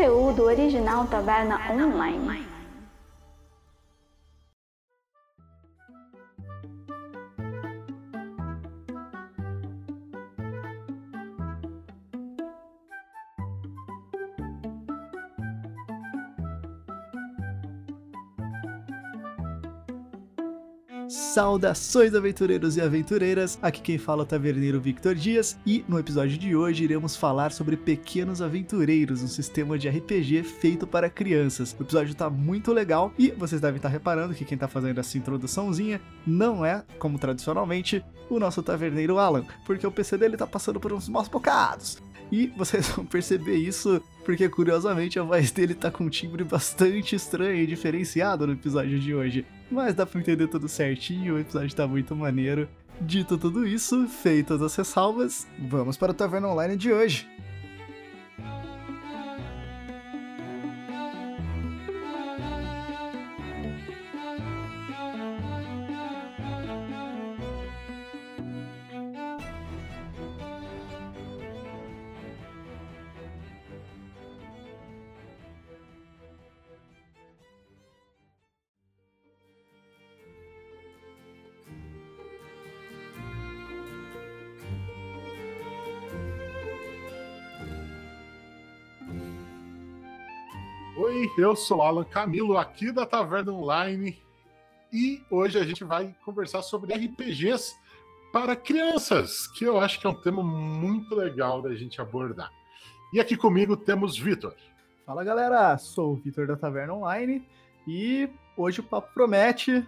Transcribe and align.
conteúdo 0.00 0.44
original 0.46 1.06
Taverna 1.10 1.60
Online. 1.68 2.59
Saudações 21.34 22.12
aventureiros 22.12 22.76
e 22.76 22.80
aventureiras, 22.80 23.56
aqui 23.62 23.80
quem 23.80 23.98
fala 23.98 24.22
é 24.22 24.24
o 24.24 24.26
Taverneiro 24.26 24.80
Victor 24.80 25.14
Dias 25.14 25.56
e 25.64 25.84
no 25.86 25.96
episódio 25.96 26.36
de 26.36 26.56
hoje 26.56 26.82
iremos 26.82 27.14
falar 27.14 27.52
sobre 27.52 27.76
Pequenos 27.76 28.42
Aventureiros, 28.42 29.22
um 29.22 29.28
sistema 29.28 29.78
de 29.78 29.88
RPG 29.88 30.42
feito 30.42 30.88
para 30.88 31.08
crianças. 31.08 31.72
O 31.78 31.84
episódio 31.84 32.16
tá 32.16 32.28
muito 32.28 32.72
legal 32.72 33.14
e 33.16 33.30
vocês 33.30 33.60
devem 33.60 33.76
estar 33.76 33.88
reparando 33.88 34.34
que 34.34 34.44
quem 34.44 34.58
tá 34.58 34.66
fazendo 34.66 34.98
essa 34.98 35.16
introduçãozinha 35.16 36.00
não 36.26 36.66
é, 36.66 36.82
como 36.98 37.16
tradicionalmente, 37.16 38.04
o 38.28 38.40
nosso 38.40 38.60
Taverneiro 38.60 39.16
Alan, 39.16 39.44
porque 39.64 39.86
o 39.86 39.92
PC 39.92 40.18
dele 40.18 40.36
tá 40.36 40.48
passando 40.48 40.80
por 40.80 40.92
uns 40.92 41.08
maus 41.08 41.28
bocados. 41.28 42.02
E 42.32 42.48
vocês 42.56 42.88
vão 42.90 43.06
perceber 43.06 43.54
isso 43.54 44.02
porque, 44.24 44.48
curiosamente, 44.48 45.16
a 45.20 45.22
voz 45.22 45.52
dele 45.52 45.74
tá 45.74 45.92
com 45.92 46.04
um 46.04 46.10
timbre 46.10 46.42
bastante 46.42 47.14
estranho 47.14 47.62
e 47.62 47.68
diferenciado 47.68 48.48
no 48.48 48.52
episódio 48.52 48.98
de 48.98 49.14
hoje. 49.14 49.46
Mas 49.70 49.94
dá 49.94 50.04
pra 50.04 50.20
entender 50.20 50.48
tudo 50.48 50.68
certinho, 50.68 51.34
o 51.34 51.38
episódio 51.38 51.74
tá 51.74 51.86
muito 51.86 52.16
maneiro. 52.16 52.68
Dito 53.00 53.38
tudo 53.38 53.66
isso, 53.66 54.06
feitas 54.08 54.60
as 54.60 54.74
ressalvas, 54.74 55.46
vamos 55.58 55.96
para 55.96 56.12
o 56.12 56.14
Taverna 56.14 56.48
Online 56.48 56.76
de 56.76 56.92
hoje. 56.92 57.26
Eu 91.40 91.56
sou 91.56 91.80
Alan 91.80 92.04
Camilo, 92.04 92.58
aqui 92.58 92.92
da 92.92 93.06
Taverna 93.06 93.52
Online, 93.52 94.22
e 94.92 95.22
hoje 95.30 95.58
a 95.58 95.64
gente 95.64 95.82
vai 95.84 96.14
conversar 96.22 96.60
sobre 96.60 96.92
RPGs 96.92 97.74
para 98.30 98.54
crianças, 98.54 99.46
que 99.46 99.64
eu 99.64 99.80
acho 99.80 99.98
que 99.98 100.06
é 100.06 100.10
um 100.10 100.14
tema 100.20 100.42
muito 100.42 101.14
legal 101.14 101.62
da 101.62 101.74
gente 101.74 102.00
abordar. 102.00 102.52
E 103.12 103.18
aqui 103.18 103.36
comigo 103.36 103.76
temos 103.76 104.18
Vitor. 104.18 104.54
Fala 105.06 105.24
galera, 105.24 105.78
sou 105.78 106.12
o 106.12 106.16
Vitor 106.16 106.46
da 106.46 106.56
Taverna 106.56 106.94
Online 106.94 107.42
e 107.88 108.28
hoje 108.56 108.80
o 108.80 108.84
papo 108.84 109.12
promete 109.14 109.84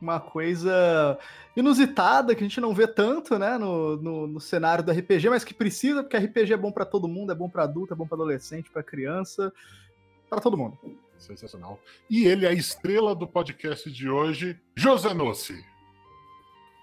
uma 0.00 0.20
coisa 0.20 1.18
inusitada 1.56 2.34
que 2.34 2.44
a 2.44 2.46
gente 2.46 2.60
não 2.60 2.74
vê 2.74 2.86
tanto, 2.86 3.38
né, 3.38 3.56
no, 3.56 3.96
no, 3.96 4.26
no 4.26 4.40
cenário 4.40 4.84
do 4.84 4.92
RPG, 4.92 5.30
mas 5.30 5.44
que 5.44 5.54
precisa, 5.54 6.02
porque 6.02 6.16
RPG 6.16 6.52
é 6.52 6.56
bom 6.56 6.70
para 6.70 6.84
todo 6.84 7.08
mundo, 7.08 7.32
é 7.32 7.34
bom 7.34 7.48
para 7.48 7.64
adulto, 7.64 7.92
é 7.92 7.96
bom 7.96 8.06
para 8.06 8.16
adolescente, 8.16 8.70
para 8.70 8.82
criança 8.82 9.52
para 10.30 10.40
todo 10.40 10.56
mundo. 10.56 10.78
Sensacional. 11.18 11.78
E 12.08 12.24
ele 12.24 12.46
é 12.46 12.48
a 12.48 12.54
estrela 12.54 13.14
do 13.14 13.26
podcast 13.26 13.90
de 13.90 14.08
hoje, 14.08 14.58
José 14.76 15.12
Nossi. 15.12 15.62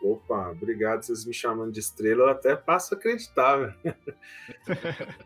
Opa, 0.03 0.51
obrigado 0.51 1.01
vocês 1.01 1.25
me 1.25 1.33
chamando 1.33 1.71
de 1.71 1.79
estrela, 1.79 2.25
eu 2.25 2.29
até 2.29 2.55
passo 2.55 2.93
a 2.93 2.97
acreditar, 2.97 3.57
velho. 3.57 3.95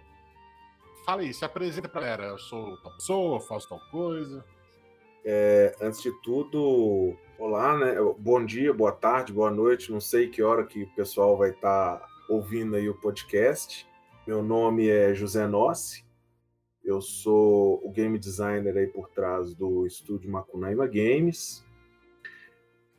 Fala 1.03 1.23
aí, 1.23 1.33
se 1.33 1.43
apresenta 1.43 1.89
pra 1.89 1.99
galera. 1.99 2.25
Eu 2.25 2.37
sou 2.37 2.77
tal 2.77 2.93
pessoa, 2.93 3.41
faço 3.41 3.67
tal 3.67 3.81
coisa. 3.89 4.45
É, 5.25 5.75
antes 5.81 6.01
de 6.01 6.11
tudo, 6.21 7.17
olá, 7.37 7.77
né? 7.77 7.95
Bom 8.17 8.45
dia, 8.45 8.71
boa 8.71 8.91
tarde, 8.91 9.33
boa 9.33 9.51
noite. 9.51 9.91
Não 9.91 9.99
sei 9.99 10.29
que 10.29 10.43
hora 10.43 10.63
que 10.63 10.83
o 10.83 10.95
pessoal 10.95 11.35
vai 11.35 11.49
estar 11.49 11.97
tá 11.97 12.07
ouvindo 12.29 12.75
aí 12.75 12.87
o 12.87 12.95
podcast. 12.95 13.87
Meu 14.25 14.43
nome 14.43 14.87
é 14.87 15.13
José 15.13 15.47
Nossi. 15.47 16.05
Eu 16.83 17.01
sou 17.01 17.79
o 17.83 17.91
game 17.91 18.17
designer 18.17 18.75
aí 18.75 18.87
por 18.87 19.09
trás 19.09 19.53
do 19.53 19.85
estúdio 19.85 20.31
Macunaíma 20.31 20.87
Games. 20.87 21.63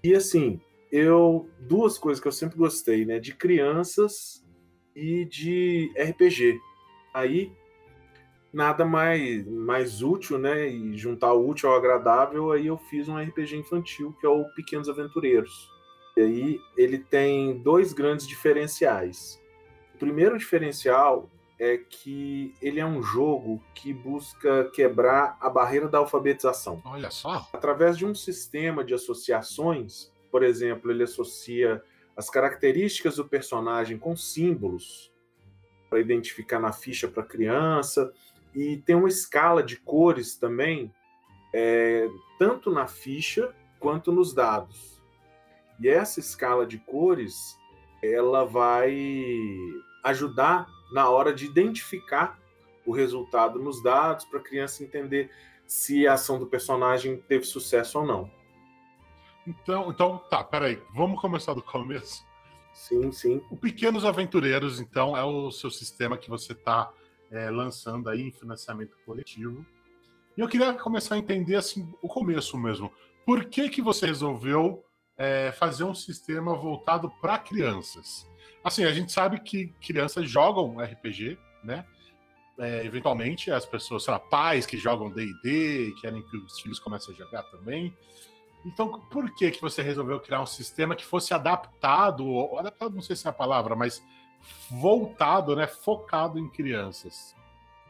E 0.05 0.15
assim, 0.15 0.61
eu 0.91 1.49
duas 1.61 1.99
coisas 1.99 2.21
que 2.21 2.29
eu 2.29 2.33
sempre 2.33 2.57
gostei, 2.57 3.05
né, 3.05 3.19
de 3.19 3.35
crianças 3.35 4.45
e 4.95 5.25
de 5.25 5.91
RPG. 5.97 6.61
Aí 7.15 7.53
nada 8.53 8.85
mais 8.85 9.47
mais 9.47 10.03
útil, 10.03 10.39
né, 10.39 10.69
e 10.69 10.97
juntar 10.97 11.33
o 11.33 11.49
útil 11.49 11.71
ao 11.71 11.77
agradável, 11.77 12.53
aí 12.53 12.67
eu 12.67 12.77
fiz 12.77 13.09
um 13.09 13.17
RPG 13.17 13.57
infantil 13.57 14.15
que 14.21 14.27
é 14.27 14.29
o 14.29 14.45
Pequenos 14.55 14.89
Aventureiros. 14.89 15.71
E 16.17 16.21
aí 16.21 16.61
ele 16.77 16.99
tem 16.99 17.63
dois 17.63 17.93
grandes 17.93 18.29
diferenciais. 18.29 19.41
O 19.95 19.99
primeiro 19.99 20.37
diferencial 20.37 21.31
é 21.63 21.77
que 21.79 22.53
ele 22.61 22.81
é 22.81 22.85
um 22.85 23.01
jogo 23.01 23.63
que 23.73 23.95
busca 23.95 24.69
quebrar 24.75 25.39
a 25.41 25.49
barreira 25.49 25.89
da 25.89 25.99
alfabetização. 25.99 26.83
Olha 26.85 27.09
só. 27.09 27.49
Através 27.53 27.97
de 27.97 28.05
um 28.05 28.17
sistema 28.17 28.83
de 28.83 28.93
associações, 28.93 30.11
por 30.29 30.43
exemplo, 30.43 30.91
ele 30.91 31.05
associa 31.05 31.81
as 32.17 32.29
características 32.29 33.15
do 33.15 33.29
personagem 33.29 33.97
com 33.97 34.17
símbolos 34.17 35.13
para 35.89 36.01
identificar 36.01 36.59
na 36.59 36.73
ficha 36.73 37.07
para 37.07 37.23
criança 37.23 38.13
e 38.53 38.79
tem 38.79 38.97
uma 38.97 39.09
escala 39.09 39.63
de 39.63 39.77
cores 39.77 40.37
também, 40.37 40.93
é, 41.55 42.09
tanto 42.41 42.73
na 42.73 42.89
ficha 42.89 43.55
quanto 43.79 44.11
nos 44.11 44.35
dados. 44.35 45.01
E 45.79 45.89
essa 45.89 46.19
escala 46.19 46.67
de 46.67 46.79
cores 46.79 47.57
ela 48.03 48.45
vai 48.45 48.99
ajudar 50.03 50.67
na 50.93 51.09
hora 51.09 51.33
de 51.33 51.47
identificar 51.47 52.39
o 52.87 52.93
resultado 52.93 53.59
nos 53.59 53.83
dados 53.83 54.25
para 54.25 54.39
a 54.39 54.43
criança 54.43 54.83
entender 54.83 55.31
se 55.67 56.07
a 56.07 56.15
ação 56.15 56.39
do 56.39 56.47
personagem 56.47 57.17
teve 57.29 57.45
sucesso 57.45 57.99
ou 57.99 58.07
não. 58.07 58.31
Então, 59.47 59.91
então 59.91 60.19
tá, 60.31 60.45
peraí, 60.45 60.81
vamos 60.95 61.21
começar 61.21 61.55
do 61.55 61.63
começo. 61.63 62.25
Sim, 62.73 63.11
sim. 63.13 63.43
O 63.51 63.57
Pequenos 63.57 64.05
Aventureiros, 64.05 64.81
então, 64.81 65.17
é 65.17 65.25
o 65.25 65.51
seu 65.51 65.71
sistema 65.71 66.17
que 66.17 66.31
você 66.31 66.53
está 66.53 66.93
é, 67.31 67.51
lançando 67.51 68.09
aí 68.09 68.23
em 68.23 68.33
financiamento 68.33 68.97
coletivo. 69.05 69.65
E 70.37 70.41
eu 70.41 70.49
queria 70.49 70.73
começar 70.75 71.15
a 71.15 71.19
entender 71.19 71.57
assim 71.57 71.93
o 72.01 72.09
começo 72.09 72.57
mesmo. 72.59 72.91
Por 73.27 73.45
que 73.47 73.69
que 73.69 73.83
você 73.83 74.07
resolveu 74.07 74.85
é, 75.23 75.53
fazer 75.53 75.85
um 75.85 75.95
sistema 75.95 76.53
voltado 76.53 77.09
para 77.21 77.39
crianças? 77.39 78.29
Assim, 78.65 78.85
a 78.85 78.93
gente 78.93 79.13
sabe 79.13 79.39
que 79.39 79.69
crianças 79.81 80.29
jogam 80.29 80.81
RPG, 80.81 81.39
né? 81.63 81.87
É, 82.59 82.85
eventualmente, 82.85 83.49
as 83.51 83.65
pessoas, 83.65 84.03
sei 84.03 84.13
lá, 84.13 84.19
pais 84.19 84.67
que 84.67 84.77
jogam 84.77 85.11
D&D 85.11 85.95
querem 86.01 86.23
que 86.23 86.37
os 86.37 86.61
filhos 86.61 86.81
comecem 86.81 87.15
a 87.15 87.17
jogar 87.17 87.45
também. 87.45 87.97
Então, 88.67 89.01
por 89.13 89.33
que 89.37 89.53
que 89.53 89.61
você 89.61 89.81
resolveu 89.81 90.19
criar 90.19 90.43
um 90.43 90.47
sistema 90.47 90.97
que 90.97 91.05
fosse 91.05 91.33
adaptado, 91.33 92.27
ou 92.27 92.59
adaptado 92.59 92.93
não 92.93 93.03
sei 93.03 93.15
se 93.15 93.27
é 93.27 93.31
a 93.31 93.33
palavra, 93.33 93.77
mas 93.77 94.03
voltado, 94.69 95.55
né, 95.55 95.69
focado 95.69 96.37
em 96.37 96.49
crianças? 96.49 97.37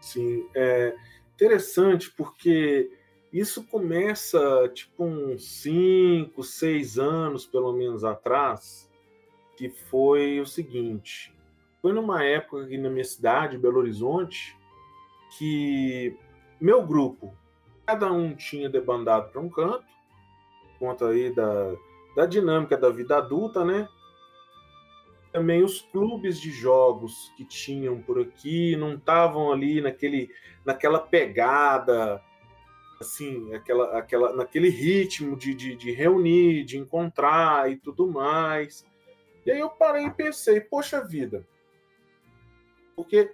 Sim, 0.03 0.47
é 0.55 0.95
interessante 1.35 2.11
porque 2.11 2.91
isso 3.33 3.65
começa 3.65 4.69
tipo 4.75 5.05
uns 5.05 5.63
5, 5.63 6.43
6 6.43 6.99
anos, 6.99 7.47
pelo 7.47 7.73
menos, 7.73 8.05
atrás, 8.05 8.91
que 9.57 9.71
foi 9.71 10.39
o 10.41 10.47
seguinte: 10.47 11.35
foi 11.81 11.93
numa 11.93 12.23
época 12.23 12.65
aqui 12.65 12.77
na 12.77 12.91
minha 12.91 13.05
cidade, 13.05 13.57
Belo 13.57 13.79
Horizonte, 13.79 14.57
que 15.39 16.15
meu 16.61 16.87
grupo, 16.87 17.35
cada 17.87 18.13
um 18.13 18.37
tinha 18.37 18.69
debandado 18.69 19.31
para 19.31 19.41
um 19.41 19.49
canto, 19.49 19.87
conta 20.79 21.09
aí 21.09 21.35
da, 21.35 21.75
da 22.15 22.27
dinâmica 22.27 22.77
da 22.77 22.91
vida 22.91 23.17
adulta, 23.17 23.65
né? 23.65 23.89
Também 25.33 25.65
os 25.65 25.81
clubes 25.81 26.39
de 26.39 26.51
jogos 26.51 27.33
que 27.37 27.45
tinham 27.47 28.03
por 28.03 28.21
aqui 28.21 28.77
não 28.77 28.95
estavam 28.95 29.51
ali 29.51 29.81
naquele, 29.81 30.31
naquela 30.65 31.01
pegada, 31.01 32.23
assim, 33.03 33.55
aquela, 33.55 33.99
aquela, 33.99 34.33
naquele 34.33 34.69
ritmo 34.69 35.37
de, 35.37 35.55
de, 35.55 35.77
de 35.77 35.93
reunir, 35.93 36.65
de 36.65 36.79
encontrar 36.79 37.71
e 37.71 37.77
tudo 37.77 38.07
mais. 38.11 38.85
E 39.45 39.51
aí 39.51 39.59
eu 39.59 39.69
parei 39.71 40.07
e 40.07 40.11
pensei, 40.11 40.61
poxa 40.61 41.05
vida, 41.05 41.47
porque 42.97 43.31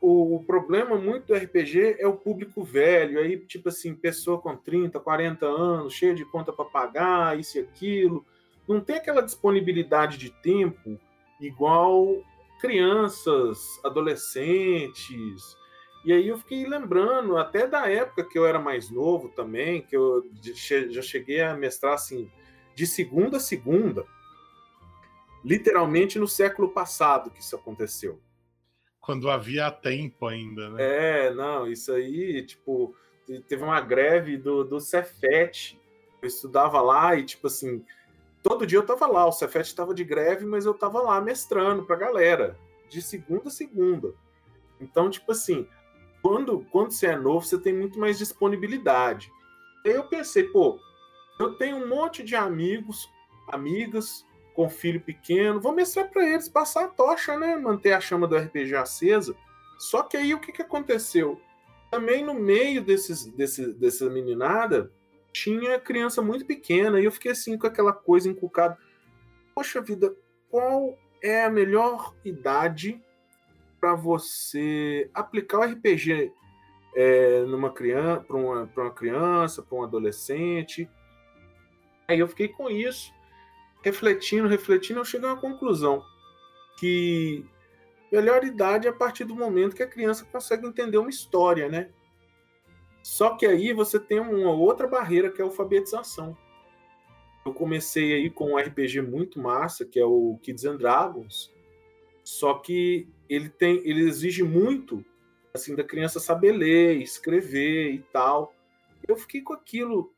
o, 0.00 0.36
o, 0.36 0.44
problema 0.44 0.96
muito 0.96 1.28
do 1.28 1.34
RPG 1.34 1.96
é 1.98 2.06
o 2.06 2.16
público 2.16 2.62
velho, 2.62 3.18
aí, 3.18 3.38
tipo 3.38 3.70
assim, 3.70 3.94
pessoa 3.94 4.40
com 4.40 4.56
30, 4.56 5.00
40 5.00 5.46
anos, 5.46 5.94
cheia 5.94 6.14
de 6.14 6.24
conta 6.24 6.52
para 6.52 6.66
pagar, 6.66 7.38
isso 7.38 7.58
e 7.58 7.62
aquilo. 7.62 8.24
Não 8.68 8.80
tem 8.80 8.96
aquela 8.96 9.22
disponibilidade 9.22 10.18
de 10.18 10.30
tempo 10.30 10.98
igual 11.40 12.22
crianças, 12.60 13.80
adolescentes. 13.82 15.56
E 16.04 16.12
aí 16.12 16.28
eu 16.28 16.38
fiquei 16.38 16.66
lembrando, 16.66 17.36
até 17.36 17.66
da 17.66 17.88
época 17.90 18.24
que 18.24 18.38
eu 18.38 18.46
era 18.46 18.58
mais 18.58 18.90
novo 18.90 19.28
também, 19.28 19.82
que 19.82 19.94
eu 19.94 20.24
já 20.88 21.02
cheguei 21.02 21.42
a 21.42 21.54
mestrar 21.54 21.94
assim, 21.94 22.30
de 22.74 22.86
segunda 22.86 23.36
a 23.36 23.40
segunda. 23.40 24.06
Literalmente 25.44 26.18
no 26.18 26.26
século 26.26 26.70
passado 26.70 27.30
que 27.30 27.40
isso 27.40 27.54
aconteceu. 27.54 28.20
Quando 29.00 29.30
havia 29.30 29.70
tempo 29.70 30.26
ainda, 30.26 30.70
né? 30.70 30.76
É, 30.78 31.34
não, 31.34 31.66
isso 31.66 31.92
aí, 31.92 32.44
tipo, 32.44 32.94
teve 33.46 33.62
uma 33.62 33.80
greve 33.80 34.36
do, 34.36 34.64
do 34.64 34.80
Cefet. 34.80 35.78
Eu 36.22 36.28
estudava 36.28 36.80
lá 36.80 37.16
e, 37.16 37.24
tipo 37.24 37.46
assim, 37.46 37.84
todo 38.42 38.66
dia 38.66 38.78
eu 38.78 38.86
tava 38.86 39.06
lá. 39.06 39.26
O 39.26 39.32
Cefet 39.32 39.66
estava 39.66 39.94
de 39.94 40.04
greve, 40.04 40.44
mas 40.44 40.66
eu 40.66 40.74
tava 40.74 41.00
lá 41.00 41.20
mestrando 41.20 41.84
pra 41.84 41.96
galera, 41.96 42.58
de 42.88 43.00
segunda 43.00 43.48
a 43.48 43.50
segunda. 43.50 44.14
Então, 44.80 45.10
tipo 45.10 45.32
assim, 45.32 45.66
quando, 46.22 46.66
quando 46.70 46.92
você 46.92 47.06
é 47.06 47.16
novo, 47.16 47.44
você 47.44 47.58
tem 47.58 47.72
muito 47.72 47.98
mais 47.98 48.18
disponibilidade. 48.18 49.32
Aí 49.84 49.92
eu 49.92 50.04
pensei, 50.04 50.44
pô, 50.44 50.78
eu 51.38 51.54
tenho 51.54 51.76
um 51.76 51.88
monte 51.88 52.22
de 52.22 52.36
amigos, 52.36 53.08
amigas 53.48 54.26
com 54.54 54.68
filho 54.68 55.00
pequeno, 55.00 55.60
vou 55.60 55.74
mostrar 55.74 56.04
para 56.04 56.26
eles, 56.26 56.48
passar 56.48 56.84
a 56.84 56.88
tocha, 56.88 57.38
né? 57.38 57.56
Manter 57.56 57.92
a 57.92 58.00
chama 58.00 58.26
do 58.26 58.36
RPG 58.36 58.74
acesa. 58.74 59.34
Só 59.78 60.02
que 60.02 60.16
aí 60.16 60.34
o 60.34 60.40
que, 60.40 60.52
que 60.52 60.62
aconteceu? 60.62 61.40
Também 61.90 62.24
no 62.24 62.34
meio 62.34 62.82
desses, 62.82 63.24
desse, 63.26 63.72
dessa 63.72 64.08
meninada, 64.10 64.92
tinha 65.32 65.80
criança 65.80 66.20
muito 66.20 66.44
pequena, 66.44 67.00
e 67.00 67.04
eu 67.04 67.12
fiquei 67.12 67.30
assim 67.30 67.56
com 67.56 67.66
aquela 67.66 67.92
coisa 67.92 68.28
inculcada. 68.28 68.76
Poxa 69.54 69.80
vida, 69.80 70.14
qual 70.50 70.98
é 71.22 71.44
a 71.44 71.50
melhor 71.50 72.14
idade 72.24 73.00
para 73.80 73.94
você 73.94 75.10
aplicar 75.14 75.58
o 75.58 75.62
RPG 75.62 76.32
é, 76.94 77.42
numa 77.44 77.70
criança, 77.70 78.20
para 78.20 78.36
uma, 78.36 78.70
uma 78.76 78.90
criança, 78.90 79.62
para 79.62 79.78
um 79.78 79.82
adolescente? 79.82 80.88
Aí 82.06 82.18
eu 82.18 82.28
fiquei 82.28 82.48
com 82.48 82.68
isso 82.68 83.12
refletindo, 83.82 84.48
refletindo, 84.48 85.00
eu 85.00 85.04
cheguei 85.04 85.28
a 85.28 85.32
uma 85.32 85.40
conclusão 85.40 86.04
que 86.78 87.44
melhor 88.10 88.44
idade 88.44 88.86
é 88.86 88.90
a 88.90 88.94
partir 88.94 89.24
do 89.24 89.34
momento 89.34 89.76
que 89.76 89.82
a 89.82 89.88
criança 89.88 90.24
consegue 90.30 90.66
entender 90.66 90.98
uma 90.98 91.10
história, 91.10 91.68
né? 91.68 91.90
Só 93.02 93.36
que 93.36 93.46
aí 93.46 93.72
você 93.72 93.98
tem 93.98 94.20
uma 94.20 94.50
outra 94.50 94.86
barreira 94.86 95.30
que 95.30 95.40
é 95.40 95.44
a 95.44 95.46
alfabetização. 95.46 96.36
Eu 97.44 97.54
comecei 97.54 98.12
aí 98.12 98.30
com 98.30 98.52
um 98.52 98.58
RPG 98.58 99.00
muito 99.00 99.40
massa, 99.40 99.84
que 99.84 99.98
é 99.98 100.04
o 100.04 100.38
Kids 100.42 100.64
and 100.64 100.76
Dragons, 100.76 101.54
só 102.24 102.54
que 102.54 103.08
ele 103.28 103.48
tem, 103.48 103.80
ele 103.84 104.02
exige 104.02 104.42
muito 104.42 105.04
assim 105.52 105.74
da 105.74 105.82
criança 105.82 106.20
saber 106.20 106.52
ler, 106.52 107.02
escrever 107.02 107.92
e 107.92 107.98
tal. 108.12 108.54
Eu 109.06 109.16
fiquei 109.16 109.40
com 109.42 109.52
aquilo 109.52 110.12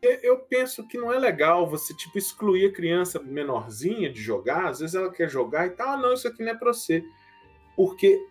eu 0.00 0.38
penso 0.38 0.86
que 0.86 0.96
não 0.96 1.12
é 1.12 1.18
legal 1.18 1.68
você 1.68 1.92
tipo 1.92 2.18
excluir 2.18 2.66
a 2.66 2.72
criança 2.72 3.20
menorzinha 3.20 4.10
de 4.10 4.20
jogar. 4.20 4.68
Às 4.68 4.80
vezes 4.80 4.94
ela 4.94 5.10
quer 5.10 5.28
jogar 5.28 5.66
e 5.66 5.70
tal, 5.70 5.88
ah, 5.88 5.96
não, 5.96 6.12
isso 6.12 6.28
aqui 6.28 6.42
não 6.42 6.52
é 6.52 6.54
para 6.54 6.72
você. 6.72 7.04
Porque 7.74 8.24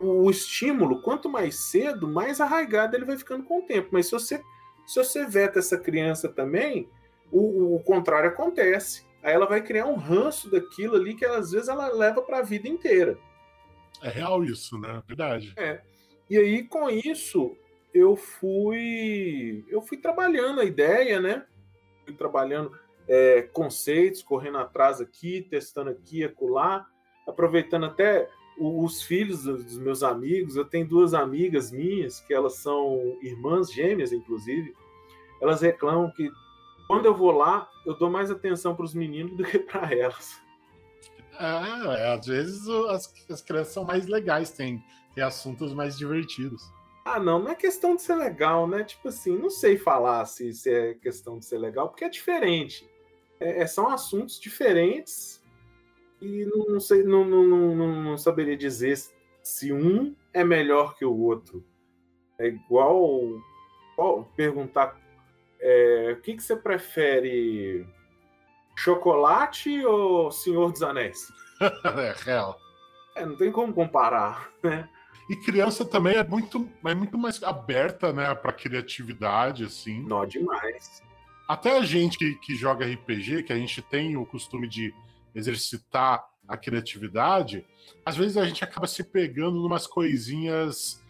o 0.00 0.30
estímulo, 0.30 1.02
quanto 1.02 1.28
mais 1.28 1.56
cedo, 1.70 2.08
mais 2.08 2.40
arraigado 2.40 2.96
ele 2.96 3.04
vai 3.04 3.16
ficando 3.18 3.44
com 3.44 3.60
o 3.60 3.66
tempo. 3.66 3.88
Mas 3.92 4.06
se 4.06 4.12
você, 4.12 4.42
se 4.86 5.02
você 5.02 5.26
veta 5.26 5.58
essa 5.58 5.78
criança 5.78 6.28
também, 6.30 6.88
o, 7.30 7.76
o 7.76 7.82
contrário 7.82 8.30
acontece. 8.30 9.05
Aí 9.26 9.34
ela 9.34 9.44
vai 9.46 9.60
criar 9.60 9.86
um 9.86 9.96
ranço 9.96 10.48
daquilo 10.48 10.94
ali 10.94 11.12
que 11.12 11.24
às 11.24 11.50
vezes 11.50 11.68
ela 11.68 11.88
leva 11.88 12.22
para 12.22 12.38
a 12.38 12.42
vida 12.42 12.68
inteira. 12.68 13.18
É 14.00 14.08
real 14.08 14.44
isso, 14.44 14.78
né? 14.78 15.02
Verdade. 15.04 15.52
É. 15.56 15.80
E 16.30 16.38
aí, 16.38 16.62
com 16.62 16.88
isso, 16.88 17.56
eu 17.92 18.14
fui 18.14 19.64
eu 19.66 19.82
fui 19.82 19.98
trabalhando 19.98 20.60
a 20.60 20.64
ideia, 20.64 21.18
né? 21.18 21.44
Fui 22.04 22.14
trabalhando 22.14 22.70
é, 23.08 23.42
conceitos, 23.42 24.22
correndo 24.22 24.58
atrás 24.58 25.00
aqui, 25.00 25.44
testando 25.50 25.90
aqui, 25.90 26.22
acolá, 26.22 26.86
aproveitando 27.26 27.86
até 27.86 28.30
os 28.56 29.02
filhos 29.02 29.42
dos 29.42 29.76
meus 29.76 30.04
amigos. 30.04 30.54
Eu 30.54 30.66
tenho 30.66 30.86
duas 30.86 31.14
amigas 31.14 31.72
minhas 31.72 32.20
que 32.20 32.32
elas 32.32 32.58
são 32.58 33.18
irmãs 33.20 33.72
gêmeas, 33.72 34.12
inclusive. 34.12 34.72
Elas 35.42 35.62
reclamam 35.62 36.12
que 36.12 36.30
quando 36.86 37.06
eu 37.06 37.14
vou 37.14 37.32
lá, 37.32 37.68
eu 37.84 37.94
dou 37.94 38.10
mais 38.10 38.30
atenção 38.30 38.74
para 38.74 38.84
os 38.84 38.94
meninos 38.94 39.36
do 39.36 39.44
que 39.44 39.58
para 39.58 39.92
elas. 39.92 40.40
É, 41.38 42.02
é, 42.02 42.14
às 42.14 42.26
vezes 42.26 42.68
as, 42.68 43.12
as 43.28 43.42
crianças 43.42 43.74
são 43.74 43.84
mais 43.84 44.06
legais, 44.06 44.50
tem, 44.50 44.82
tem 45.14 45.22
assuntos 45.22 45.74
mais 45.74 45.98
divertidos. 45.98 46.62
Ah, 47.04 47.20
não, 47.20 47.38
não 47.38 47.50
é 47.50 47.54
questão 47.54 47.94
de 47.94 48.02
ser 48.02 48.16
legal, 48.16 48.66
né? 48.66 48.82
Tipo 48.82 49.08
assim, 49.08 49.36
não 49.38 49.50
sei 49.50 49.76
falar 49.76 50.24
se, 50.26 50.52
se 50.52 50.70
é 50.70 50.94
questão 50.94 51.38
de 51.38 51.44
ser 51.44 51.58
legal, 51.58 51.88
porque 51.88 52.04
é 52.04 52.08
diferente. 52.08 52.88
É, 53.38 53.62
é 53.62 53.66
são 53.66 53.88
assuntos 53.88 54.40
diferentes 54.40 55.40
e 56.20 56.44
não, 56.46 56.66
não 56.66 56.80
sei, 56.80 57.02
não, 57.04 57.24
não, 57.24 57.44
não, 57.44 58.02
não, 58.02 58.18
saberia 58.18 58.56
dizer 58.56 58.98
se 59.42 59.72
um 59.72 60.16
é 60.32 60.42
melhor 60.42 60.96
que 60.96 61.04
o 61.04 61.16
outro. 61.16 61.64
É 62.38 62.48
igual, 62.48 63.40
igual 63.92 64.24
perguntar 64.34 65.00
é, 65.60 66.16
o 66.18 66.20
que, 66.20 66.34
que 66.34 66.42
você 66.42 66.56
prefere, 66.56 67.86
chocolate 68.76 69.84
ou 69.84 70.30
Senhor 70.30 70.70
dos 70.70 70.82
Anéis? 70.82 71.32
é 71.60 72.14
real. 72.24 72.58
É, 73.14 73.24
não 73.24 73.36
tem 73.36 73.50
como 73.50 73.72
comparar, 73.72 74.50
né? 74.62 74.88
E 75.28 75.36
criança 75.36 75.84
também 75.84 76.16
é 76.16 76.22
muito, 76.22 76.68
é 76.84 76.94
muito 76.94 77.18
mais 77.18 77.42
aberta, 77.42 78.12
né, 78.12 78.32
pra 78.34 78.52
criatividade, 78.52 79.64
assim. 79.64 80.00
Nó 80.02 80.24
demais. 80.24 81.02
Até 81.48 81.78
a 81.78 81.82
gente 81.82 82.16
que, 82.16 82.34
que 82.36 82.54
joga 82.54 82.86
RPG, 82.86 83.42
que 83.42 83.52
a 83.52 83.56
gente 83.56 83.82
tem 83.82 84.16
o 84.16 84.26
costume 84.26 84.68
de 84.68 84.94
exercitar 85.34 86.24
a 86.46 86.56
criatividade, 86.56 87.66
às 88.04 88.16
vezes 88.16 88.36
a 88.36 88.44
gente 88.44 88.62
acaba 88.62 88.86
se 88.86 89.02
pegando 89.02 89.60
numas 89.60 89.86
coisinhas 89.86 91.04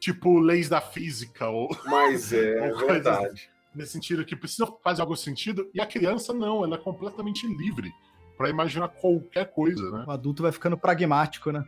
tipo 0.00 0.38
leis 0.38 0.68
da 0.68 0.80
física. 0.80 1.48
Ou, 1.48 1.68
Mas 1.84 2.32
é, 2.32 2.72
ou 2.72 2.80
é 2.80 2.92
verdade. 2.92 3.49
Nesse 3.74 3.92
sentido 3.92 4.24
que 4.24 4.34
precisa 4.34 4.66
fazer 4.82 5.00
algum 5.00 5.16
sentido, 5.16 5.70
e 5.72 5.80
a 5.80 5.86
criança 5.86 6.32
não, 6.32 6.64
ela 6.64 6.74
é 6.74 6.78
completamente 6.78 7.46
livre 7.46 7.92
para 8.36 8.48
imaginar 8.48 8.88
qualquer 8.88 9.52
coisa, 9.52 9.90
né? 9.90 10.04
O 10.06 10.10
adulto 10.10 10.42
vai 10.42 10.50
ficando 10.50 10.76
pragmático, 10.76 11.52
né? 11.52 11.64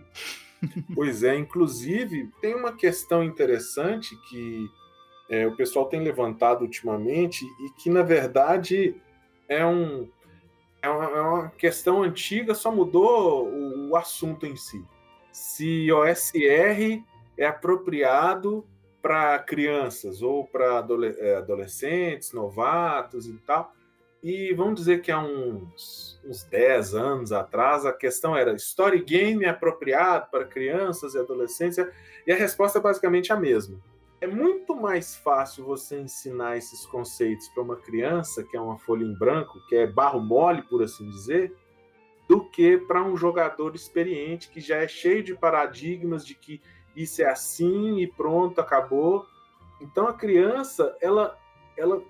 Pois 0.95 1.25
é, 1.25 1.37
inclusive 1.37 2.31
tem 2.41 2.55
uma 2.55 2.73
questão 2.73 3.25
interessante 3.25 4.17
que 4.29 4.71
é, 5.29 5.45
o 5.45 5.57
pessoal 5.57 5.87
tem 5.87 6.01
levantado 6.01 6.63
ultimamente 6.63 7.45
e 7.45 7.71
que 7.83 7.91
na 7.91 8.03
verdade 8.03 8.95
é 9.49 9.67
um 9.67 10.09
é 10.81 10.89
uma, 10.89 11.05
é 11.05 11.21
uma 11.21 11.51
questão 11.51 12.03
antiga, 12.03 12.55
só 12.55 12.73
mudou 12.73 13.49
o, 13.49 13.91
o 13.91 13.97
assunto 13.97 14.47
em 14.47 14.57
si. 14.57 14.85
Se 15.31 15.91
OSR 15.93 17.03
é 17.37 17.47
apropriado 17.47 18.67
para 19.03 19.39
crianças 19.41 20.23
ou 20.23 20.47
para 20.47 20.87
é, 21.19 21.37
adolescentes, 21.37 22.33
novatos 22.33 23.27
e 23.27 23.37
tal. 23.39 23.75
E 24.23 24.55
vamos 24.55 24.77
dizer 24.77 25.03
que 25.03 25.11
há 25.11 25.19
uns, 25.19 26.21
uns 26.25 26.45
10 26.45 26.95
anos 26.95 27.33
atrás 27.33 27.85
a 27.85 27.93
questão 27.93 28.37
era 28.37 28.55
story 28.55 29.03
game 29.03 29.45
apropriado 29.45 30.31
para 30.31 30.45
crianças 30.45 31.15
e 31.15 31.19
adolescentes? 31.19 31.79
E 32.25 32.33
a 32.33 32.37
resposta 32.37 32.79
é 32.79 32.81
basicamente 32.81 33.33
a 33.33 33.37
mesma. 33.37 33.81
É 34.21 34.27
muito 34.29 34.77
mais 34.77 35.17
fácil 35.17 35.65
você 35.65 35.99
ensinar 35.99 36.57
esses 36.57 36.87
conceitos 36.87 37.49
para 37.49 37.65
uma 37.65 37.75
criança, 37.75 38.45
que 38.45 38.57
é 38.57 38.61
uma 38.61 38.79
folha 38.79 39.03
em 39.03 39.13
branco, 39.13 39.59
que 39.69 39.75
é 39.75 39.85
barro 39.85 40.21
mole, 40.21 40.63
por 40.63 40.81
assim 40.81 41.11
dizer, 41.11 41.53
do 42.29 42.49
que 42.49 42.79
para 42.79 43.03
um 43.03 43.17
jogador 43.17 43.75
experiente 43.75 44.49
que 44.49 44.61
já 44.61 44.77
é 44.77 44.87
cheio 44.87 45.25
de 45.25 45.35
paradigmas 45.35 46.25
de 46.25 46.37
que 46.37 46.63
isso 46.97 47.23
é 47.23 47.27
assim 47.27 47.99
e 47.99 48.07
pronto, 48.07 48.61
acabou. 48.61 49.27
Então 49.81 50.07
a 50.07 50.15
criança, 50.15 50.97
ela, 51.01 51.39
ela 51.77 52.03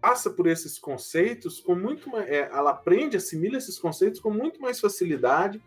passa 0.00 0.30
por 0.30 0.46
esses 0.46 0.78
conceitos 0.78 1.60
com 1.60 1.74
muito 1.74 2.08
mais, 2.10 2.28
é, 2.28 2.48
ela 2.52 2.70
aprende, 2.70 3.16
assimila 3.16 3.58
esses 3.58 3.78
conceitos 3.78 4.20
com 4.20 4.30
muito 4.30 4.60
mais 4.60 4.80
facilidade 4.80 5.62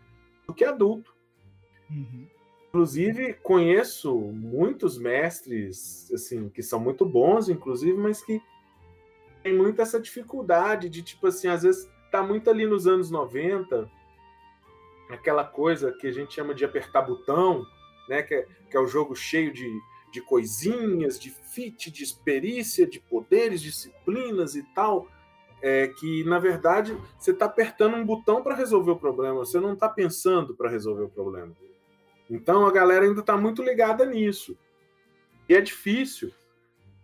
do 0.46 0.54
que 0.54 0.64
adulto. 0.64 1.14
Uhum. 1.90 2.26
Inclusive, 2.68 3.34
conheço 3.34 4.16
muitos 4.16 4.96
mestres, 4.96 6.10
assim, 6.12 6.48
que 6.48 6.62
são 6.62 6.78
muito 6.78 7.04
bons, 7.04 7.48
inclusive, 7.48 7.98
mas 7.98 8.22
que 8.22 8.40
tem 9.42 9.56
muito 9.56 9.82
essa 9.82 10.00
dificuldade 10.00 10.88
de, 10.88 11.02
tipo 11.02 11.26
assim, 11.26 11.48
às 11.48 11.62
vezes 11.62 11.90
tá 12.12 12.22
muito 12.22 12.48
ali 12.48 12.66
nos 12.66 12.86
anos 12.86 13.10
90, 13.10 13.90
aquela 15.10 15.44
coisa 15.44 15.92
que 15.92 16.06
a 16.06 16.12
gente 16.12 16.34
chama 16.34 16.54
de 16.54 16.64
apertar 16.64 17.02
botão, 17.02 17.66
né? 18.10 18.22
Que 18.22 18.34
é, 18.34 18.46
que 18.68 18.76
é 18.76 18.80
o 18.80 18.86
jogo 18.86 19.14
cheio 19.14 19.52
de, 19.52 19.72
de 20.12 20.20
coisinhas, 20.20 21.18
de 21.18 21.30
fit, 21.30 21.90
de 21.90 22.04
perícia, 22.24 22.86
de 22.86 23.00
poderes, 23.00 23.62
disciplinas 23.62 24.56
e 24.56 24.62
tal. 24.74 25.08
É 25.62 25.88
que, 25.88 26.24
na 26.24 26.38
verdade, 26.38 26.96
você 27.18 27.32
está 27.32 27.44
apertando 27.44 27.94
um 27.94 28.04
botão 28.04 28.42
para 28.42 28.54
resolver 28.54 28.92
o 28.92 28.98
problema, 28.98 29.34
você 29.34 29.60
não 29.60 29.74
está 29.74 29.88
pensando 29.88 30.54
para 30.54 30.70
resolver 30.70 31.04
o 31.04 31.08
problema. 31.08 31.54
Então 32.30 32.66
a 32.66 32.72
galera 32.72 33.04
ainda 33.04 33.20
está 33.20 33.36
muito 33.36 33.62
ligada 33.62 34.06
nisso. 34.06 34.56
E 35.48 35.54
é 35.54 35.60
difícil. 35.60 36.32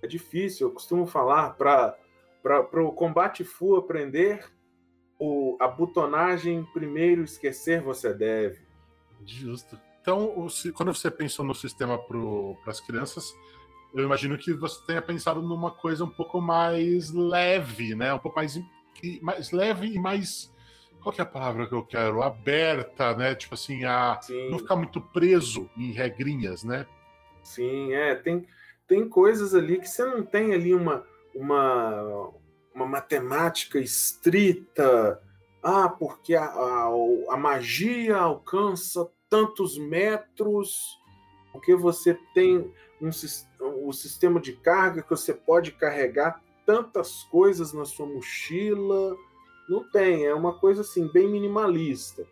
É 0.01 0.07
difícil. 0.07 0.69
Eu 0.69 0.73
costumo 0.73 1.07
falar 1.07 1.51
para 1.51 1.99
o 2.83 2.93
combate 2.93 3.45
full 3.45 3.77
aprender 3.77 4.51
o, 5.19 5.57
a 5.61 5.69
butonagem 5.69 6.65
primeiro 6.73 7.25
esquecer 7.25 7.83
você 7.83 8.15
deve. 8.15 8.61
Justo. 9.25 9.79
Então, 10.07 10.47
quando 10.77 10.95
você 10.95 11.11
pensou 11.11 11.45
no 11.45 11.53
sistema 11.53 11.99
para 11.99 12.71
as 12.71 12.79
crianças, 12.79 13.37
eu 13.93 14.05
imagino 14.05 14.39
que 14.39 14.53
você 14.53 14.81
tenha 14.87 15.03
pensado 15.03 15.43
numa 15.43 15.73
coisa 15.73 16.05
um 16.05 16.09
pouco 16.09 16.41
mais 16.41 17.11
leve, 17.11 17.97
né? 17.97 18.15
Um 18.15 18.19
pouco 18.21 18.37
mais, 18.37 18.57
mais 19.21 19.51
leve 19.51 19.89
e 19.89 19.99
mais. 19.99 20.55
Qual 21.03 21.13
é 21.19 21.23
a 21.23 21.27
palavra 21.27 21.67
que 21.67 21.75
eu 21.75 21.85
quero? 21.85 22.23
Aberta, 22.23 23.17
né? 23.17 23.35
Tipo 23.35 23.55
assim, 23.55 23.85
a 23.85 24.21
Sim. 24.23 24.49
não 24.49 24.61
ficar 24.61 24.77
muito 24.77 25.01
preso 25.01 25.69
em 25.77 25.91
regrinhas, 25.91 26.63
né? 26.63 26.87
Sim, 27.43 27.93
é. 27.93 28.15
Tem, 28.15 28.47
tem 28.87 29.09
coisas 29.09 29.57
ali 29.57 29.81
que 29.81 29.89
você 29.89 30.05
não 30.05 30.23
tem 30.23 30.55
ali 30.55 30.73
uma, 30.73 31.05
uma, 31.35 32.31
uma 32.73 32.87
matemática 32.87 33.81
estrita. 33.81 35.21
Ah, 35.61 35.89
porque 35.89 36.37
a, 36.37 36.45
a, 36.45 36.89
a 37.31 37.37
magia 37.37 38.19
alcança 38.19 39.11
tantos 39.28 39.78
metros, 39.78 40.99
porque 41.52 41.75
você 41.75 42.18
tem 42.35 42.71
um, 43.00 43.11
o 43.87 43.92
sistema 43.92 44.40
de 44.40 44.52
carga 44.52 45.02
que 45.02 45.11
você 45.11 45.33
pode 45.35 45.73
carregar 45.73 46.42
tantas 46.64 47.25
coisas 47.25 47.73
na 47.73 47.85
sua 47.85 48.06
mochila. 48.06 49.16
Não 49.68 49.88
tem, 49.90 50.25
é 50.25 50.35
uma 50.35 50.59
coisa 50.59 50.83
assim, 50.83 51.09
bem 51.09 51.28
minimalista. 51.28 52.26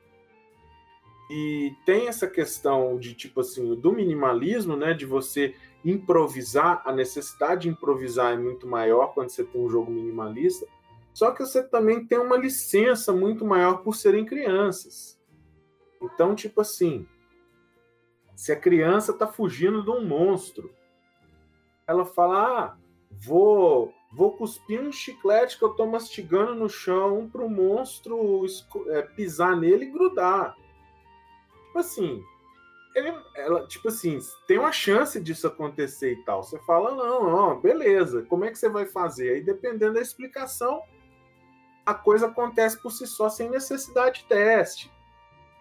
E 1.31 1.75
tem 1.87 2.09
essa 2.09 2.27
questão 2.27 2.99
de 2.99 3.15
tipo 3.15 3.41
assim, 3.41 3.75
do 3.75 3.93
minimalismo, 3.93 4.77
né, 4.77 4.93
de 4.93 5.07
você 5.07 5.55
improvisar, 5.85 6.83
a 6.85 6.93
necessidade 6.93 7.63
de 7.63 7.69
improvisar 7.69 8.33
é 8.33 8.37
muito 8.37 8.67
maior 8.67 9.09
quando 9.15 9.31
você 9.31 9.45
tem 9.45 9.61
um 9.61 9.69
jogo 9.69 9.91
minimalista. 9.91 10.67
Só 11.13 11.31
que 11.31 11.45
você 11.45 11.63
também 11.63 12.05
tem 12.05 12.19
uma 12.19 12.37
licença 12.37 13.13
muito 13.13 13.45
maior 13.45 13.83
por 13.83 13.95
serem 13.95 14.25
crianças. 14.25 15.14
Então, 16.05 16.35
tipo 16.35 16.61
assim, 16.61 17.07
se 18.37 18.53
a 18.53 18.61
criança 18.61 19.13
está 19.13 19.27
fugindo 19.27 19.83
de 19.83 19.91
um 19.91 20.05
monstro, 20.05 20.71
ela 21.87 22.05
fala: 22.05 22.47
ah, 22.47 22.77
vou, 23.11 23.93
vou 24.13 24.37
cuspir 24.37 24.81
um 24.81 24.93
chiclete 24.93 25.59
que 25.59 25.65
eu 25.65 25.71
estou 25.71 25.87
mastigando 25.87 26.55
no 26.55 26.69
chão 26.69 27.29
para 27.31 27.43
o 27.43 27.49
monstro 27.49 28.45
é, 28.89 29.03
pisar 29.03 29.57
nele 29.57 29.87
e 29.87 29.91
grudar. 29.91 30.55
Tipo 31.67 31.79
assim, 31.79 32.23
ele, 32.95 33.13
ela, 33.35 33.67
tipo 33.67 33.89
assim, 33.89 34.19
tem 34.47 34.59
uma 34.59 34.73
chance 34.73 35.21
disso 35.21 35.47
acontecer 35.47 36.13
e 36.13 36.25
tal. 36.25 36.43
Você 36.43 36.59
fala, 36.61 36.95
não, 36.95 37.25
não, 37.25 37.61
beleza, 37.61 38.23
como 38.23 38.45
é 38.45 38.51
que 38.51 38.59
você 38.59 38.69
vai 38.69 38.87
fazer? 38.87 39.33
Aí, 39.33 39.43
dependendo 39.43 39.95
da 39.95 40.01
explicação, 40.01 40.83
a 41.85 41.93
coisa 41.93 42.27
acontece 42.27 42.81
por 42.81 42.91
si 42.91 43.07
só, 43.07 43.29
sem 43.29 43.51
necessidade 43.51 44.21
de 44.21 44.29
teste. 44.29 44.94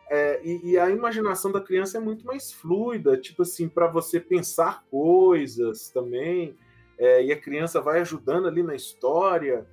É, 0.10 0.42
e, 0.44 0.72
e, 0.72 0.80
a 0.80 0.90
imaginação 0.90 1.52
da 1.52 1.62
criança 1.62 1.98
é 1.98 2.02
muito 2.02 2.26
mais 2.26 2.52
fluida, 2.52 3.18
tipo 3.18 3.42
assim, 3.42 3.68
para 3.68 3.88
você 3.88 4.20
pensar 4.20 4.84
coisas 4.92 5.90
também, 5.90 6.56
é, 6.98 7.24
e 7.24 7.32
a 7.32 7.40
criança 7.40 7.82
vai 7.82 8.02
ajudando 8.02 8.48
ali 8.48 8.62
na 8.62 8.76
história. 8.76 9.66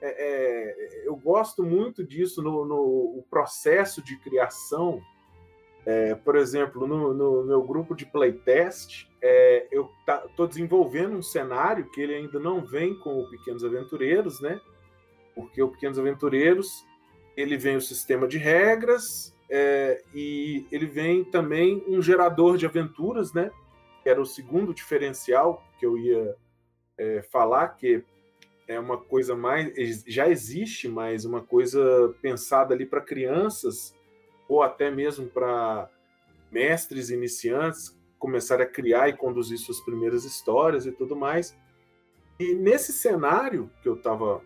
É, 0.00 0.08
é 0.08 1.08
eu 1.08 1.16
gosto 1.16 1.64
muito 1.64 2.04
disso 2.04 2.42
no, 2.42 2.64
no 2.64 3.24
processo 3.30 4.02
de 4.02 4.16
criação. 4.18 5.00
É, 5.86 6.14
por 6.14 6.36
exemplo, 6.36 6.86
no, 6.86 7.14
no, 7.14 7.44
meu 7.44 7.62
grupo 7.62 7.94
de 7.94 8.04
playtest, 8.04 9.08
é, 9.22 9.66
eu 9.72 9.88
estou 10.28 10.46
desenvolvendo 10.46 11.16
um 11.16 11.22
cenário 11.22 11.90
que 11.90 12.00
ele 12.00 12.14
ainda 12.14 12.38
não 12.38 12.64
vem 12.64 12.94
com 12.98 13.18
o 13.18 13.30
Pequenos 13.30 13.64
Aventureiros, 13.64 14.40
né? 14.40 14.60
Porque 15.34 15.62
o 15.62 15.68
Pequenos 15.68 15.98
Aventureiros 15.98 16.86
ele 17.36 17.56
vem 17.56 17.76
o 17.76 17.80
sistema 17.80 18.26
de 18.26 18.36
regras, 18.36 19.34
é, 19.50 20.02
e 20.14 20.66
ele 20.70 20.86
vem 20.86 21.24
também 21.24 21.82
um 21.86 22.02
gerador 22.02 22.56
de 22.56 22.66
aventuras, 22.66 23.32
né? 23.32 23.50
Que 24.02 24.08
era 24.08 24.20
o 24.20 24.26
segundo 24.26 24.74
diferencial 24.74 25.64
que 25.78 25.86
eu 25.86 25.96
ia 25.96 26.34
é, 26.98 27.22
falar, 27.22 27.68
que 27.68 28.04
é 28.66 28.78
uma 28.78 28.98
coisa 28.98 29.34
mais. 29.34 30.04
Já 30.06 30.28
existe, 30.28 30.88
mas 30.88 31.24
uma 31.24 31.40
coisa 31.40 32.14
pensada 32.20 32.74
ali 32.74 32.84
para 32.84 33.00
crianças, 33.00 33.94
ou 34.48 34.62
até 34.62 34.90
mesmo 34.90 35.26
para 35.26 35.88
mestres 36.50 37.10
iniciantes 37.10 37.96
começarem 38.18 38.66
a 38.66 38.68
criar 38.68 39.08
e 39.08 39.16
conduzir 39.16 39.58
suas 39.58 39.80
primeiras 39.80 40.24
histórias 40.24 40.86
e 40.86 40.92
tudo 40.92 41.16
mais. 41.16 41.56
E 42.38 42.54
nesse 42.54 42.92
cenário 42.92 43.70
que 43.82 43.88
eu 43.88 43.94
estava 43.94 44.42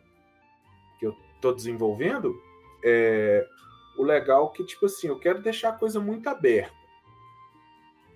que 0.98 1.06
eu 1.06 1.16
estou 1.34 1.54
desenvolvendo, 1.54 2.40
é, 2.84 3.46
o 3.96 4.02
legal 4.02 4.50
é 4.52 4.56
que, 4.56 4.64
tipo 4.64 4.86
assim, 4.86 5.08
eu 5.08 5.18
quero 5.18 5.42
deixar 5.42 5.70
a 5.70 5.78
coisa 5.78 6.00
muito 6.00 6.28
aberta. 6.28 6.74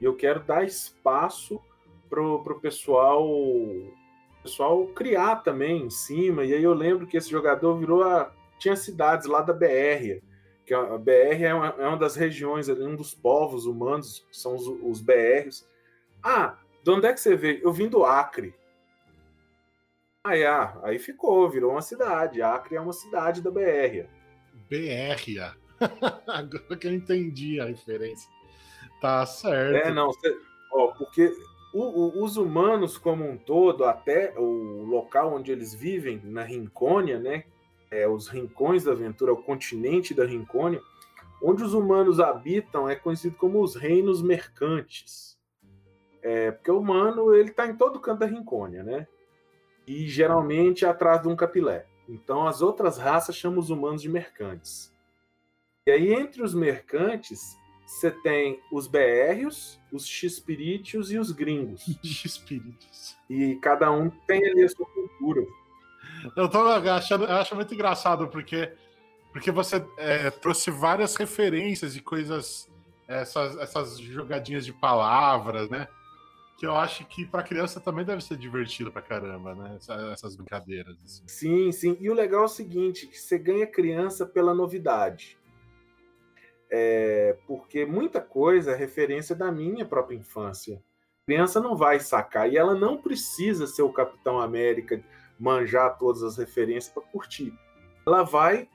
E 0.00 0.04
eu 0.04 0.14
quero 0.14 0.40
dar 0.40 0.64
espaço 0.64 1.60
pro, 2.08 2.42
pro 2.42 2.60
pessoal 2.60 3.26
pessoal 4.46 4.86
criar 4.88 5.36
também 5.36 5.82
em 5.82 5.90
cima. 5.90 6.44
E 6.44 6.54
aí 6.54 6.62
eu 6.62 6.72
lembro 6.72 7.06
que 7.06 7.16
esse 7.16 7.28
jogador 7.28 7.76
virou 7.76 8.04
a. 8.04 8.32
Tinha 8.58 8.76
cidades 8.76 9.26
lá 9.26 9.42
da 9.42 9.52
BR, 9.52 10.22
que 10.64 10.72
a 10.72 10.96
BR 10.96 11.42
é 11.42 11.52
uma, 11.52 11.66
é 11.78 11.86
uma 11.86 11.98
das 11.98 12.16
regiões, 12.16 12.70
um 12.70 12.96
dos 12.96 13.14
povos 13.14 13.66
humanos, 13.66 14.26
são 14.32 14.54
os, 14.54 14.66
os 14.66 15.00
BRs. 15.02 15.68
Ah, 16.22 16.56
de 16.82 16.90
onde 16.90 17.06
é 17.06 17.12
que 17.12 17.20
você 17.20 17.36
veio? 17.36 17.60
Eu 17.62 17.70
vim 17.70 17.86
do 17.86 18.02
Acre. 18.02 18.54
Aí, 20.24 20.44
ah, 20.46 20.80
aí 20.82 20.98
ficou, 20.98 21.50
virou 21.50 21.72
uma 21.72 21.82
cidade. 21.82 22.40
Acre 22.40 22.76
é 22.76 22.80
uma 22.80 22.94
cidade 22.94 23.42
da 23.42 23.50
BR. 23.50 24.08
BR. 24.70 25.65
Agora 26.26 26.76
que 26.76 26.86
eu 26.86 26.94
entendi 26.94 27.60
a 27.60 27.66
referência. 27.66 28.30
Tá 29.00 29.24
certo. 29.26 29.88
É, 29.88 29.92
não, 29.92 30.12
cê, 30.12 30.36
ó, 30.72 30.88
porque 30.88 31.32
o, 31.72 31.82
o, 31.82 32.24
os 32.24 32.36
humanos 32.36 32.96
como 32.96 33.28
um 33.28 33.36
todo, 33.36 33.84
até 33.84 34.32
o 34.38 34.84
local 34.84 35.34
onde 35.34 35.52
eles 35.52 35.74
vivem, 35.74 36.20
na 36.24 36.42
Rincônia, 36.42 37.18
né? 37.18 37.44
É, 37.90 38.08
os 38.08 38.28
rincões 38.28 38.84
da 38.84 38.92
aventura, 38.92 39.32
o 39.32 39.42
continente 39.42 40.12
da 40.12 40.24
Rincônia, 40.24 40.80
onde 41.42 41.62
os 41.62 41.74
humanos 41.74 42.18
habitam 42.18 42.88
é 42.88 42.96
conhecido 42.96 43.36
como 43.36 43.62
os 43.62 43.76
reinos 43.76 44.22
mercantes. 44.22 45.38
É, 46.22 46.50
porque 46.50 46.70
o 46.70 46.80
humano 46.80 47.34
ele 47.34 47.50
está 47.50 47.66
em 47.66 47.76
todo 47.76 48.00
canto 48.00 48.20
da 48.20 48.26
Rincônia, 48.26 48.82
né? 48.82 49.06
E 49.86 50.08
geralmente 50.08 50.84
atrás 50.84 51.22
de 51.22 51.28
um 51.28 51.36
capilé. 51.36 51.86
Então 52.08 52.46
as 52.46 52.62
outras 52.62 52.98
raças 52.98 53.36
chamam 53.36 53.60
os 53.60 53.70
humanos 53.70 54.02
de 54.02 54.08
mercantes. 54.08 54.95
E 55.86 55.92
aí, 55.92 56.12
entre 56.12 56.42
os 56.42 56.52
mercantes, 56.52 57.56
você 57.86 58.10
tem 58.10 58.60
os 58.72 58.88
BRs, 58.88 59.80
os 59.92 60.04
Xpiritios 60.04 61.12
e 61.12 61.18
os 61.18 61.30
gringos. 61.30 61.84
Xpiritios. 62.02 63.16
E 63.30 63.54
cada 63.62 63.92
um 63.92 64.10
tem 64.10 64.44
ali 64.44 64.64
a 64.64 64.68
sua 64.68 64.84
cultura. 64.86 65.46
Eu 66.36 66.48
tô 66.48 66.58
achando, 66.58 67.24
eu 67.24 67.36
acho 67.36 67.54
muito 67.54 67.72
engraçado, 67.72 68.26
porque, 68.26 68.72
porque 69.32 69.52
você 69.52 69.76
é, 69.96 70.28
trouxe 70.28 70.72
várias 70.72 71.14
referências 71.14 71.94
e 71.94 72.00
coisas, 72.00 72.68
essas, 73.06 73.56
essas 73.58 73.96
jogadinhas 74.00 74.66
de 74.66 74.72
palavras, 74.72 75.70
né? 75.70 75.86
Que 76.58 76.66
eu 76.66 76.74
acho 76.74 77.04
que 77.04 77.24
para 77.24 77.44
criança 77.44 77.78
também 77.78 78.04
deve 78.04 78.24
ser 78.24 78.36
divertido 78.36 78.90
pra 78.90 79.02
caramba, 79.02 79.54
né? 79.54 79.78
Essas 80.12 80.34
brincadeiras. 80.34 80.96
Assim. 81.04 81.22
Sim, 81.28 81.70
sim. 81.70 81.96
E 82.00 82.10
o 82.10 82.14
legal 82.14 82.42
é 82.42 82.46
o 82.46 82.48
seguinte: 82.48 83.06
que 83.06 83.18
você 83.18 83.38
ganha 83.38 83.66
criança 83.68 84.26
pela 84.26 84.52
novidade 84.52 85.38
é, 86.70 87.36
porque 87.46 87.84
muita 87.84 88.20
coisa 88.20 88.72
é 88.72 88.76
referência 88.76 89.34
da 89.34 89.50
minha 89.50 89.84
própria 89.84 90.16
infância. 90.16 90.82
A 91.22 91.26
criança 91.26 91.60
não 91.60 91.76
vai 91.76 92.00
sacar 92.00 92.50
e 92.50 92.56
ela 92.56 92.74
não 92.74 92.96
precisa 92.98 93.66
ser 93.66 93.82
o 93.82 93.92
Capitão 93.92 94.40
América, 94.40 95.02
manjar 95.38 95.98
todas 95.98 96.22
as 96.22 96.36
referências 96.36 96.92
para 96.92 97.02
curtir. 97.02 97.52
Ela 98.06 98.22
vai, 98.22 98.68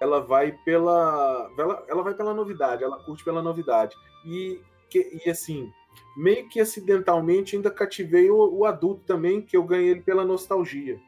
ela 0.00 0.20
vai 0.20 0.52
pela, 0.64 1.50
ela, 1.58 1.84
ela 1.88 2.02
vai 2.02 2.14
pela 2.14 2.34
novidade, 2.34 2.84
ela 2.84 3.02
curte 3.04 3.24
pela 3.24 3.42
novidade 3.42 3.96
e, 4.24 4.60
que, 4.90 5.22
e 5.24 5.30
assim 5.30 5.72
meio 6.16 6.48
que 6.48 6.60
acidentalmente 6.60 7.56
ainda 7.56 7.70
cativei 7.70 8.30
o, 8.30 8.36
o, 8.36 8.64
adulto 8.64 9.02
também 9.04 9.42
que 9.42 9.56
eu 9.56 9.64
ganhei 9.64 9.90
ele 9.90 10.02
pela 10.02 10.24
nostalgia. 10.24 11.00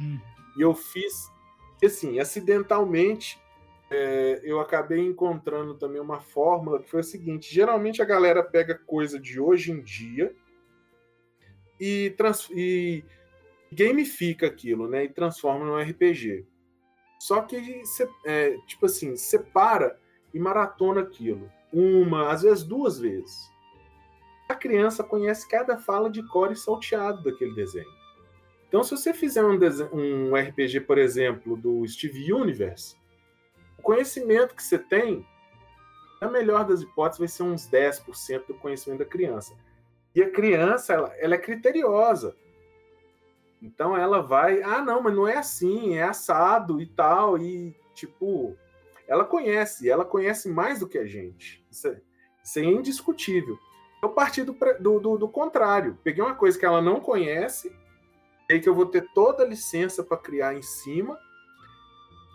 Hum. 0.00 0.18
E 0.56 0.62
eu 0.62 0.74
fiz 0.74 1.30
assim, 1.82 2.18
acidentalmente 2.18 3.38
é, 3.90 4.40
eu 4.42 4.60
acabei 4.60 5.00
encontrando 5.00 5.74
também 5.74 6.00
uma 6.00 6.20
fórmula 6.20 6.80
que 6.80 6.90
foi 6.90 7.00
a 7.00 7.04
seguinte: 7.04 7.52
geralmente 7.52 8.00
a 8.00 8.04
galera 8.04 8.42
pega 8.42 8.78
coisa 8.86 9.18
de 9.20 9.38
hoje 9.38 9.72
em 9.72 9.82
dia 9.82 10.34
e, 11.78 12.14
trans, 12.16 12.48
e 12.50 13.04
gamifica 13.70 14.46
aquilo, 14.46 14.88
né? 14.88 15.04
E 15.04 15.08
transforma 15.08 15.64
num 15.64 15.78
RPG. 15.78 16.46
Só 17.18 17.40
que, 17.42 17.82
é, 18.26 18.56
tipo 18.66 18.86
assim, 18.86 19.16
separa 19.16 19.98
e 20.32 20.38
maratona 20.38 21.02
aquilo. 21.02 21.50
Uma, 21.72 22.30
às 22.30 22.42
vezes 22.42 22.64
duas 22.64 22.98
vezes. 22.98 23.50
A 24.48 24.54
criança 24.54 25.02
conhece 25.02 25.48
cada 25.48 25.78
fala 25.78 26.10
de 26.10 26.22
cor 26.28 26.52
e 26.52 26.56
salteado 26.56 27.22
daquele 27.22 27.54
desenho. 27.54 27.88
Então, 28.68 28.82
se 28.82 28.90
você 28.90 29.14
fizer 29.14 29.44
um, 29.44 29.56
um 29.94 30.36
RPG, 30.36 30.80
por 30.80 30.98
exemplo, 30.98 31.56
do 31.56 31.86
Steve 31.86 32.32
Universe, 32.32 32.96
conhecimento 33.84 34.54
que 34.56 34.62
você 34.62 34.78
tem, 34.78 35.24
na 36.20 36.28
melhor 36.28 36.64
das 36.64 36.80
hipóteses, 36.80 37.18
vai 37.18 37.28
ser 37.28 37.42
uns 37.44 37.68
10% 37.68 38.46
do 38.48 38.54
conhecimento 38.54 39.00
da 39.00 39.04
criança. 39.04 39.54
E 40.14 40.22
a 40.22 40.30
criança, 40.30 40.94
ela, 40.94 41.14
ela 41.18 41.34
é 41.34 41.38
criteriosa. 41.38 42.34
Então 43.62 43.96
ela 43.96 44.20
vai, 44.20 44.62
ah, 44.62 44.82
não, 44.82 45.02
mas 45.02 45.14
não 45.14 45.28
é 45.28 45.36
assim, 45.36 45.94
é 45.94 46.02
assado 46.02 46.80
e 46.80 46.86
tal, 46.86 47.38
e 47.38 47.74
tipo, 47.94 48.56
ela 49.06 49.24
conhece, 49.24 49.88
ela 49.88 50.04
conhece 50.04 50.48
mais 50.48 50.80
do 50.80 50.88
que 50.88 50.98
a 50.98 51.06
gente. 51.06 51.64
Isso 51.70 51.88
é, 51.88 52.00
isso 52.42 52.58
é 52.58 52.64
indiscutível. 52.64 53.58
Eu 54.02 54.10
parti 54.10 54.42
do, 54.42 54.54
do, 54.80 55.16
do, 55.16 55.28
contrário. 55.28 55.98
Peguei 56.04 56.22
uma 56.22 56.34
coisa 56.34 56.58
que 56.58 56.66
ela 56.66 56.82
não 56.82 57.00
conhece, 57.00 57.74
aí 58.50 58.60
que 58.60 58.68
eu 58.68 58.74
vou 58.74 58.84
ter 58.84 59.08
toda 59.14 59.42
a 59.42 59.46
licença 59.46 60.04
para 60.04 60.18
criar 60.18 60.54
em 60.54 60.60
cima. 60.60 61.18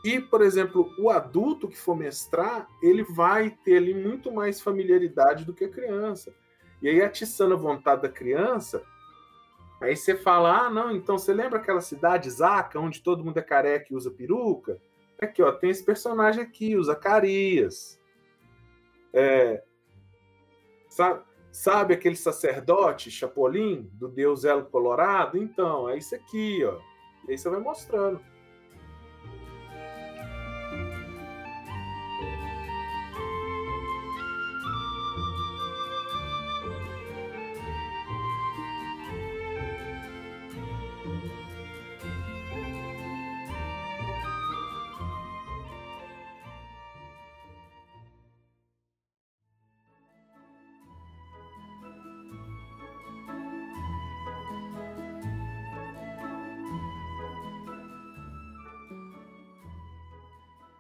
E, 0.03 0.19
por 0.19 0.41
exemplo, 0.41 0.93
o 0.97 1.09
adulto 1.09 1.67
que 1.67 1.77
for 1.77 1.95
mestrar, 1.95 2.67
ele 2.81 3.03
vai 3.03 3.49
ter 3.49 3.77
ali 3.77 3.93
muito 3.93 4.31
mais 4.31 4.61
familiaridade 4.61 5.43
do 5.43 5.53
que 5.53 5.65
a 5.65 5.69
criança. 5.69 6.33
E 6.81 6.87
aí, 6.87 7.01
atiçando 7.01 7.53
a 7.53 7.57
vontade 7.57 8.03
da 8.03 8.09
criança, 8.09 8.81
aí 9.81 9.95
você 9.95 10.15
fala: 10.15 10.67
ah, 10.67 10.69
não, 10.69 10.91
então 10.91 11.17
você 11.17 11.33
lembra 11.33 11.59
aquela 11.59 11.81
cidade, 11.81 12.29
Zaca, 12.29 12.79
onde 12.79 13.03
todo 13.03 13.23
mundo 13.23 13.37
é 13.37 13.41
careca 13.41 13.87
e 13.91 13.95
usa 13.95 14.09
peruca? 14.09 14.79
Aqui, 15.21 15.41
ó, 15.41 15.51
tem 15.51 15.69
esse 15.69 15.83
personagem 15.83 16.41
aqui, 16.41 16.77
o 16.77 16.83
Zacarias. 16.83 17.99
É, 19.13 19.61
sabe, 20.87 21.23
sabe 21.51 21.93
aquele 21.93 22.15
sacerdote, 22.15 23.11
Chapolin, 23.11 23.89
do 23.93 24.07
deus 24.07 24.45
Elo 24.45 24.65
Colorado? 24.65 25.37
Então, 25.37 25.89
é 25.89 25.97
isso 25.97 26.15
aqui, 26.15 26.63
ó. 26.63 26.79
E 27.27 27.31
aí 27.31 27.37
você 27.37 27.49
vai 27.49 27.59
mostrando. 27.59 28.21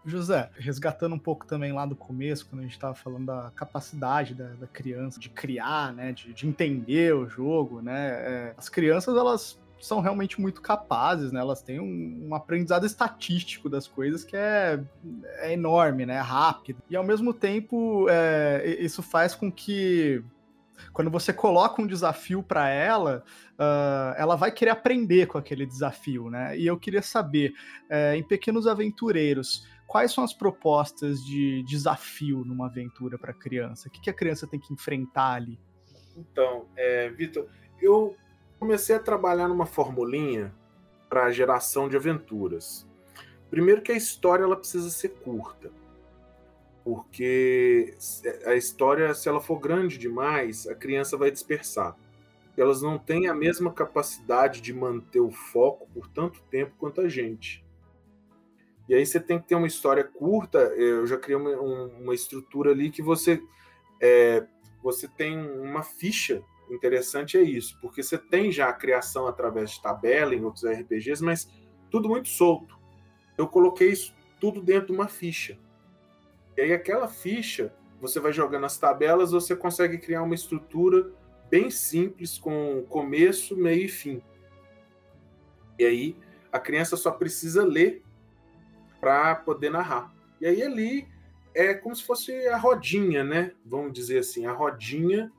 José, 0.09 0.49
resgatando 0.57 1.15
um 1.15 1.19
pouco 1.19 1.45
também 1.45 1.71
lá 1.71 1.85
do 1.85 1.95
começo, 1.95 2.45
quando 2.47 2.59
a 2.59 2.63
gente 2.63 2.73
estava 2.73 2.95
falando 2.95 3.27
da 3.27 3.51
capacidade 3.55 4.33
da, 4.33 4.47
da, 4.49 4.67
criança 4.67 5.19
de 5.19 5.29
criar, 5.29 5.93
né, 5.93 6.11
de, 6.11 6.33
de 6.33 6.47
entender 6.47 7.13
o 7.13 7.29
jogo, 7.29 7.81
né, 7.81 8.09
é, 8.09 8.53
as 8.57 8.69
crianças 8.69 9.15
elas 9.15 9.59
são 9.79 10.01
realmente 10.01 10.41
muito 10.41 10.61
capazes, 10.61 11.31
né? 11.31 11.39
Elas 11.39 11.61
têm 11.61 11.79
um, 11.79 12.27
um 12.27 12.35
aprendizado 12.35 12.85
estatístico 12.85 13.69
das 13.69 13.87
coisas 13.87 14.25
que 14.25 14.35
é, 14.35 14.77
é 15.37 15.53
enorme, 15.53 16.05
né? 16.05 16.15
É 16.15 16.19
rápido. 16.19 16.83
E 16.89 16.97
ao 16.97 17.03
mesmo 17.03 17.33
tempo, 17.33 18.07
é, 18.09 18.75
isso 18.79 19.01
faz 19.01 19.33
com 19.33 19.49
que 19.49 20.21
quando 20.93 21.09
você 21.09 21.33
coloca 21.33 21.81
um 21.81 21.87
desafio 21.87 22.41
para 22.41 22.69
ela, 22.69 23.23
uh, 23.57 24.15
ela 24.17 24.35
vai 24.35 24.51
querer 24.51 24.71
aprender 24.71 25.27
com 25.27 25.37
aquele 25.37 25.65
desafio, 25.65 26.29
né? 26.29 26.57
E 26.57 26.65
eu 26.65 26.77
queria 26.77 27.01
saber, 27.01 27.53
é, 27.89 28.15
em 28.15 28.23
Pequenos 28.23 28.67
Aventureiros, 28.67 29.67
quais 29.89 30.13
são 30.13 30.23
as 30.23 30.33
propostas 30.35 31.25
de 31.25 31.63
desafio 31.63 32.45
numa 32.45 32.67
aventura 32.67 33.17
para 33.17 33.33
criança? 33.33 33.87
O 33.87 33.91
que, 33.91 33.99
que, 33.99 34.09
a 34.09 34.13
criança 34.13 34.45
tem 34.45 34.59
que 34.59 34.71
enfrentar 34.71 35.33
ali? 35.33 35.59
Então, 36.15 36.67
é, 36.77 37.09
Vitor, 37.09 37.47
eu 37.81 38.15
comecei 38.59 38.95
a 38.95 38.99
trabalhar 38.99 39.47
numa 39.47 39.65
formulinha 39.65 40.53
para 41.09 41.31
geração 41.31 41.89
de 41.89 41.97
aventuras. 41.97 42.87
Primeiro 43.49 43.81
que 43.81 43.91
a 43.91 43.97
história 43.97 44.43
ela 44.43 44.55
precisa 44.55 44.91
ser 44.91 45.09
curta, 45.09 45.71
porque 46.83 47.97
a 48.45 48.53
história, 48.53 49.11
se 49.15 49.27
ela 49.27 49.41
for 49.41 49.59
grande 49.59 49.97
demais, 49.97 50.67
a 50.67 50.75
criança 50.75 51.17
vai 51.17 51.31
dispersar. 51.31 51.95
Elas 52.55 52.83
não 52.83 52.99
têm 52.99 53.27
a 53.27 53.33
mesma 53.33 53.73
capacidade 53.73 54.61
de 54.61 54.71
manter 54.71 55.21
o 55.21 55.31
foco 55.31 55.87
por 55.91 56.07
tanto 56.07 56.43
tempo 56.43 56.75
quanto 56.77 57.01
a 57.01 57.09
gente. 57.09 57.67
E 58.89 58.95
aí 58.95 59.05
você 59.05 59.19
tem 59.19 59.39
que 59.39 59.47
ter 59.47 59.55
uma 59.55 59.67
história 59.67 60.03
curta. 60.03 60.57
Eu 60.57 61.05
já 61.05 61.15
criei 61.15 61.39
uma, 61.39 61.51
uma 61.51 62.15
estrutura 62.15 62.71
ali 62.71 62.89
que 62.89 63.03
você 63.03 63.39
é, 64.01 64.45
você 64.81 65.07
tem 65.07 65.37
uma 65.37 65.83
ficha 65.83 66.43
interessante 66.71 67.37
é 67.37 67.41
isso, 67.41 67.77
porque 67.81 68.03
você 68.03 68.17
tem 68.17 68.51
já 68.51 68.69
a 68.69 68.73
criação 68.73 69.27
através 69.27 69.71
de 69.71 69.81
tabela 69.81 70.35
em 70.35 70.43
outros 70.43 70.63
RPGs, 70.65 71.23
mas 71.23 71.49
tudo 71.89 72.09
muito 72.09 72.29
solto. 72.29 72.77
Eu 73.37 73.47
coloquei 73.47 73.89
isso 73.89 74.13
tudo 74.39 74.61
dentro 74.61 74.87
de 74.87 74.93
uma 74.93 75.07
ficha. 75.07 75.57
E 76.57 76.61
aí 76.61 76.73
aquela 76.73 77.07
ficha, 77.07 77.73
você 77.99 78.19
vai 78.19 78.31
jogando 78.31 78.65
as 78.65 78.77
tabelas, 78.77 79.31
você 79.31 79.55
consegue 79.55 79.97
criar 79.97 80.23
uma 80.23 80.35
estrutura 80.35 81.11
bem 81.49 81.69
simples 81.69 82.37
com 82.37 82.85
começo, 82.87 83.55
meio 83.57 83.85
e 83.85 83.89
fim. 83.89 84.21
E 85.77 85.85
aí 85.85 86.15
a 86.51 86.59
criança 86.59 86.95
só 86.97 87.11
precisa 87.11 87.63
ler 87.63 88.03
para 88.99 89.35
poder 89.35 89.69
narrar. 89.69 90.11
E 90.39 90.45
aí 90.45 90.61
ali 90.61 91.07
é 91.53 91.73
como 91.73 91.95
se 91.95 92.03
fosse 92.03 92.31
a 92.47 92.57
rodinha, 92.57 93.23
né? 93.23 93.51
Vamos 93.65 93.93
dizer 93.93 94.19
assim, 94.19 94.45
a 94.45 94.53
rodinha 94.53 95.31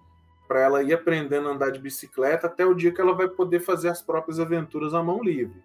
para 0.46 0.60
ela 0.60 0.82
ir 0.82 0.92
aprendendo 0.92 1.48
a 1.48 1.52
andar 1.52 1.70
de 1.70 1.78
bicicleta 1.78 2.48
até 2.48 2.66
o 2.66 2.74
dia 2.74 2.92
que 2.92 3.00
ela 3.00 3.14
vai 3.14 3.28
poder 3.28 3.60
fazer 3.60 3.88
as 3.88 4.02
próprias 4.02 4.40
aventuras 4.40 4.94
à 4.94 5.02
mão 5.02 5.22
livre. 5.22 5.62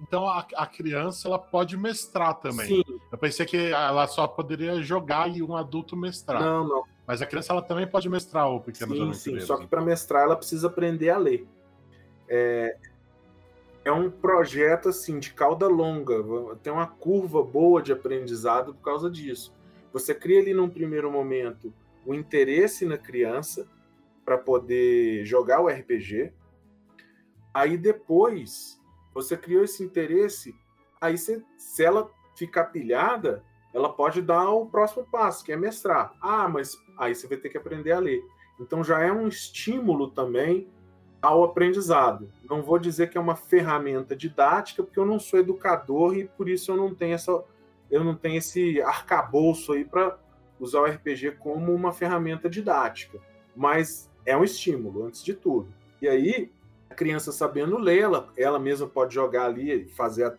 Então 0.00 0.28
a, 0.28 0.46
a 0.54 0.66
criança 0.66 1.26
ela 1.26 1.38
pode 1.38 1.76
mestrar 1.76 2.34
também. 2.34 2.66
Sim. 2.66 2.84
Eu 3.10 3.18
pensei 3.18 3.46
que 3.46 3.56
ela 3.56 4.06
só 4.06 4.28
poderia 4.28 4.80
jogar 4.82 5.34
e 5.34 5.42
um 5.42 5.56
adulto 5.56 5.96
mestrar. 5.96 6.40
Não, 6.42 6.66
não. 6.66 6.84
Mas 7.06 7.22
a 7.22 7.26
criança 7.26 7.52
ela 7.52 7.62
também 7.62 7.86
pode 7.86 8.08
mestrar 8.08 8.48
o 8.50 8.60
pequeno 8.60 9.14
Sim, 9.14 9.38
sim. 9.38 9.40
Só 9.40 9.56
que 9.56 9.66
para 9.66 9.80
mestrar 9.80 10.24
ela 10.24 10.36
precisa 10.36 10.66
aprender 10.68 11.10
a 11.10 11.18
ler. 11.18 11.48
É, 12.28 12.76
é 13.88 13.92
um 13.92 14.10
projeto 14.10 14.90
assim 14.90 15.18
de 15.18 15.32
cauda 15.32 15.66
longa, 15.66 16.14
tem 16.62 16.72
uma 16.72 16.86
curva 16.86 17.42
boa 17.42 17.82
de 17.82 17.92
aprendizado 17.92 18.74
por 18.74 18.82
causa 18.82 19.10
disso. 19.10 19.54
Você 19.92 20.14
cria 20.14 20.40
ali 20.40 20.52
num 20.52 20.68
primeiro 20.68 21.10
momento 21.10 21.72
o 22.04 22.14
interesse 22.14 22.84
na 22.84 22.98
criança 22.98 23.66
para 24.24 24.36
poder 24.36 25.24
jogar 25.24 25.60
o 25.60 25.68
RPG. 25.68 26.32
Aí 27.52 27.78
depois 27.78 28.78
você 29.14 29.36
criou 29.36 29.64
esse 29.64 29.82
interesse, 29.82 30.54
aí 31.00 31.16
você, 31.16 31.42
se 31.56 31.82
ela 31.82 32.10
ficar 32.36 32.66
pilhada, 32.66 33.42
ela 33.72 33.92
pode 33.92 34.20
dar 34.20 34.50
o 34.50 34.66
próximo 34.66 35.06
passo, 35.10 35.44
que 35.44 35.50
é 35.50 35.56
mestrar. 35.56 36.12
Ah, 36.20 36.46
mas 36.46 36.76
aí 36.98 37.14
você 37.14 37.26
vai 37.26 37.38
ter 37.38 37.48
que 37.48 37.58
aprender 37.58 37.92
a 37.92 37.98
ler. 37.98 38.22
Então 38.60 38.84
já 38.84 39.00
é 39.00 39.10
um 39.10 39.26
estímulo 39.26 40.10
também 40.10 40.68
ao 41.20 41.44
aprendizado. 41.44 42.28
Não 42.48 42.62
vou 42.62 42.78
dizer 42.78 43.10
que 43.10 43.18
é 43.18 43.20
uma 43.20 43.36
ferramenta 43.36 44.14
didática, 44.14 44.82
porque 44.82 44.98
eu 44.98 45.06
não 45.06 45.18
sou 45.18 45.40
educador 45.40 46.16
e 46.16 46.26
por 46.26 46.48
isso 46.48 46.70
eu 46.70 46.76
não 46.76 46.94
tenho 46.94 47.14
essa 47.14 47.44
eu 47.90 48.04
não 48.04 48.14
tenho 48.14 48.36
esse 48.36 48.82
arcabouço 48.82 49.72
aí 49.72 49.82
para 49.82 50.18
usar 50.60 50.80
o 50.80 50.84
RPG 50.84 51.32
como 51.38 51.74
uma 51.74 51.90
ferramenta 51.90 52.48
didática. 52.48 53.18
Mas 53.56 54.10
é 54.26 54.36
um 54.36 54.44
estímulo, 54.44 55.06
antes 55.06 55.24
de 55.24 55.32
tudo. 55.32 55.72
E 56.02 56.06
aí, 56.06 56.52
a 56.90 56.94
criança 56.94 57.32
sabendo 57.32 57.78
ler, 57.78 58.02
ela, 58.02 58.28
ela 58.36 58.58
mesma 58.58 58.86
pode 58.86 59.14
jogar 59.14 59.46
ali, 59.46 59.88
fazer 59.96 60.36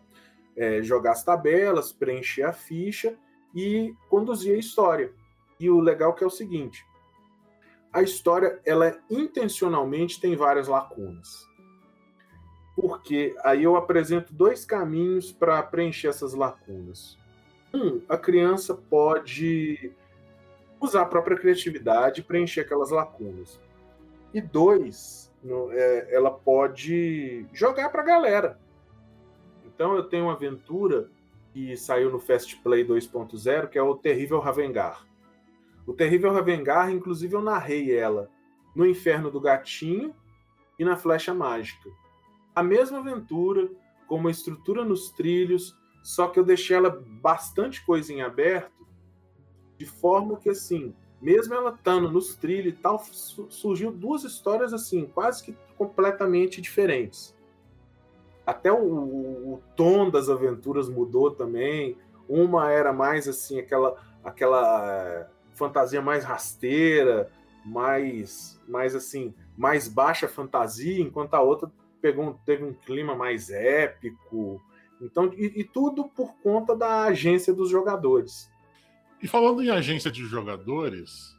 é, 0.55 0.83
jogar 0.83 1.13
as 1.13 1.23
tabelas, 1.23 1.91
preencher 1.91 2.43
a 2.43 2.53
ficha 2.53 3.15
e 3.55 3.95
conduzir 4.09 4.55
a 4.55 4.59
história. 4.59 5.11
E 5.59 5.69
o 5.69 5.79
legal 5.79 6.13
que 6.13 6.23
é 6.23 6.27
o 6.27 6.31
seguinte, 6.31 6.85
a 7.91 8.01
história, 8.01 8.59
ela 8.65 8.97
intencionalmente 9.09 10.21
tem 10.21 10.35
várias 10.35 10.67
lacunas. 10.67 11.47
Porque 12.75 13.35
aí 13.43 13.63
eu 13.63 13.75
apresento 13.75 14.33
dois 14.33 14.63
caminhos 14.63 15.31
para 15.31 15.61
preencher 15.63 16.07
essas 16.07 16.33
lacunas. 16.33 17.17
Um, 17.73 18.01
a 18.07 18.17
criança 18.17 18.73
pode 18.73 19.91
usar 20.79 21.01
a 21.01 21.05
própria 21.05 21.37
criatividade 21.37 22.21
e 22.21 22.23
preencher 22.23 22.61
aquelas 22.61 22.89
lacunas. 22.89 23.59
E 24.33 24.39
dois, 24.39 25.31
no, 25.43 25.71
é, 25.71 26.07
ela 26.13 26.31
pode 26.31 27.45
jogar 27.51 27.89
para 27.89 28.01
a 28.01 28.05
galera. 28.05 28.59
Então 29.65 29.95
eu 29.95 30.03
tenho 30.03 30.25
uma 30.25 30.33
aventura 30.33 31.09
que 31.53 31.75
saiu 31.75 32.11
no 32.11 32.19
Fast 32.19 32.55
Play 32.57 32.85
2.0, 32.85 33.67
que 33.67 33.77
é 33.77 33.81
o 33.81 33.95
Terrível 33.95 34.39
Ravengar. 34.39 35.08
O 35.89 35.93
Terrível 35.93 36.31
Ravengar, 36.31 36.91
inclusive, 36.91 37.35
eu 37.35 37.41
narrei 37.41 37.97
ela 37.97 38.29
no 38.75 38.85
Inferno 38.85 39.31
do 39.31 39.41
Gatinho 39.41 40.13
e 40.77 40.85
na 40.85 40.95
Flecha 40.95 41.33
Mágica. 41.33 41.89
A 42.53 42.61
mesma 42.61 42.99
aventura, 42.99 43.67
com 44.07 44.17
uma 44.17 44.29
estrutura 44.29 44.85
nos 44.85 45.09
trilhos, 45.09 45.75
só 46.03 46.27
que 46.27 46.39
eu 46.39 46.43
deixei 46.43 46.77
ela 46.77 47.03
bastante 47.19 47.83
coisa 47.83 48.13
em 48.13 48.21
aberto, 48.21 48.85
de 49.79 49.87
forma 49.87 50.37
que, 50.37 50.51
assim, 50.51 50.93
mesmo 51.19 51.55
ela 51.55 51.73
estando 51.73 52.11
nos 52.11 52.35
trilhos 52.35 52.71
e 52.71 52.77
tal, 52.77 53.03
surgiu 53.49 53.91
duas 53.91 54.23
histórias, 54.23 54.73
assim, 54.73 55.07
quase 55.07 55.43
que 55.43 55.57
completamente 55.75 56.61
diferentes. 56.61 57.35
Até 58.45 58.71
o, 58.71 58.77
o 59.55 59.63
tom 59.75 60.11
das 60.11 60.29
aventuras 60.29 60.87
mudou 60.87 61.31
também. 61.31 61.97
Uma 62.27 62.69
era 62.71 62.93
mais, 62.93 63.27
assim, 63.27 63.57
aquela, 63.57 63.95
aquela 64.23 65.27
fantasia 65.59 66.01
mais 66.01 66.23
rasteira, 66.23 67.29
mais, 67.65 68.59
mais 68.67 68.95
assim, 68.95 69.33
mais 69.57 69.87
baixa 69.89 70.27
fantasia, 70.27 71.01
enquanto 71.03 71.33
a 71.33 71.41
outra 71.41 71.69
pegou, 72.01 72.39
teve 72.45 72.63
um 72.63 72.73
clima 72.73 73.13
mais 73.13 73.49
épico. 73.49 74.61
Então, 75.01 75.31
e, 75.35 75.59
e 75.59 75.63
tudo 75.65 76.05
por 76.05 76.33
conta 76.41 76.75
da 76.75 77.03
agência 77.03 77.53
dos 77.53 77.69
jogadores. 77.69 78.49
E 79.21 79.27
falando 79.27 79.61
em 79.61 79.69
agência 79.69 80.09
de 80.09 80.23
jogadores, 80.25 81.37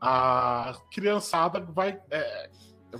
a 0.00 0.80
criançada 0.92 1.60
vai 1.60 2.00
é, 2.08 2.50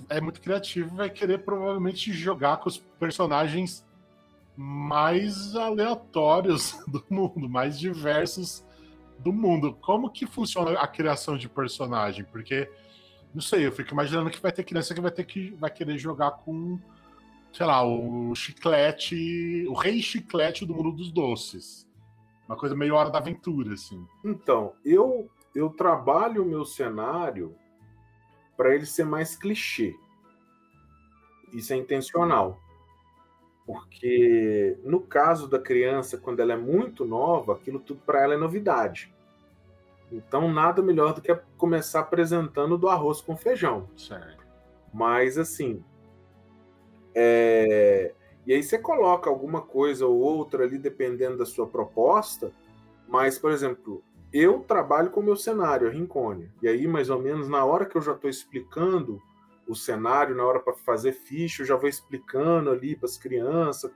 é 0.09 0.21
muito 0.21 0.41
criativa, 0.41 0.93
vai 0.93 1.09
querer 1.09 1.39
provavelmente 1.39 2.11
jogar 2.11 2.57
com 2.57 2.67
os 2.67 2.77
personagens 2.77 3.85
mais 4.55 5.55
aleatórios 5.55 6.77
do 6.85 7.03
mundo, 7.09 7.49
mais 7.49 7.79
diversos 7.79 8.67
do 9.19 9.31
mundo. 9.33 9.77
Como 9.81 10.09
que 10.09 10.25
funciona 10.25 10.79
a 10.79 10.87
criação 10.87 11.37
de 11.37 11.47
personagem? 11.47 12.25
Porque 12.25 12.69
não 13.33 13.41
sei, 13.41 13.65
eu 13.65 13.71
fico 13.71 13.93
imaginando 13.93 14.29
que 14.29 14.41
vai 14.41 14.51
ter 14.51 14.63
criança 14.63 14.93
que 14.93 15.01
vai 15.01 15.11
ter 15.11 15.23
que 15.23 15.51
vai 15.51 15.69
querer 15.69 15.97
jogar 15.97 16.31
com, 16.31 16.79
sei 17.53 17.65
lá, 17.65 17.83
o 17.83 18.33
chiclete, 18.33 19.65
o 19.67 19.73
rei 19.73 20.01
chiclete 20.01 20.65
do 20.65 20.73
mundo 20.73 20.91
dos 20.91 21.11
doces. 21.11 21.87
Uma 22.47 22.57
coisa 22.57 22.75
meio 22.75 22.95
hora 22.95 23.11
da 23.11 23.19
aventura, 23.19 23.73
assim. 23.73 24.03
Então, 24.25 24.73
eu 24.83 25.29
eu 25.53 25.69
trabalho 25.69 26.43
o 26.43 26.45
meu 26.45 26.63
cenário 26.63 27.55
para 28.55 28.73
ele 28.73 28.85
ser 28.85 29.03
mais 29.03 29.35
clichê. 29.35 29.95
Isso 31.53 31.73
é 31.73 31.75
intencional. 31.75 32.59
Porque 33.69 34.79
no 34.83 34.99
caso 34.99 35.47
da 35.47 35.59
criança, 35.59 36.17
quando 36.17 36.39
ela 36.39 36.53
é 36.53 36.57
muito 36.57 37.05
nova, 37.05 37.53
aquilo 37.53 37.79
tudo 37.79 38.01
para 38.03 38.23
ela 38.23 38.33
é 38.33 38.37
novidade. 38.37 39.13
Então, 40.11 40.51
nada 40.51 40.81
melhor 40.81 41.13
do 41.13 41.21
que 41.21 41.39
começar 41.55 41.99
apresentando 41.99 42.79
do 42.79 42.89
arroz 42.89 43.21
com 43.21 43.37
feijão. 43.37 43.87
Certo. 43.95 44.43
Mas, 44.91 45.37
assim. 45.37 45.83
É... 47.13 48.11
E 48.43 48.53
aí 48.53 48.63
você 48.63 48.79
coloca 48.79 49.29
alguma 49.29 49.61
coisa 49.61 50.07
ou 50.07 50.17
outra 50.17 50.63
ali, 50.63 50.79
dependendo 50.79 51.37
da 51.37 51.45
sua 51.45 51.67
proposta. 51.67 52.51
Mas, 53.07 53.37
por 53.37 53.51
exemplo, 53.51 54.03
eu 54.33 54.61
trabalho 54.61 55.11
com 55.11 55.19
o 55.19 55.23
meu 55.23 55.35
cenário, 55.35 55.87
a 55.87 55.91
Rincônia. 55.91 56.51
E 56.59 56.67
aí, 56.67 56.87
mais 56.87 57.11
ou 57.11 57.19
menos, 57.19 57.47
na 57.47 57.63
hora 57.63 57.85
que 57.85 57.95
eu 57.95 58.01
já 58.01 58.13
estou 58.13 58.31
explicando 58.31 59.21
o 59.69 59.75
cenário, 59.75 60.35
na 60.35 60.43
hora 60.43 60.59
para 60.59 60.73
fazer 60.73 61.13
ficha, 61.13 61.61
eu 61.61 61.67
já 61.67 61.75
vou 61.75 61.87
explicando 61.87 62.71
ali 62.71 62.95
para 62.95 63.05
as 63.05 63.17
crianças 63.17 63.91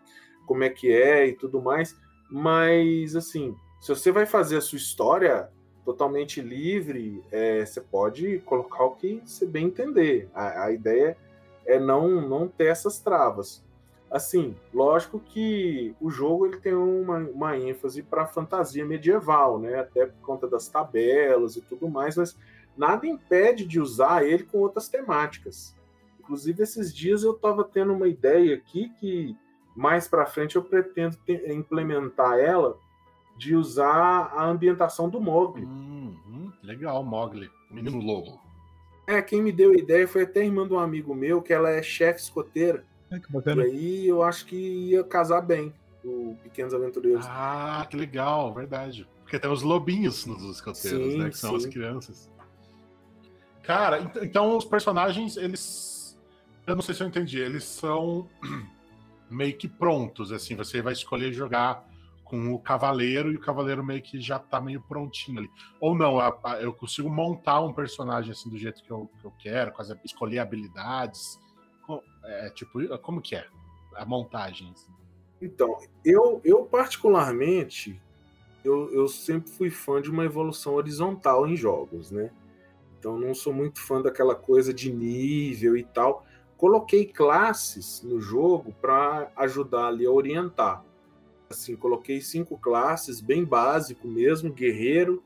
como 0.46 0.64
é 0.64 0.70
que 0.70 0.92
é 0.92 1.28
e 1.28 1.34
tudo 1.34 1.62
mais. 1.62 2.00
Mas, 2.30 3.16
assim, 3.16 3.56
se 3.82 3.90
você 3.90 4.12
vai 4.12 4.28
fazer 4.28 4.58
a 4.58 4.62
sua 4.62 4.78
história, 4.78 5.50
totalmente 5.84 6.42
livre, 6.42 7.24
é, 7.32 7.66
você 7.66 7.82
pode 7.82 8.40
colocar 8.46 8.84
o 8.84 8.96
que 8.96 9.22
você 9.26 9.46
bem 9.46 9.66
entender. 9.66 10.30
A, 10.34 10.66
a, 10.66 10.72
ideia 10.72 11.18
é 11.66 11.80
não, 11.80 12.22
não 12.22 12.48
ter 12.48 12.68
essas 12.68 13.00
travas. 13.00 13.64
Assim, 14.12 14.56
lógico 14.72 15.20
que 15.20 15.96
o 16.00 16.12
jogo 16.12 16.46
ele 16.46 16.58
tem 16.58 16.76
uma, 16.76 17.18
uma 17.18 17.58
ênfase 17.58 18.04
para 18.04 18.28
fantasia 18.28 18.86
medieval, 18.86 19.60
né? 19.60 19.80
Até 19.80 20.06
por 20.06 20.22
conta 20.22 20.48
das 20.48 20.68
tabelas 20.68 21.56
e 21.56 21.62
tudo 21.62 21.90
mais, 21.90 22.16
mas 22.16 22.38
nada 22.78 23.08
impede 23.08 23.66
de 23.66 23.80
usar 23.80 24.26
ele 24.26 24.44
com 24.44 24.60
outras 24.60 24.88
temáticas. 24.88 25.76
Inclusive, 26.20 26.64
esses 26.64 26.94
dias 26.94 27.24
eu 27.24 27.34
estava 27.34 27.64
tendo 27.64 27.94
uma 27.94 28.08
ideia 28.08 28.56
aqui 28.56 28.90
que 29.00 29.36
mais 29.76 30.08
para 30.08 30.26
frente 30.26 30.56
eu 30.56 30.64
pretendo 30.64 31.18
ter, 31.26 31.52
implementar 31.52 32.38
ela 32.38 32.78
de 33.38 33.56
usar 33.56 34.32
a 34.36 34.46
ambientação 34.46 35.10
do 35.10 35.20
Mogli. 35.20 35.66
Uhum, 35.66 36.52
legal, 36.62 37.04
Mogli, 37.04 37.50
menino 37.70 38.00
lobo. 38.00 38.40
É, 39.08 39.22
quem 39.22 39.42
me 39.42 39.52
deu 39.52 39.72
a 39.72 39.76
ideia 39.76 40.08
foi 40.08 40.24
até 40.24 40.42
a 40.42 40.46
irmã 40.46 40.68
de 40.68 40.74
um 40.74 40.80
amigo 40.80 41.14
meu, 41.14 41.42
que 41.42 41.52
ela 41.52 41.70
é 41.70 41.82
chefe 41.84 42.22
escoteira. 42.22 42.86
É, 43.12 43.20
que 43.20 43.32
bacana. 43.32 43.66
E 43.66 43.72
aí 43.72 44.08
eu 44.08 44.24
acho 44.24 44.46
que 44.46 44.56
ia 44.56 45.04
casar 45.04 45.42
bem 45.42 45.74
o 46.04 46.38
Pequenos 46.42 46.74
Aventureiros. 46.74 47.26
Ah, 47.28 47.86
que 47.90 47.98
legal, 47.98 48.54
verdade. 48.54 49.08
Porque 49.24 49.40
tem 49.40 49.52
os 49.52 49.62
lobinhos 49.62 50.26
nos 50.26 50.44
escoteiros, 50.44 51.14
sim, 51.14 51.18
né? 51.18 51.30
Que 51.30 51.38
são 51.38 51.52
sim. 51.52 51.68
as 51.68 51.74
crianças. 51.74 52.30
Cara, 53.64 54.12
então 54.22 54.58
os 54.58 54.66
personagens, 54.66 55.38
eles. 55.38 56.20
Eu 56.68 56.76
não 56.76 56.82
sei 56.82 56.94
se 56.94 57.02
eu 57.02 57.08
entendi, 57.08 57.40
eles 57.40 57.64
são 57.64 58.30
meio 59.30 59.58
que 59.58 59.68
prontos, 59.68 60.32
assim, 60.32 60.56
você 60.56 60.82
vai 60.82 60.94
escolher 60.94 61.34
jogar 61.34 61.86
com 62.24 62.54
o 62.54 62.60
cavaleiro 62.60 63.32
e 63.32 63.36
o 63.36 63.40
cavaleiro 63.40 63.84
meio 63.84 64.02
que 64.02 64.20
já 64.20 64.40
tá 64.40 64.60
meio 64.60 64.82
prontinho 64.82 65.40
ali. 65.40 65.52
Ou 65.80 65.96
não, 65.96 66.20
eu 66.60 66.74
consigo 66.74 67.10
montar 67.10 67.62
um 67.62 67.74
personagem 67.74 68.32
assim 68.32 68.50
do 68.50 68.58
jeito 68.58 68.84
que 68.84 68.92
eu, 68.92 69.10
que 69.20 69.26
eu 69.26 69.32
quero, 69.40 69.74
escolher 70.04 70.40
habilidades. 70.40 71.40
É, 72.24 72.50
tipo, 72.50 72.98
como 73.00 73.22
que 73.22 73.36
é 73.36 73.46
a 73.96 74.06
montagem? 74.06 74.72
assim? 74.72 74.92
Então, 75.42 75.78
eu, 76.04 76.42
eu 76.44 76.66
particularmente, 76.66 78.02
eu, 78.64 78.92
eu 78.94 79.08
sempre 79.08 79.52
fui 79.52 79.70
fã 79.70 80.02
de 80.02 80.10
uma 80.10 80.24
evolução 80.24 80.74
horizontal 80.74 81.46
em 81.46 81.56
jogos, 81.56 82.10
né? 82.10 82.32
Então, 83.04 83.20
não 83.20 83.34
sou 83.34 83.52
muito 83.52 83.82
fã 83.82 84.02
daquela 84.02 84.34
coisa 84.34 84.74
de 84.74 84.90
nível 84.90 85.76
e 85.76 85.84
tal. 85.84 86.26
Coloquei 86.56 87.06
classes 87.06 88.02
no 88.02 88.22
jogo 88.22 88.74
para 88.80 89.30
ajudar 89.36 89.88
ali 89.88 90.06
a 90.06 90.10
orientar. 90.10 90.86
Assim, 91.50 91.76
coloquei 91.76 92.22
cinco 92.22 92.58
classes, 92.58 93.20
bem 93.20 93.44
básico 93.44 94.08
mesmo: 94.08 94.54
guerreiro, 94.54 95.22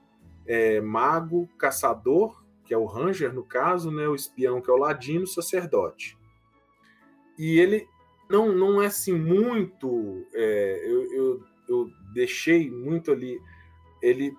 é, 0.47 0.81
mago, 0.81 1.47
caçador, 1.55 2.43
que 2.65 2.73
é 2.73 2.77
o 2.79 2.85
ranger 2.85 3.31
no 3.31 3.43
caso, 3.43 3.91
né? 3.91 4.07
O 4.07 4.15
espião, 4.15 4.59
que 4.59 4.71
é 4.71 4.73
o 4.73 4.77
ladino, 4.77 5.27
sacerdote. 5.27 6.17
E 7.37 7.59
ele 7.59 7.87
não, 8.27 8.51
não 8.51 8.81
é 8.81 8.87
assim 8.87 9.13
muito. 9.13 10.25
é, 10.33 10.81
eu, 10.83 11.13
eu, 11.13 11.43
eu 11.69 11.91
deixei 12.11 12.71
muito 12.71 13.11
ali 13.11 13.39
ele 14.01 14.35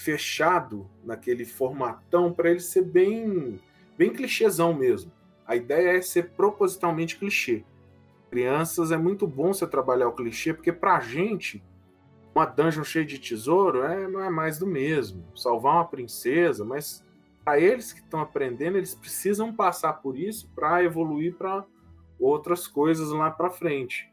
fechado 0.00 0.88
naquele 1.04 1.44
formatão 1.44 2.32
para 2.32 2.50
ele 2.50 2.60
ser 2.60 2.82
bem, 2.82 3.60
bem 3.98 4.10
clichêzão 4.12 4.72
mesmo. 4.72 5.12
A 5.46 5.56
ideia 5.56 5.96
é 5.96 6.02
ser 6.02 6.30
propositalmente 6.30 7.18
clichê. 7.18 7.64
Crianças 8.30 8.92
é 8.92 8.96
muito 8.96 9.26
bom 9.26 9.52
você 9.52 9.66
trabalhar 9.66 10.08
o 10.08 10.12
clichê, 10.12 10.54
porque 10.54 10.72
pra 10.72 11.00
gente, 11.00 11.62
uma 12.34 12.46
dungeon 12.46 12.84
cheia 12.84 13.04
de 13.04 13.18
tesouro 13.18 13.82
é, 13.82 14.08
não 14.08 14.22
é 14.22 14.30
mais 14.30 14.58
do 14.58 14.66
mesmo. 14.66 15.24
Salvar 15.36 15.74
uma 15.74 15.84
princesa, 15.84 16.64
mas 16.64 17.04
para 17.44 17.60
eles 17.60 17.92
que 17.92 18.00
estão 18.00 18.20
aprendendo, 18.20 18.78
eles 18.78 18.94
precisam 18.94 19.52
passar 19.52 19.94
por 19.94 20.16
isso 20.16 20.48
para 20.54 20.82
evoluir 20.82 21.34
para 21.34 21.64
outras 22.18 22.66
coisas 22.66 23.10
lá 23.10 23.30
para 23.30 23.50
frente. 23.50 24.10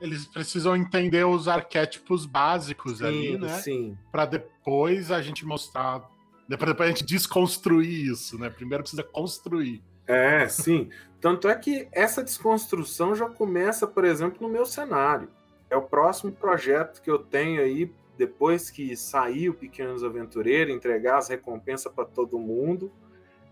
Eles 0.00 0.26
precisam 0.26 0.74
entender 0.74 1.24
os 1.24 1.46
arquétipos 1.46 2.24
básicos 2.24 3.02
ali, 3.02 3.36
né? 3.38 3.48
sim. 3.58 3.98
Pra 4.10 4.24
depois 4.24 5.10
a 5.10 5.20
gente 5.20 5.44
mostrar. 5.44 6.08
Depois, 6.48 6.70
depois 6.70 6.88
a 6.88 6.92
gente 6.92 7.04
desconstruir 7.04 8.10
isso, 8.10 8.38
né? 8.38 8.48
Primeiro 8.50 8.82
precisa 8.82 9.04
construir. 9.04 9.82
É, 10.06 10.48
sim. 10.48 10.90
Tanto 11.20 11.48
é 11.48 11.54
que 11.54 11.86
essa 11.92 12.24
desconstrução 12.24 13.14
já 13.14 13.28
começa, 13.28 13.86
por 13.86 14.04
exemplo, 14.04 14.38
no 14.40 14.52
meu 14.52 14.64
cenário. 14.64 15.28
É 15.68 15.76
o 15.76 15.82
próximo 15.82 16.32
projeto 16.32 17.00
que 17.00 17.10
eu 17.10 17.18
tenho 17.18 17.60
aí, 17.60 17.92
depois 18.18 18.70
que 18.70 18.96
sair 18.96 19.48
o 19.48 19.54
Pequenos 19.54 20.02
Aventureiros, 20.02 20.74
entregar 20.74 21.18
as 21.18 21.28
recompensas 21.28 21.92
para 21.92 22.04
todo 22.04 22.38
mundo, 22.38 22.90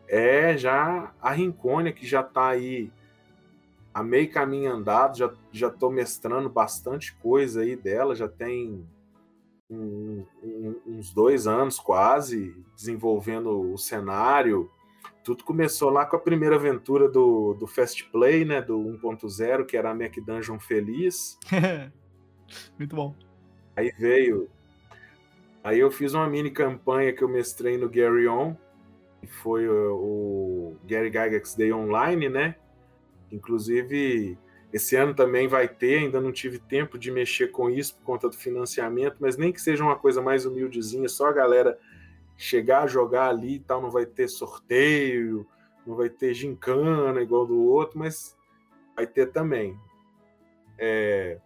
é 0.09 0.57
já 0.57 1.13
a 1.21 1.31
Rincônia, 1.31 1.93
que 1.93 2.07
já 2.07 2.23
está 2.23 2.49
aí 2.49 2.91
a 3.99 4.03
meio 4.05 4.31
caminho 4.31 4.73
andado, 4.73 5.19
já 5.19 5.33
já 5.51 5.67
estou 5.67 5.91
mestrando 5.91 6.49
bastante 6.49 7.17
coisa 7.17 7.63
aí 7.63 7.75
dela, 7.75 8.15
já 8.15 8.29
tem 8.29 8.87
um, 9.69 10.25
um, 10.41 10.81
uns 10.87 11.13
dois 11.13 11.49
anos 11.49 11.81
quase, 11.81 12.55
desenvolvendo 12.77 13.73
o 13.73 13.77
cenário. 13.77 14.71
Tudo 15.25 15.43
começou 15.43 15.91
lá 15.91 16.07
com 16.07 16.15
a 16.15 16.21
primeira 16.21 16.55
aventura 16.55 17.09
do, 17.09 17.55
do 17.55 17.67
Fast 17.67 18.05
Play, 18.05 18.45
né? 18.45 18.63
Do 18.63 18.79
1.0, 18.79 19.67
que 19.67 19.77
era 19.77 19.91
a 19.91 19.95
Mac 19.95 20.15
Dungeon 20.25 20.61
Feliz. 20.61 21.37
Muito 22.79 22.95
bom. 22.95 23.17
Aí 23.75 23.93
veio. 23.99 24.49
Aí 25.65 25.81
eu 25.81 25.91
fiz 25.91 26.15
uma 26.15 26.29
mini 26.29 26.53
campanha 26.53 27.13
que 27.13 27.23
eu 27.23 27.29
mestrei 27.29 27.77
no 27.77 27.89
Gary 27.89 28.29
On, 28.29 28.55
que 29.21 29.27
foi 29.27 29.69
o, 29.69 29.95
o 29.97 30.77
Gary 30.87 31.11
Gygax 31.11 31.57
Day 31.57 31.73
Online, 31.73 32.29
né? 32.29 32.55
Inclusive, 33.31 34.39
esse 34.73 34.97
ano 34.97 35.15
também 35.15 35.49
vai 35.49 35.69
ter, 35.69 35.99
ainda 35.99 36.21
não 36.21 36.33
tive 36.33 36.59
tempo 36.59 36.99
de 36.99 37.11
mexer 37.11 37.49
com 37.49 37.71
isso 37.71 37.97
por 37.97 38.05
conta 38.05 38.29
do 38.29 38.37
financiamento, 38.37 39.17
mas 39.21 39.37
nem 39.37 39.53
que 39.53 39.61
seja 39.61 39.83
uma 39.83 39.97
coisa 39.97 40.21
mais 40.21 40.45
humildezinha, 40.45 41.09
só 41.09 41.29
a 41.29 41.33
galera 41.33 41.79
chegar 42.37 42.85
a 42.85 42.87
jogar 42.87 43.29
ali 43.29 43.57
e 43.57 43.61
tal, 43.61 43.83
não 43.83 43.91
vai 43.91 44.07
ter 44.07 44.29
sorteio, 44.29 45.47
não 45.87 45.97
vai 45.97 46.09
ter 46.09 46.35
gincana 46.35 47.21
igual 47.21 47.47
do 47.47 47.63
outro, 47.65 47.99
mas 47.99 48.37
vai 48.95 49.07
ter 49.07 49.27
também. 49.27 49.79
É, 50.79 51.39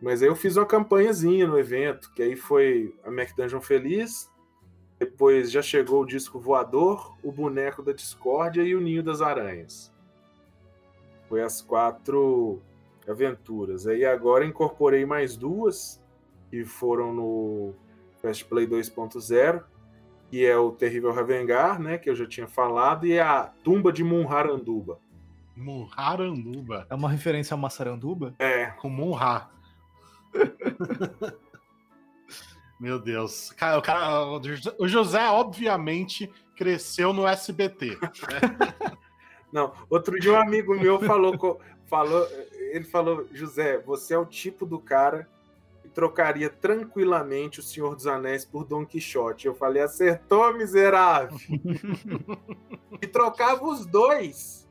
mas 0.00 0.22
aí 0.22 0.28
eu 0.28 0.36
fiz 0.36 0.56
uma 0.56 0.64
campanhazinha 0.64 1.46
no 1.46 1.58
evento, 1.58 2.12
que 2.14 2.22
aí 2.22 2.36
foi 2.36 2.94
a 3.04 3.10
Mac 3.10 3.34
Dungeon 3.36 3.60
Feliz, 3.60 4.30
depois 4.98 5.50
já 5.50 5.62
chegou 5.62 6.02
o 6.02 6.06
disco 6.06 6.38
voador, 6.38 7.16
o 7.22 7.30
boneco 7.30 7.82
da 7.82 7.92
discórdia 7.92 8.62
e 8.62 8.74
o 8.74 8.80
ninho 8.80 9.02
das 9.02 9.20
aranhas. 9.20 9.92
Foi 11.28 11.42
as 11.42 11.60
quatro 11.60 12.62
aventuras. 13.06 13.86
Aí 13.86 14.04
agora 14.04 14.44
incorporei 14.44 15.04
mais 15.04 15.36
duas, 15.36 16.02
que 16.50 16.64
foram 16.64 17.12
no 17.12 17.74
Fast 18.20 18.44
Play 18.44 18.66
2.0, 18.66 19.62
que 20.30 20.44
é 20.44 20.56
o 20.56 20.72
Terrível 20.72 21.12
Ravengar, 21.12 21.80
né, 21.80 21.98
que 21.98 22.10
eu 22.10 22.14
já 22.14 22.26
tinha 22.26 22.46
falado, 22.46 23.06
e 23.06 23.18
a 23.18 23.44
Tumba 23.62 23.92
de 23.92 24.04
Munharanduba. 24.04 24.98
Munharanduba. 25.56 26.86
É 26.88 26.94
uma 26.94 27.10
referência 27.10 27.54
a 27.54 27.56
Massaranduba? 27.56 28.34
É. 28.38 28.66
Com 28.66 28.88
Munha. 28.88 29.48
Meu 32.78 33.00
Deus. 33.00 33.50
Cara, 33.52 33.78
o, 33.78 33.82
cara, 33.82 34.24
o 34.78 34.86
José, 34.86 35.26
obviamente, 35.26 36.30
cresceu 36.54 37.12
no 37.12 37.26
SBT. 37.26 37.98
Né? 38.00 38.08
Não, 39.52 39.72
outro 39.88 40.18
dia 40.18 40.32
um 40.32 40.40
amigo 40.40 40.74
meu 40.74 41.00
falou, 41.00 41.60
falou, 41.86 42.26
ele 42.72 42.84
falou, 42.84 43.26
José, 43.32 43.78
você 43.78 44.14
é 44.14 44.18
o 44.18 44.26
tipo 44.26 44.66
do 44.66 44.78
cara 44.78 45.28
que 45.82 45.88
trocaria 45.88 46.50
tranquilamente 46.50 47.60
o 47.60 47.62
Senhor 47.62 47.94
dos 47.94 48.06
Anéis 48.06 48.44
por 48.44 48.64
Don 48.64 48.84
Quixote. 48.84 49.46
Eu 49.46 49.54
falei, 49.54 49.82
acertou, 49.82 50.52
miserável. 50.54 51.38
e 53.00 53.06
trocava 53.06 53.64
os 53.64 53.86
dois 53.86 54.68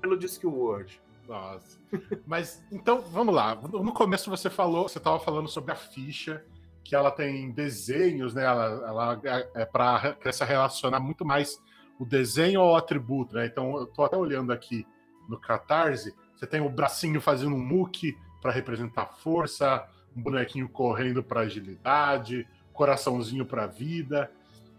pelo 0.00 0.16
Discworld. 0.16 1.00
Nossa. 1.28 1.78
Mas 2.26 2.62
então, 2.70 3.00
vamos 3.00 3.34
lá. 3.34 3.54
No 3.54 3.92
começo 3.92 4.30
você 4.30 4.48
falou, 4.48 4.88
você 4.88 4.98
estava 4.98 5.18
falando 5.18 5.48
sobre 5.48 5.72
a 5.72 5.76
ficha, 5.76 6.44
que 6.84 6.94
ela 6.94 7.10
tem 7.10 7.50
desenhos, 7.50 8.32
né? 8.34 8.44
Ela, 8.44 8.64
ela 8.88 9.20
é, 9.54 9.64
para 9.64 10.16
se 10.32 10.44
relacionar 10.44 11.00
muito 11.00 11.24
mais 11.24 11.60
o 11.98 12.04
desenho 12.04 12.60
ao 12.60 12.76
atributo, 12.76 13.34
né? 13.34 13.46
Então 13.46 13.76
eu 13.76 13.86
tô 13.86 14.04
até 14.04 14.16
olhando 14.16 14.52
aqui 14.52 14.86
no 15.28 15.38
Catarse, 15.38 16.14
você 16.34 16.46
tem 16.46 16.60
o 16.60 16.68
bracinho 16.68 17.20
fazendo 17.20 17.54
um 17.54 17.58
muque 17.58 18.16
para 18.40 18.52
representar 18.52 19.06
força, 19.06 19.86
um 20.14 20.22
bonequinho 20.22 20.68
correndo 20.68 21.22
para 21.22 21.40
agilidade, 21.40 22.46
coraçãozinho 22.72 23.44
para 23.44 23.66
vida. 23.66 24.30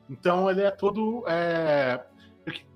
Então 0.10 0.50
ele 0.50 0.62
é 0.62 0.72
todo. 0.72 1.24
É... 1.28 2.04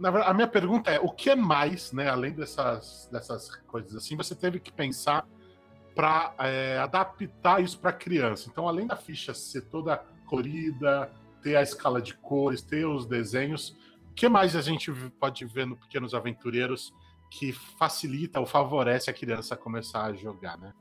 A 0.03 0.33
minha 0.33 0.47
pergunta 0.47 0.91
é: 0.91 0.99
o 0.99 1.09
que 1.09 1.33
mais, 1.35 1.93
né, 1.93 2.09
além 2.09 2.33
dessas, 2.33 3.07
dessas 3.11 3.55
coisas 3.67 3.95
assim, 3.95 4.17
você 4.17 4.35
teve 4.35 4.59
que 4.59 4.71
pensar 4.71 5.25
para 5.95 6.33
é, 6.39 6.77
adaptar 6.79 7.61
isso 7.63 7.79
para 7.79 7.93
criança? 7.93 8.49
Então, 8.49 8.67
além 8.67 8.85
da 8.85 8.97
ficha 8.97 9.33
ser 9.33 9.61
toda 9.61 10.03
colorida, 10.25 11.09
ter 11.41 11.55
a 11.55 11.61
escala 11.61 12.01
de 12.01 12.13
cores, 12.15 12.61
ter 12.61 12.85
os 12.85 13.05
desenhos, 13.05 13.77
o 14.11 14.13
que 14.13 14.27
mais 14.27 14.55
a 14.57 14.61
gente 14.61 14.91
pode 15.19 15.45
ver 15.45 15.65
no 15.65 15.77
Pequenos 15.77 16.13
Aventureiros 16.13 16.93
que 17.29 17.53
facilita 17.53 18.41
ou 18.41 18.45
favorece 18.45 19.09
a 19.09 19.13
criança 19.13 19.55
começar 19.55 20.03
a 20.03 20.13
jogar, 20.13 20.57
né? 20.57 20.73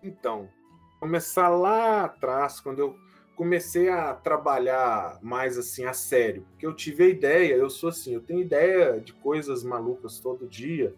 Então, 0.00 0.48
começar 1.00 1.48
lá 1.48 2.04
atrás, 2.04 2.60
quando 2.60 2.78
eu 2.78 2.96
comecei 3.34 3.88
a 3.88 4.14
trabalhar 4.14 5.18
mais 5.20 5.58
assim 5.58 5.84
a 5.84 5.92
sério, 5.92 6.46
porque 6.50 6.64
eu 6.64 6.74
tive 6.74 7.04
a 7.04 7.08
ideia, 7.08 7.54
eu 7.54 7.68
sou 7.68 7.88
assim, 7.88 8.14
eu 8.14 8.20
tenho 8.20 8.40
ideia 8.40 9.00
de 9.00 9.12
coisas 9.12 9.64
malucas 9.64 10.20
todo 10.20 10.46
dia, 10.46 10.94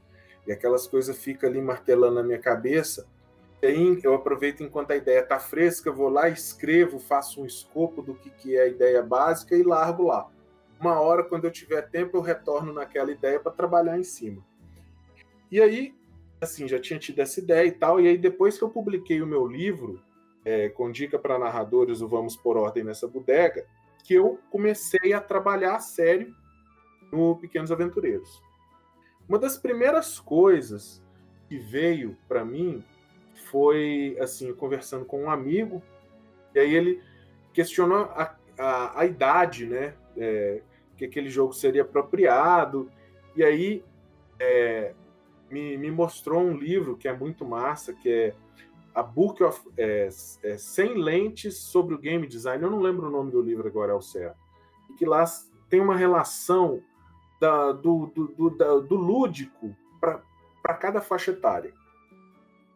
e 0.47 0.53
aquelas 0.53 0.87
coisas 0.87 1.17
ficam 1.17 1.49
ali 1.49 1.61
martelando 1.61 2.17
na 2.17 2.23
minha 2.23 2.39
cabeça. 2.39 3.09
Aí 3.63 3.99
eu 4.05 4.15
aproveito 4.15 4.63
enquanto 4.63 4.91
a 4.91 4.97
ideia 4.97 5.21
está 5.21 5.41
fresca, 5.41 5.91
vou 5.91 6.11
lá, 6.11 6.29
escrevo, 6.29 6.99
faço 6.99 7.41
um 7.41 7.47
escopo 7.47 8.03
do 8.03 8.15
que, 8.15 8.29
que 8.29 8.57
é 8.57 8.65
a 8.65 8.69
ideia 8.69 9.03
básica 9.03 9.57
e 9.57 9.63
largo 9.63 10.05
lá 10.05 10.29
uma 10.81 11.01
hora, 11.01 11.25
quando 11.25 11.45
eu 11.45 11.51
tiver 11.51 11.83
tempo, 11.83 12.17
eu 12.17 12.21
retorno 12.21 12.73
naquela 12.73 13.11
ideia 13.11 13.41
para 13.41 13.53
trabalhar 13.53 13.99
em 13.99 14.05
cima. 14.05 14.45
E 15.51 15.61
aí, 15.61 15.95
assim, 16.41 16.69
já 16.69 16.79
tinha 16.79 16.99
tido 16.99 17.21
essa 17.21 17.41
ideia 17.41 17.67
e 17.67 17.73
tal, 17.73 18.01
e 18.01 18.07
aí 18.07 18.19
depois 18.19 18.57
que 18.57 18.65
eu 18.65 18.71
publiquei 18.71 19.21
o 19.21 19.27
meu 19.27 19.47
livro, 19.47 20.03
é, 20.45 20.69
com 20.69 20.91
dica 20.91 21.19
para 21.19 21.39
narradores, 21.39 22.01
o 22.01 22.09
Vamos 22.09 22.37
por 22.37 22.57
Ordem 22.57 22.85
nessa 22.85 23.09
Bodega, 23.09 23.67
que 24.05 24.15
eu 24.15 24.39
comecei 24.51 25.13
a 25.13 25.21
trabalhar 25.21 25.77
a 25.77 25.81
sério 25.81 26.35
no 27.11 27.37
Pequenos 27.37 27.73
Aventureiros. 27.73 28.43
Uma 29.29 29.39
das 29.39 29.59
primeiras 29.59 30.19
coisas 30.19 31.03
que 31.49 31.59
veio 31.59 32.17
para 32.27 32.45
mim 32.45 32.85
foi, 33.51 34.17
assim, 34.21 34.53
conversando 34.55 35.05
com 35.05 35.25
um 35.25 35.31
amigo, 35.31 35.83
e 36.55 36.59
aí 36.59 36.75
ele 36.75 37.03
questionou 37.53 38.05
a, 38.15 38.37
a, 38.59 39.01
a 39.01 39.07
idade, 39.07 39.67
né, 39.67 39.95
é, 40.17 40.63
que 40.99 41.05
aquele 41.05 41.31
jogo 41.31 41.53
seria 41.53 41.83
apropriado. 41.83 42.91
E 43.35 43.43
aí 43.43 43.85
é, 44.39 44.93
me, 45.49 45.79
me, 45.79 45.91
mostrou 45.91 46.41
um 46.41 46.57
livro 46.57 46.97
que 46.97 47.09
é 47.09 47.17
muito 47.17 47.45
massa, 47.45 47.95
que 47.95 48.11
é 48.11 48.35
a 48.95 49.03
Book 49.03 49.43
of 49.43 49.61
é, 49.77 50.09
é, 50.43 50.59
100 50.59 50.95
lentes 50.99 51.57
sobre 51.57 51.95
o 51.95 51.99
game 51.99 52.27
design. 52.27 52.63
Eu 52.63 52.71
não 52.71 52.81
lembro 52.81 53.07
o 53.07 53.11
nome 53.11 53.31
do 53.31 53.41
livro 53.41 53.69
agora, 53.69 53.93
ao 53.93 54.03
certo. 54.03 54.37
E 54.91 54.95
que 54.95 55.07
lá 55.07 55.25
tem 55.71 55.81
uma 55.81 55.97
relação 55.97 56.83
da, 57.41 57.71
do, 57.71 58.07
do, 58.07 58.29
do, 58.29 58.51
da, 58.51 58.79
do 58.79 58.97
lúdico 58.97 59.75
para 60.01 60.75
cada 60.75 61.01
faixa 61.01 61.31
etária. 61.31 61.73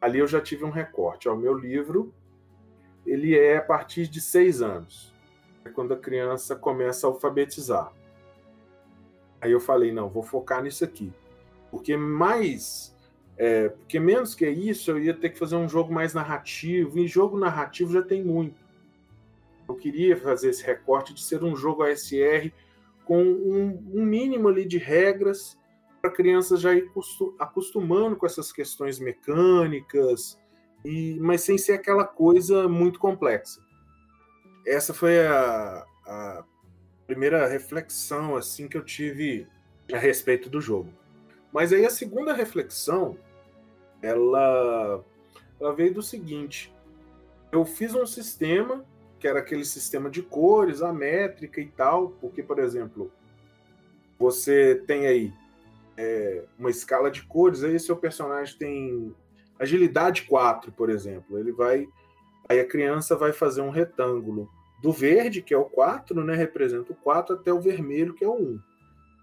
Ali 0.01 0.21
eu 0.21 0.27
já 0.29 0.41
tive 0.41 0.65
um 0.65 0.71
recorte. 0.71 1.29
O 1.29 1.37
meu 1.37 1.55
livro 1.55 2.15
ele 3.05 3.37
é 3.37 3.57
a 3.57 3.63
partir 3.63 4.07
de 4.07 4.21
seis 4.21 4.63
anos, 4.63 5.13
é 5.65 5.71
quando 5.71 5.93
a 5.93 5.97
criança 5.97 6.55
começa 6.55 7.07
a 7.07 7.11
alfabetizar. 7.11 7.93
Aí 9.43 9.51
eu 9.51 9.59
falei, 9.59 9.91
não, 9.91 10.09
vou 10.09 10.23
focar 10.23 10.63
nisso 10.63 10.85
aqui. 10.85 11.13
Porque 11.69 11.97
mais. 11.97 12.97
É, 13.37 13.71
porque 13.71 13.99
menos 13.99 14.37
que 14.37 14.49
isso, 14.49 14.93
eu 14.93 15.01
ia 15.01 15.13
ter 15.13 15.31
que 15.31 15.39
fazer 15.39 15.57
um 15.57 15.69
jogo 15.69 15.93
mais 15.93 16.15
narrativo. 16.15 16.97
E 17.01 17.09
jogo 17.09 17.37
narrativo 17.37 17.93
já 17.93 18.03
tem 18.03 18.23
muito. 18.23 18.63
Eu 19.69 19.75
queria 19.75 20.17
fazer 20.17 20.51
esse 20.51 20.65
recorte 20.65 21.13
de 21.13 21.21
ser 21.21 21.43
um 21.43 21.57
jogo 21.57 21.83
ASR 21.83 22.53
com 23.05 23.21
um, 23.21 23.83
um 23.93 24.05
mínimo 24.05 24.49
ali 24.49 24.65
de 24.65 24.79
regras 24.79 25.59
para 26.01 26.09
a 26.09 26.15
criança 26.15 26.57
já 26.57 26.73
ir 26.73 26.89
acostumando 27.39 28.15
com 28.15 28.27
essas 28.27 28.53
questões 28.53 29.01
mecânicas, 29.01 30.39
e, 30.85 31.19
mas 31.21 31.41
sem 31.41 31.59
ser 31.59 31.73
aquela 31.73 32.05
coisa 32.05 32.69
muito 32.69 33.01
complexa. 33.01 33.61
Essa 34.65 34.95
foi 34.95 35.27
a, 35.27 35.85
a 36.07 36.45
primeira 37.07 37.47
reflexão 37.47 38.37
assim 38.37 38.69
que 38.69 38.77
eu 38.77 38.85
tive 38.85 39.47
a 39.93 39.99
respeito 39.99 40.49
do 40.49 40.61
jogo. 40.61 40.91
Mas 41.53 41.73
aí 41.73 41.85
a 41.85 41.91
segunda 41.91 42.33
reflexão, 42.33 43.19
ela, 44.01 45.05
ela 45.61 45.75
veio 45.75 45.95
do 45.95 46.03
seguinte: 46.03 46.73
eu 47.51 47.65
fiz 47.65 47.95
um 47.95 48.07
sistema 48.07 48.85
que 49.21 49.29
era 49.29 49.39
aquele 49.39 49.65
sistema 49.65 50.11
de 50.11 50.21
cores, 50.21 50.83
a 50.83 50.93
métrica 50.93 51.61
e 51.61 51.69
tal, 51.69 52.09
porque, 52.21 52.43
por 52.43 52.59
exemplo, 52.59 53.13
você 54.19 54.83
tem 54.85 55.07
aí 55.07 55.33
é, 55.97 56.43
uma 56.59 56.71
escala 56.71 57.09
de 57.09 57.23
cores, 57.23 57.63
aí 57.63 57.79
seu 57.79 57.97
personagem 57.97 58.57
tem 58.59 59.15
agilidade 59.61 60.23
4, 60.23 60.73
por 60.73 60.91
exemplo. 60.91 61.39
Ele 61.39 61.53
vai. 61.53 61.87
Aí 62.49 62.59
a 62.59 62.67
criança 62.67 63.15
vai 63.15 63.33
fazer 63.33 63.61
um 63.61 63.71
retângulo 63.71 64.51
do 64.83 64.93
verde, 64.93 65.41
que 65.41 65.55
é 65.55 65.57
o 65.57 65.65
4, 65.65 66.25
né, 66.25 66.35
representa 66.35 66.93
o 66.93 66.97
4, 66.97 67.37
até 67.37 67.53
o 67.53 67.61
vermelho, 67.61 68.15
que 68.15 68.25
é 68.25 68.29
o 68.29 68.35
1. 68.35 68.61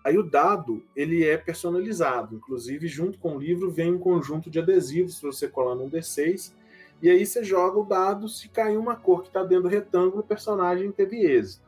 Aí 0.06 0.17
o 0.17 0.24
dado, 0.24 0.82
ele 0.95 1.26
é 1.26 1.38
personalizado, 1.38 2.34
inclusive 2.34 2.88
junto 2.88 3.19
com 3.19 3.36
o 3.36 3.39
livro 3.39 3.69
vem 3.69 3.93
um 3.93 4.00
conjunto 4.00 4.50
de 4.50 4.58
adesivos 4.58 5.19
para 5.19 5.32
você 5.34 5.50
colar 5.50 5.76
num 5.76 5.89
D6, 5.89 6.54
E 7.02 7.10
aí 7.10 7.26
você 7.26 7.43
joga 7.43 7.80
o 7.80 7.86
dado, 7.86 8.28
se 8.28 8.50
cair 8.50 8.78
uma 8.78 8.95
cor 8.95 9.22
que 9.22 9.28
está 9.28 9.43
dentro 9.43 9.63
do 9.63 9.69
retângulo, 9.69 10.22
o 10.22 10.26
personagem 10.26 10.91
teve 10.91 11.17
êxito. 11.17 11.63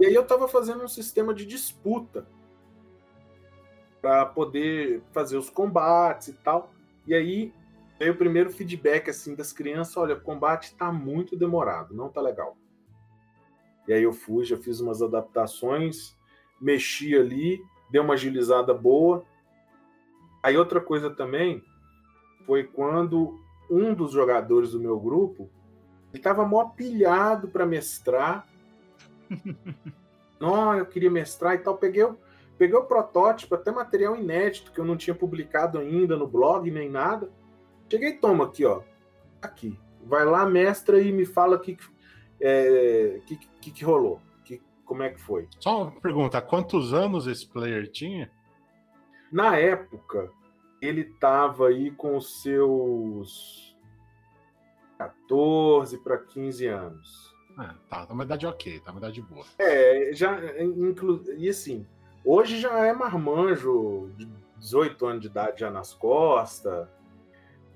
E 0.00 0.06
aí 0.06 0.14
eu 0.14 0.22
estava 0.22 0.46
fazendo 0.46 0.84
um 0.84 0.88
sistema 0.88 1.34
de 1.34 1.44
disputa 1.44 2.26
para 4.00 4.24
poder 4.26 5.02
fazer 5.12 5.36
os 5.36 5.50
combates 5.50 6.28
e 6.28 6.32
tal. 6.32 6.70
E 7.06 7.14
aí 7.14 7.52
veio 7.98 8.12
o 8.12 8.16
primeiro 8.16 8.50
feedback 8.50 9.10
assim 9.10 9.34
das 9.34 9.52
crianças, 9.52 9.96
olha, 9.96 10.14
o 10.14 10.20
combate 10.20 10.64
está 10.64 10.92
muito 10.92 11.36
demorado, 11.36 11.94
não 11.94 12.08
tá 12.08 12.20
legal. 12.20 12.56
E 13.86 13.92
aí 13.92 14.02
eu 14.02 14.12
fui, 14.12 14.44
já 14.44 14.56
fiz 14.56 14.80
umas 14.80 15.02
adaptações, 15.02 16.16
mexi 16.60 17.16
ali, 17.16 17.60
deu 17.90 18.02
uma 18.02 18.14
agilizada 18.14 18.74
boa. 18.74 19.24
Aí 20.42 20.56
outra 20.56 20.80
coisa 20.80 21.10
também 21.10 21.62
foi 22.46 22.64
quando 22.64 23.40
um 23.70 23.94
dos 23.94 24.12
jogadores 24.12 24.72
do 24.72 24.80
meu 24.80 24.98
grupo 24.98 25.50
ele 26.10 26.20
estava 26.20 26.46
mó 26.46 26.64
pilhado 26.70 27.48
para 27.48 27.66
mestrar. 27.66 28.46
não, 30.40 30.74
eu 30.74 30.86
queria 30.86 31.10
mestrar 31.10 31.54
e 31.54 31.58
tal. 31.58 31.76
Peguei, 31.76 32.06
peguei 32.56 32.76
o 32.76 32.84
protótipo, 32.84 33.54
até 33.54 33.70
material 33.70 34.16
inédito 34.16 34.72
que 34.72 34.78
eu 34.78 34.84
não 34.84 34.96
tinha 34.96 35.14
publicado 35.14 35.78
ainda 35.78 36.16
no 36.16 36.26
blog 36.26 36.70
nem 36.70 36.88
nada. 36.88 37.30
Cheguei, 37.90 38.12
toma 38.14 38.44
aqui, 38.44 38.64
ó. 38.64 38.82
Aqui. 39.40 39.78
Vai 40.04 40.24
lá, 40.24 40.46
mestra, 40.46 41.00
e 41.00 41.12
me 41.12 41.24
fala 41.24 41.56
o 41.56 41.60
que, 41.60 41.76
é, 42.40 43.20
que, 43.26 43.36
que, 43.36 43.70
que 43.70 43.84
rolou. 43.84 44.20
Que, 44.44 44.62
como 44.84 45.02
é 45.02 45.10
que 45.10 45.20
foi? 45.20 45.48
Só 45.60 45.82
uma 45.82 46.00
pergunta: 46.00 46.40
quantos 46.40 46.92
anos 46.92 47.26
esse 47.26 47.46
player 47.46 47.90
tinha? 47.90 48.30
Na 49.30 49.56
época, 49.56 50.30
ele 50.80 51.04
tava 51.04 51.68
aí 51.68 51.90
com 51.90 52.16
os 52.16 52.42
seus 52.42 53.76
14 54.98 55.98
para 55.98 56.18
15 56.18 56.66
anos. 56.66 57.34
Ah, 57.56 57.74
tá, 57.88 58.06
tá 58.06 58.14
uma 58.14 58.24
idade 58.24 58.46
ok, 58.46 58.80
tá 58.80 58.90
uma 58.90 58.98
idade 58.98 59.20
boa. 59.20 59.44
É, 59.58 60.10
já, 60.12 60.38
inclu... 60.62 61.24
e 61.36 61.48
assim, 61.48 61.86
hoje 62.24 62.60
já 62.60 62.86
é 62.86 62.92
marmanjo, 62.92 64.10
de 64.16 64.28
18 64.58 65.06
anos 65.06 65.20
de 65.22 65.26
idade 65.26 65.60
já 65.60 65.70
nas 65.70 65.92
costas, 65.92 66.88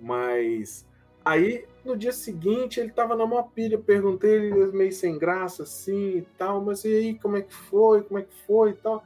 mas 0.02 0.86
aí 1.24 1.64
no 1.84 1.96
dia 1.96 2.12
seguinte 2.12 2.80
ele 2.80 2.90
tava 2.90 3.16
na 3.16 3.26
maior 3.26 3.50
pilha, 3.54 3.78
perguntei 3.78 4.34
ele 4.34 4.66
meio 4.72 4.92
sem 4.92 5.18
graça 5.18 5.62
assim 5.62 6.18
e 6.18 6.22
tal, 6.36 6.60
mas 6.60 6.84
e 6.84 6.94
aí, 6.94 7.18
como 7.18 7.36
é 7.36 7.42
que 7.42 7.54
foi, 7.54 8.02
como 8.02 8.18
é 8.18 8.22
que 8.22 8.34
foi 8.46 8.70
e 8.70 8.74
tal. 8.74 9.04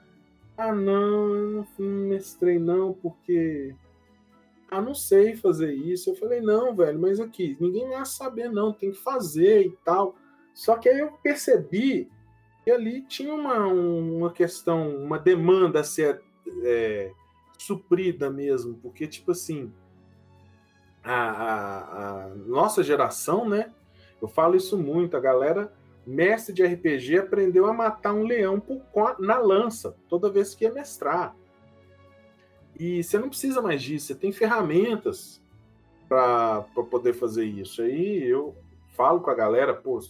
Ah, 0.56 0.74
não, 0.74 1.66
não 1.78 1.86
mestrei 2.08 2.58
não, 2.58 2.94
porque 2.94 3.74
ah, 4.70 4.80
não 4.80 4.94
sei 4.94 5.36
fazer 5.36 5.72
isso. 5.72 6.10
Eu 6.10 6.16
falei, 6.16 6.40
não, 6.40 6.74
velho, 6.74 6.98
mas 6.98 7.20
aqui, 7.20 7.56
ninguém 7.60 7.88
vai 7.88 8.04
saber, 8.06 8.50
não, 8.50 8.72
tem 8.72 8.90
que 8.90 8.98
fazer 8.98 9.66
e 9.66 9.70
tal. 9.84 10.16
Só 10.54 10.76
que 10.76 10.88
aí 10.88 10.98
eu 10.98 11.12
percebi 11.22 12.10
que 12.64 12.70
ali 12.70 13.02
tinha 13.02 13.32
uma, 13.32 13.66
uma 13.66 14.32
questão, 14.32 14.96
uma 14.96 15.18
demanda 15.18 15.80
a 15.80 15.84
ser 15.84 16.22
é, 16.62 17.12
suprida 17.58 18.30
mesmo, 18.30 18.74
porque, 18.82 19.06
tipo 19.06 19.32
assim, 19.32 19.72
a, 21.06 21.30
a, 21.30 22.24
a, 22.24 22.28
nossa 22.34 22.82
geração, 22.82 23.48
né? 23.48 23.72
Eu 24.20 24.26
falo 24.26 24.56
isso 24.56 24.76
muito, 24.76 25.16
a 25.16 25.20
galera 25.20 25.72
mestre 26.04 26.52
de 26.52 26.64
RPG 26.64 27.18
aprendeu 27.18 27.66
a 27.66 27.72
matar 27.72 28.12
um 28.12 28.24
leão 28.24 28.58
por, 28.60 28.82
na 29.20 29.38
lança 29.38 29.96
toda 30.08 30.30
vez 30.30 30.54
que 30.54 30.64
ia 30.64 30.72
mestrar. 30.72 31.34
E 32.78 33.02
você 33.02 33.18
não 33.18 33.28
precisa 33.28 33.62
mais 33.62 33.82
disso, 33.82 34.06
você 34.06 34.14
tem 34.14 34.32
ferramentas 34.32 35.40
para 36.08 36.62
poder 36.90 37.14
fazer 37.14 37.44
isso. 37.44 37.82
Aí 37.82 38.24
eu 38.24 38.54
falo 38.90 39.20
com 39.20 39.30
a 39.30 39.34
galera, 39.34 39.74
pô, 39.74 40.00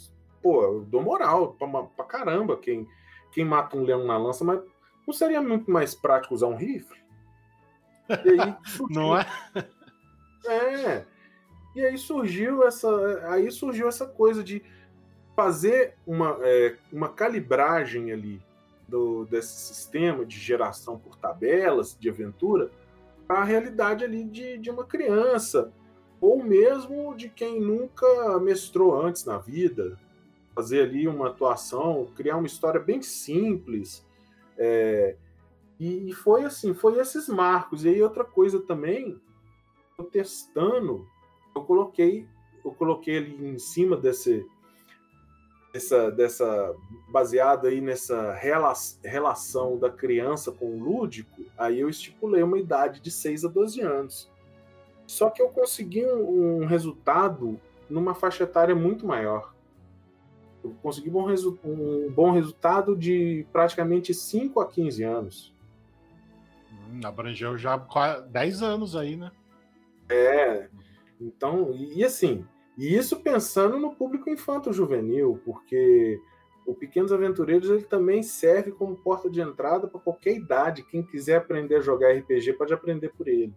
pô 0.43 0.63
eu 0.63 0.81
dou 0.81 1.03
moral 1.03 1.53
pra, 1.53 1.69
pra 1.83 2.05
caramba 2.05 2.57
quem, 2.57 2.87
quem 3.33 3.45
mata 3.45 3.77
um 3.77 3.83
leão 3.83 4.05
na 4.05 4.17
lança, 4.17 4.45
mas 4.45 4.61
não 5.07 5.13
seria 5.15 5.43
muito 5.43 5.71
mais 5.71 5.95
prático 5.95 6.35
usar 6.35 6.47
um 6.47 6.57
rifle? 6.57 6.99
Aí, 8.09 8.57
não 8.91 9.17
é? 9.17 9.27
É. 10.45 11.05
E 11.75 11.85
aí 11.85 11.99
surgiu 11.99 12.67
essa, 12.67 12.89
aí 13.29 13.51
surgiu 13.51 13.89
essa 13.89 14.07
coisa 14.07 14.43
de 14.43 14.63
fazer 15.35 15.95
uma, 16.07 16.39
é, 16.41 16.77
uma 16.91 17.09
calibragem 17.09 18.11
ali 18.11 18.41
do, 18.89 19.27
desse 19.27 19.75
sistema 19.75 20.25
de 20.25 20.39
geração 20.39 20.99
por 20.99 21.17
tabelas 21.17 21.97
de 21.99 22.09
aventura 22.09 22.71
para 23.27 23.41
a 23.41 23.45
realidade 23.45 24.05
ali 24.05 24.25
de, 24.25 24.57
de 24.57 24.71
uma 24.71 24.85
criança, 24.85 25.73
ou 26.21 26.43
mesmo 26.43 27.15
de 27.15 27.29
quem 27.29 27.61
nunca 27.61 28.39
mestrou 28.41 28.99
antes 28.99 29.25
na 29.25 29.37
vida. 29.37 29.99
Fazer 30.55 30.83
ali 30.83 31.07
uma 31.07 31.29
atuação, 31.29 32.07
criar 32.17 32.37
uma 32.37 32.47
história 32.47 32.81
bem 32.81 33.03
simples. 33.03 34.07
É, 34.57 35.17
e, 35.79 36.09
e 36.09 36.13
foi 36.15 36.45
assim, 36.45 36.73
foi 36.73 36.99
esses 36.99 37.29
marcos. 37.29 37.85
E 37.85 37.89
aí 37.89 38.03
outra 38.03 38.25
coisa 38.25 38.61
também, 38.61 39.21
testando, 40.05 41.07
eu 41.55 41.63
coloquei, 41.63 42.27
eu 42.65 42.73
coloquei 42.73 43.17
ali 43.17 43.49
em 43.49 43.59
cima 43.59 43.97
desse, 43.97 44.47
dessa, 45.73 46.11
dessa 46.11 46.75
baseado 47.09 47.67
aí 47.67 47.81
nessa 47.81 48.33
rela, 48.35 48.75
relação 49.03 49.79
da 49.79 49.91
criança 49.91 50.53
com 50.53 50.67
o 50.67 50.79
lúdico, 50.79 51.43
aí 51.57 51.81
eu 51.81 51.89
estipulei 51.89 52.43
uma 52.43 52.59
idade 52.59 53.01
de 53.01 53.11
6 53.11 53.47
a 53.47 53.49
12 53.49 53.81
anos. 53.81 54.31
Só 55.07 55.31
que 55.31 55.41
eu 55.41 55.49
consegui 55.49 56.05
um, 56.05 56.63
um 56.63 56.67
resultado 56.67 57.59
numa 57.89 58.15
faixa 58.15 58.45
etária 58.45 58.75
muito 58.75 59.07
maior. 59.07 59.55
Eu 60.63 60.75
consegui 60.83 61.11
um, 61.11 61.25
resu 61.25 61.59
um 61.65 62.11
bom 62.11 62.33
resultado 62.33 62.97
de 62.97 63.47
praticamente 63.53 64.13
5 64.13 64.61
a 64.61 64.67
15 64.67 65.03
anos. 65.05 65.55
Hum, 66.91 67.01
abrangeu 67.05 67.57
já 67.57 67.77
10 68.29 68.63
anos 68.63 68.97
aí, 68.97 69.17
né? 69.17 69.31
É. 70.09 70.69
Então, 71.21 71.73
e, 71.73 72.05
assim, 72.05 72.45
e 72.77 72.95
isso 72.95 73.21
pensando 73.21 73.79
no 73.79 73.95
público 73.95 74.29
infanto-juvenil, 74.29 75.41
porque 75.45 76.21
o 76.67 76.75
Pequenos 76.75 77.13
Aventureiros 77.13 77.71
ele 77.71 77.85
também 77.85 78.23
serve 78.23 78.73
como 78.73 78.97
porta 78.97 79.31
de 79.31 79.41
entrada 79.41 79.87
para 79.87 80.01
qualquer 80.01 80.35
idade. 80.35 80.83
Quem 80.83 81.03
quiser 81.03 81.37
aprender 81.37 81.77
a 81.77 81.81
jogar 81.81 82.13
RPG 82.13 82.55
pode 82.55 82.75
aprender 82.75 83.11
por 83.11 83.29
ele. 83.29 83.55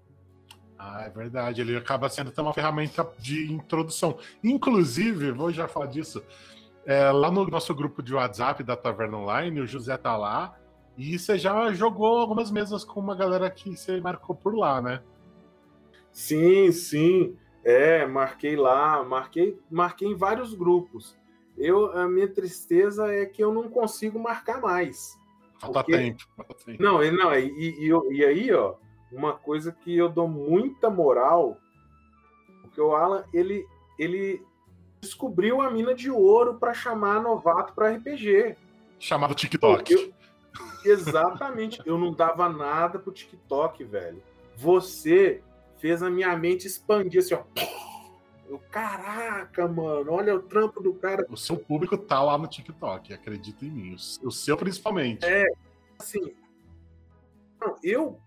Ah, 0.78 1.04
é 1.06 1.10
verdade. 1.10 1.60
Ele 1.60 1.76
acaba 1.76 2.08
sendo 2.08 2.32
uma 2.38 2.54
ferramenta 2.54 3.06
de 3.18 3.52
introdução. 3.52 4.18
Inclusive, 4.42 5.32
vou 5.32 5.52
já 5.52 5.68
falar 5.68 5.88
disso. 5.88 6.24
É, 6.86 7.12
lá 7.12 7.30
no 7.30 7.46
nosso 7.48 7.76
grupo 7.76 8.02
de 8.02 8.14
WhatsApp 8.14 8.64
da 8.64 8.78
Taverna 8.78 9.18
Online, 9.18 9.60
o 9.60 9.68
José 9.68 9.98
tá 9.98 10.16
lá. 10.16 10.58
E 10.98 11.20
você 11.20 11.38
já 11.38 11.74
jogou 11.74 12.20
algumas 12.20 12.50
mesas 12.50 12.86
com 12.86 13.00
uma 13.00 13.16
galera 13.16 13.50
que 13.50 13.76
você 13.76 14.00
marcou 14.00 14.36
por 14.36 14.56
lá, 14.56 14.82
né? 14.82 15.02
Sim, 16.20 16.70
sim. 16.74 17.38
É, 17.64 18.06
marquei 18.06 18.58
lá, 18.58 19.02
marquei, 19.06 19.58
marquei 19.72 20.10
em 20.10 20.16
vários 20.16 20.54
grupos. 20.54 21.18
Eu, 21.58 21.98
a 21.98 22.10
minha 22.10 22.28
tristeza 22.28 23.08
é 23.08 23.26
que 23.26 23.42
eu 23.42 23.54
não 23.54 23.70
consigo 23.70 24.20
marcar 24.20 24.60
mais. 24.60 25.18
Falta 25.60 25.82
porque... 25.82 25.98
tempo, 25.98 26.24
falta 26.36 26.54
tempo. 26.66 26.84
Não, 26.84 27.00
não 27.14 27.34
e, 27.34 27.88
e, 27.88 27.90
e, 28.12 28.26
aí, 28.26 28.52
ó, 28.52 28.76
uma 29.10 29.32
coisa 29.32 29.72
que 29.72 29.96
eu 29.96 30.10
dou 30.10 30.28
muita 30.28 30.90
moral, 30.90 31.58
porque 32.64 32.82
o 32.82 32.94
Alan, 32.94 33.24
ele, 33.34 33.66
ele 33.98 34.46
descobriu 35.00 35.62
a 35.62 35.72
mina 35.72 35.96
de 35.96 36.12
ouro 36.12 36.56
para 36.56 36.74
chamar 36.74 37.22
novato 37.22 37.74
para 37.74 37.94
RPG. 37.94 38.58
Chamado 39.00 39.34
TikTok. 39.34 39.94
Eu, 39.94 40.14
exatamente. 40.84 41.82
eu 41.86 41.98
não 41.98 42.12
dava 42.12 42.50
nada 42.50 43.00
pro 43.00 43.14
TikTok, 43.14 43.86
velho. 43.86 44.22
Você 44.58 45.42
fez 45.80 46.04
a 46.04 46.10
minha 46.10 46.36
mente 46.38 46.68
expandir 46.68 47.20
assim, 47.20 47.34
ó. 47.34 47.44
Eu, 48.48 48.60
caraca, 48.72 49.68
mano, 49.68 50.12
olha 50.12 50.36
o 50.36 50.42
trampo 50.42 50.82
do 50.82 50.94
cara. 50.94 51.26
O 51.30 51.38
seu 51.38 51.56
público 51.56 51.98
tá 51.98 52.22
lá 52.22 52.38
no 52.38 52.48
TikTok, 52.48 53.14
acredita 53.14 53.64
em 53.64 53.70
mim. 53.70 53.96
O 54.24 54.32
seu 54.32 54.58
principalmente. 54.58 55.26
É, 55.26 55.46
assim. 56.00 56.34
Não, 57.62 57.76
eu. 57.84 58.20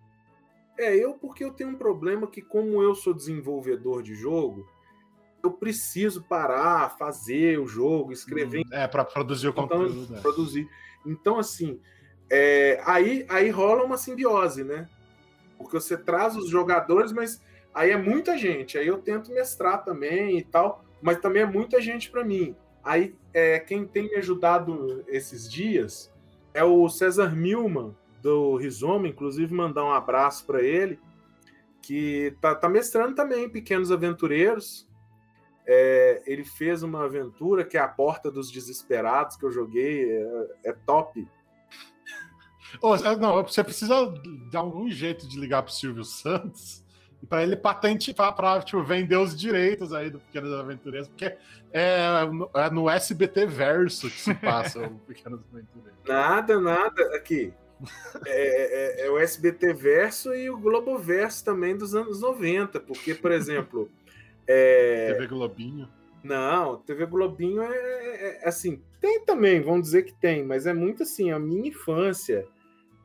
É, 0.78 0.96
eu 0.96 1.14
porque 1.14 1.44
eu 1.44 1.52
tenho 1.52 1.70
um 1.70 1.74
problema 1.74 2.26
que, 2.26 2.40
como 2.40 2.82
eu 2.82 2.94
sou 2.94 3.12
desenvolvedor 3.12 4.02
de 4.02 4.14
jogo, 4.14 4.66
eu 5.42 5.50
preciso 5.52 6.22
parar, 6.22 6.96
fazer 6.96 7.58
o 7.58 7.66
jogo, 7.66 8.12
escrever. 8.12 8.60
Hum, 8.60 8.74
é, 8.74 8.86
para 8.86 9.04
produzir 9.04 9.48
o 9.48 9.50
então, 9.50 9.68
conteúdo. 9.68 10.12
Né? 10.12 10.20
Produzir. 10.20 10.68
Então, 11.04 11.38
assim, 11.38 11.80
é, 12.30 12.80
aí, 12.86 13.26
aí 13.28 13.50
rola 13.50 13.84
uma 13.84 13.98
simbiose, 13.98 14.62
né? 14.62 14.88
porque 15.62 15.80
você 15.80 15.96
traz 15.96 16.36
os 16.36 16.48
jogadores, 16.48 17.12
mas 17.12 17.40
aí 17.74 17.90
é 17.90 17.96
muita 17.96 18.36
gente. 18.36 18.78
Aí 18.78 18.86
eu 18.86 18.98
tento 18.98 19.32
mestrar 19.32 19.84
também 19.84 20.38
e 20.38 20.42
tal, 20.42 20.84
mas 21.00 21.18
também 21.18 21.42
é 21.42 21.46
muita 21.46 21.80
gente 21.80 22.10
para 22.10 22.24
mim. 22.24 22.56
Aí 22.82 23.14
é, 23.32 23.58
quem 23.58 23.86
tem 23.86 24.04
me 24.04 24.16
ajudado 24.16 25.04
esses 25.08 25.50
dias 25.50 26.12
é 26.52 26.64
o 26.64 26.88
César 26.88 27.34
Milman 27.34 27.94
do 28.20 28.56
Rizoma, 28.56 29.08
inclusive 29.08 29.52
mandar 29.52 29.84
um 29.84 29.92
abraço 29.92 30.44
para 30.46 30.62
ele, 30.62 30.98
que 31.80 32.36
tá, 32.40 32.54
tá 32.54 32.68
mestrando 32.68 33.14
também 33.14 33.48
Pequenos 33.48 33.90
Aventureiros. 33.90 34.88
É, 35.64 36.22
ele 36.26 36.44
fez 36.44 36.82
uma 36.82 37.04
aventura 37.04 37.64
que 37.64 37.76
é 37.76 37.80
a 37.80 37.88
Porta 37.88 38.30
dos 38.30 38.50
Desesperados, 38.50 39.36
que 39.36 39.44
eu 39.44 39.52
joguei, 39.52 40.10
é, 40.10 40.46
é 40.66 40.72
top. 40.72 41.26
Oh, 42.80 42.96
não, 42.96 43.42
você 43.42 43.62
precisa 43.62 44.12
dar 44.50 44.60
algum 44.60 44.90
jeito 44.90 45.28
de 45.28 45.38
ligar 45.38 45.62
pro 45.62 45.72
Silvio 45.72 46.04
Santos 46.04 46.82
para 47.28 47.42
ele 47.42 47.56
patentear, 47.56 48.34
para 48.34 48.60
tipo, 48.62 48.82
vender 48.82 49.16
os 49.16 49.36
direitos 49.36 49.92
aí 49.92 50.10
do 50.10 50.18
Pequenas 50.18 50.52
Aventureiras, 50.52 51.08
porque 51.08 51.36
é, 51.72 52.20
é, 52.54 52.70
no 52.70 52.90
SBT 52.90 53.46
Verso 53.46 54.10
que 54.10 54.20
se 54.20 54.34
passa 54.34 54.86
o 54.86 54.98
Pequenas 55.06 55.40
Aventureiras. 55.52 55.98
Nada, 56.06 56.60
nada. 56.60 57.16
Aqui. 57.16 57.52
É, 58.26 59.02
é, 59.02 59.06
é, 59.06 59.10
o 59.10 59.18
SBT 59.18 59.72
Verso 59.72 60.34
e 60.34 60.48
o 60.48 60.58
Globo 60.58 60.98
Verso 60.98 61.44
também 61.44 61.76
dos 61.76 61.94
anos 61.94 62.20
90, 62.20 62.78
porque, 62.80 63.14
por 63.14 63.32
exemplo. 63.32 63.90
É... 64.46 65.12
TV 65.14 65.26
Globinho. 65.26 65.88
Não, 66.22 66.76
TV 66.76 67.06
Globinho 67.06 67.62
é, 67.62 67.76
é, 67.76 68.40
é, 68.42 68.48
assim, 68.48 68.80
tem 69.00 69.24
também, 69.24 69.60
vamos 69.60 69.82
dizer 69.82 70.04
que 70.04 70.12
tem, 70.12 70.44
mas 70.44 70.66
é 70.66 70.72
muito 70.72 71.02
assim, 71.02 71.32
a 71.32 71.38
minha 71.38 71.68
infância. 71.68 72.46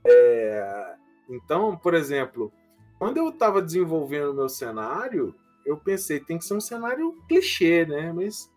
É... 0.05 0.93
Então, 1.27 1.75
por 1.75 1.93
exemplo, 1.95 2.51
quando 2.97 3.17
eu 3.17 3.29
estava 3.29 3.61
desenvolvendo 3.61 4.31
o 4.31 4.33
meu 4.33 4.49
cenário, 4.49 5.35
eu 5.65 5.77
pensei, 5.77 6.19
tem 6.19 6.37
que 6.37 6.45
ser 6.45 6.55
um 6.55 6.61
cenário 6.61 7.17
clichê, 7.27 7.85
né? 7.85 8.11
Mas 8.11 8.51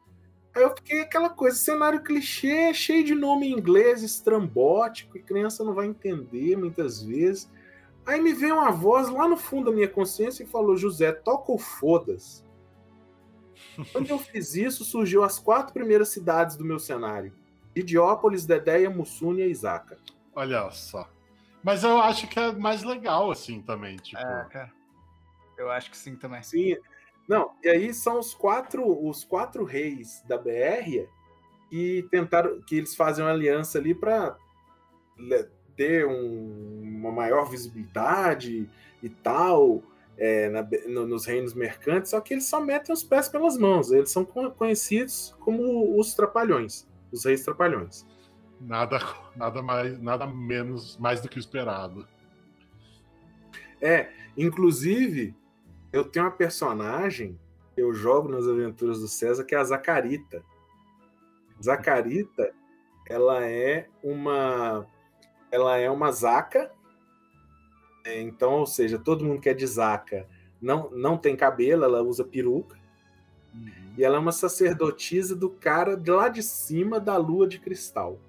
aí 0.54 0.62
eu 0.62 0.74
fiquei 0.74 1.00
aquela 1.00 1.28
coisa, 1.28 1.56
cenário 1.56 2.02
clichê, 2.02 2.72
cheio 2.72 3.04
de 3.04 3.14
nome 3.14 3.48
em 3.48 3.52
inglês, 3.52 4.02
estrambótico, 4.02 5.16
e 5.16 5.22
criança 5.22 5.64
não 5.64 5.74
vai 5.74 5.86
entender 5.86 6.56
muitas 6.56 7.02
vezes. 7.02 7.50
Aí 8.06 8.20
me 8.20 8.32
veio 8.32 8.54
uma 8.54 8.70
voz 8.70 9.10
lá 9.10 9.28
no 9.28 9.36
fundo 9.36 9.70
da 9.70 9.76
minha 9.76 9.88
consciência 9.88 10.42
e 10.42 10.46
falou: 10.46 10.76
José, 10.76 11.12
toca 11.12 11.52
o 11.52 11.58
foda-se. 11.58 12.42
Quando 13.92 14.08
eu 14.08 14.18
fiz 14.18 14.54
isso, 14.54 14.84
surgiu 14.84 15.22
as 15.22 15.38
quatro 15.38 15.72
primeiras 15.72 16.08
cidades 16.08 16.56
do 16.56 16.64
meu 16.64 16.78
cenário: 16.78 17.32
Idiópolis, 17.74 18.46
Dedéia, 18.46 18.88
Mussúnia 18.88 19.46
e 19.46 19.50
Isaca. 19.50 19.98
Olha 20.34 20.70
só. 20.70 21.08
Mas 21.62 21.84
eu 21.84 21.98
acho 22.00 22.26
que 22.26 22.38
é 22.38 22.52
mais 22.52 22.82
legal 22.82 23.30
assim 23.30 23.60
também, 23.62 23.96
tipo. 23.96 24.20
É, 24.20 24.46
cara. 24.50 24.72
Eu 25.58 25.70
acho 25.70 25.90
que 25.90 25.96
sim 25.96 26.16
também. 26.16 26.42
Sim. 26.42 26.76
Não, 27.28 27.52
e 27.62 27.68
aí 27.68 27.94
são 27.94 28.18
os 28.18 28.34
quatro, 28.34 29.06
os 29.06 29.24
quatro 29.24 29.64
reis 29.64 30.22
da 30.26 30.36
BR 30.36 31.06
que 31.68 32.06
tentaram, 32.10 32.60
que 32.62 32.76
eles 32.76 32.96
fazem 32.96 33.24
uma 33.24 33.30
aliança 33.30 33.78
ali 33.78 33.94
para 33.94 34.36
ter 35.76 36.06
um, 36.06 36.82
uma 36.82 37.12
maior 37.12 37.48
visibilidade 37.48 38.68
e 39.02 39.08
tal 39.08 39.82
é, 40.18 40.48
na, 40.50 40.66
no, 40.88 41.06
nos 41.06 41.24
reinos 41.24 41.54
mercantes, 41.54 42.10
só 42.10 42.20
que 42.20 42.34
eles 42.34 42.44
só 42.44 42.60
metem 42.60 42.92
os 42.92 43.04
pés 43.04 43.28
pelas 43.28 43.56
mãos. 43.56 43.90
Eles 43.90 44.10
são 44.10 44.24
conhecidos 44.24 45.34
como 45.40 45.98
os 45.98 46.14
trapalhões, 46.14 46.86
os 47.12 47.24
reis 47.24 47.44
trapalhões. 47.44 48.04
Nada, 48.60 48.98
nada 49.34 49.62
mais, 49.62 49.98
nada 50.00 50.26
menos, 50.26 50.96
mais 50.98 51.20
do 51.20 51.28
que 51.28 51.38
o 51.38 51.40
esperado. 51.40 52.06
É, 53.80 54.10
inclusive, 54.36 55.34
eu 55.90 56.04
tenho 56.04 56.26
uma 56.26 56.30
personagem 56.30 57.38
que 57.74 57.80
eu 57.80 57.94
jogo 57.94 58.28
nas 58.28 58.46
aventuras 58.46 59.00
do 59.00 59.08
César, 59.08 59.44
que 59.44 59.54
é 59.54 59.58
a 59.58 59.64
Zacarita. 59.64 60.44
Zacarita, 61.62 62.52
ela 63.08 63.44
é 63.46 63.88
uma 64.02 64.86
ela 65.50 65.76
é 65.76 65.90
uma 65.90 66.12
zaca. 66.12 66.70
É, 68.04 68.20
então, 68.20 68.52
ou 68.52 68.66
seja, 68.66 68.98
todo 68.98 69.24
mundo 69.24 69.40
que 69.40 69.48
é 69.48 69.54
de 69.54 69.66
zaca 69.66 70.28
não, 70.60 70.90
não 70.90 71.18
tem 71.18 71.36
cabelo, 71.36 71.84
ela 71.84 72.02
usa 72.02 72.24
peruca. 72.24 72.78
Uhum. 73.52 73.94
E 73.98 74.04
ela 74.04 74.16
é 74.16 74.18
uma 74.18 74.32
sacerdotisa 74.32 75.34
do 75.34 75.50
cara 75.50 75.96
de 75.96 76.10
lá 76.10 76.28
de 76.28 76.42
cima 76.42 77.00
da 77.00 77.16
lua 77.16 77.48
de 77.48 77.58
cristal. 77.58 78.20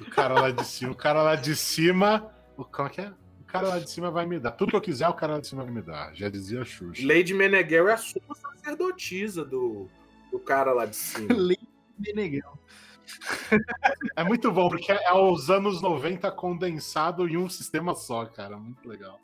O 0.00 0.10
cara 0.10 0.34
lá 0.34 0.50
de 0.50 0.64
cima. 0.64 0.92
O 0.92 0.96
cara 0.96 1.22
lá 1.22 1.36
de 1.36 1.56
cima. 1.56 2.32
O, 2.56 2.64
como 2.64 2.88
é 2.88 2.90
que 2.90 3.00
é? 3.00 3.12
O 3.40 3.44
cara 3.44 3.68
lá 3.68 3.78
de 3.78 3.90
cima 3.90 4.10
vai 4.10 4.26
me 4.26 4.38
dar. 4.38 4.52
Tudo 4.52 4.70
que 4.70 4.76
eu 4.76 4.80
quiser, 4.80 5.08
o 5.08 5.14
cara 5.14 5.34
lá 5.34 5.40
de 5.40 5.46
cima 5.46 5.64
vai 5.64 5.72
me 5.72 5.82
dar. 5.82 6.14
Já 6.14 6.28
dizia 6.28 6.62
a 6.62 6.64
Xuxa. 6.64 7.06
Lady 7.06 7.34
Meneghel 7.34 7.88
é 7.88 7.92
a 7.92 7.96
sua 7.96 8.22
sacerdotisa 8.34 9.44
do, 9.44 9.88
do 10.30 10.38
cara 10.38 10.72
lá 10.72 10.86
de 10.86 10.96
cima. 10.96 11.28
Lady 11.34 11.68
Meneghel. 11.98 12.58
É 14.16 14.24
muito 14.24 14.50
bom, 14.50 14.68
porque 14.68 14.92
é 14.92 15.12
os 15.12 15.50
anos 15.50 15.82
90 15.82 16.30
condensado 16.32 17.28
em 17.28 17.36
um 17.36 17.48
sistema 17.48 17.94
só, 17.94 18.24
cara. 18.26 18.56
Muito 18.56 18.88
legal. 18.88 19.20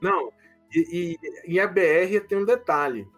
Não, 0.00 0.32
e, 0.72 1.16
e, 1.46 1.52
e 1.54 1.60
a 1.60 1.66
BR 1.66 2.20
tem 2.28 2.38
um 2.38 2.44
detalhe. 2.44 3.08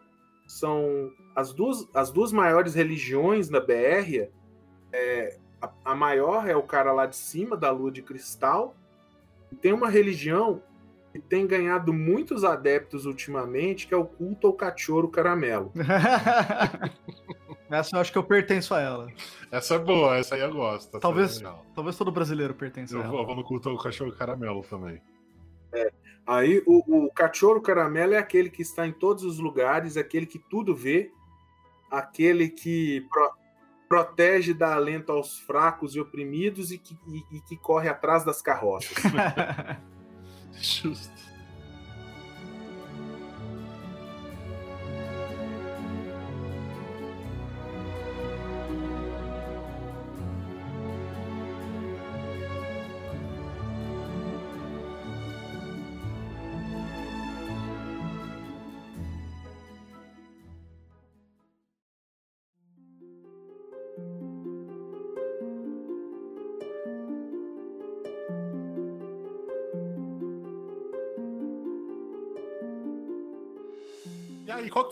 São 0.47 1.11
as 1.35 1.53
duas, 1.53 1.89
as 1.95 2.11
duas 2.11 2.33
maiores 2.33 2.75
religiões 2.75 3.49
da 3.49 3.61
BR 3.61 4.31
é, 4.93 5.39
a, 5.63 5.93
a 5.93 5.95
maior 5.95 6.49
é 6.49 6.57
o 6.57 6.63
cara 6.63 6.93
lá 6.93 7.07
de 7.07 7.17
cima, 7.17 7.57
da 7.57 7.71
lua 7.71 7.93
de 7.93 8.03
cristal. 8.03 8.75
Tem 9.61 9.73
uma 9.73 9.89
religião 9.89 10.61
que 11.13 11.21
tem 11.21 11.47
ganhado 11.47 11.93
muitos 11.93 12.43
adeptos 12.43 13.07
ultimamente, 13.07 13.87
que 13.87 13.95
é 13.95 13.97
o 13.97 14.05
culto 14.05 14.47
ao 14.47 14.55
cachorro 14.55 15.09
caramelo. 15.09 15.71
essa 17.71 17.97
eu 17.97 18.01
acho 18.01 18.11
que 18.11 18.19
eu 18.19 18.25
pertenço 18.25 18.75
a 18.75 18.81
ela. 18.81 19.09
Essa 19.51 19.75
é 19.75 19.79
boa, 19.79 20.17
essa 20.17 20.35
aí 20.35 20.41
eu 20.41 20.53
gosto. 20.53 20.99
Talvez, 20.99 21.41
é 21.41 21.55
talvez 21.75 21.97
todo 21.97 22.11
brasileiro 22.11 22.55
pertença 22.55 22.97
eu 22.97 23.03
a 23.03 23.05
ela. 23.05 23.15
Eu 23.15 23.27
vou 23.27 23.37
no 23.37 23.45
culto 23.45 23.69
ao 23.69 23.79
cachorro 23.79 24.11
caramelo 24.13 24.63
também. 24.63 25.01
É. 25.73 25.93
Aí 26.27 26.63
o, 26.67 27.07
o 27.07 27.13
cachorro 27.13 27.61
caramelo 27.61 28.15
é 28.15 28.19
aquele 28.19 28.49
que 28.49 28.63
está 28.63 28.87
em 28.87 28.93
todos 28.93 29.23
os 29.23 29.39
lugares, 29.39 29.97
aquele 29.97 30.25
que 30.25 30.39
tudo 30.39 30.75
vê, 30.75 31.11
aquele 31.91 32.49
que 32.49 33.07
protege, 33.93 34.55
dá 34.55 34.75
alento 34.75 35.13
aos 35.13 35.39
fracos 35.41 35.95
e 35.95 36.01
oprimidos 36.01 36.73
e 36.73 36.79
que, 36.79 36.97
e, 37.07 37.37
e 37.37 37.41
que 37.43 37.59
corre 37.59 37.91
atrás 37.91 38.25
das 38.25 38.41
carroças. 38.41 38.97
Justo. 40.59 41.32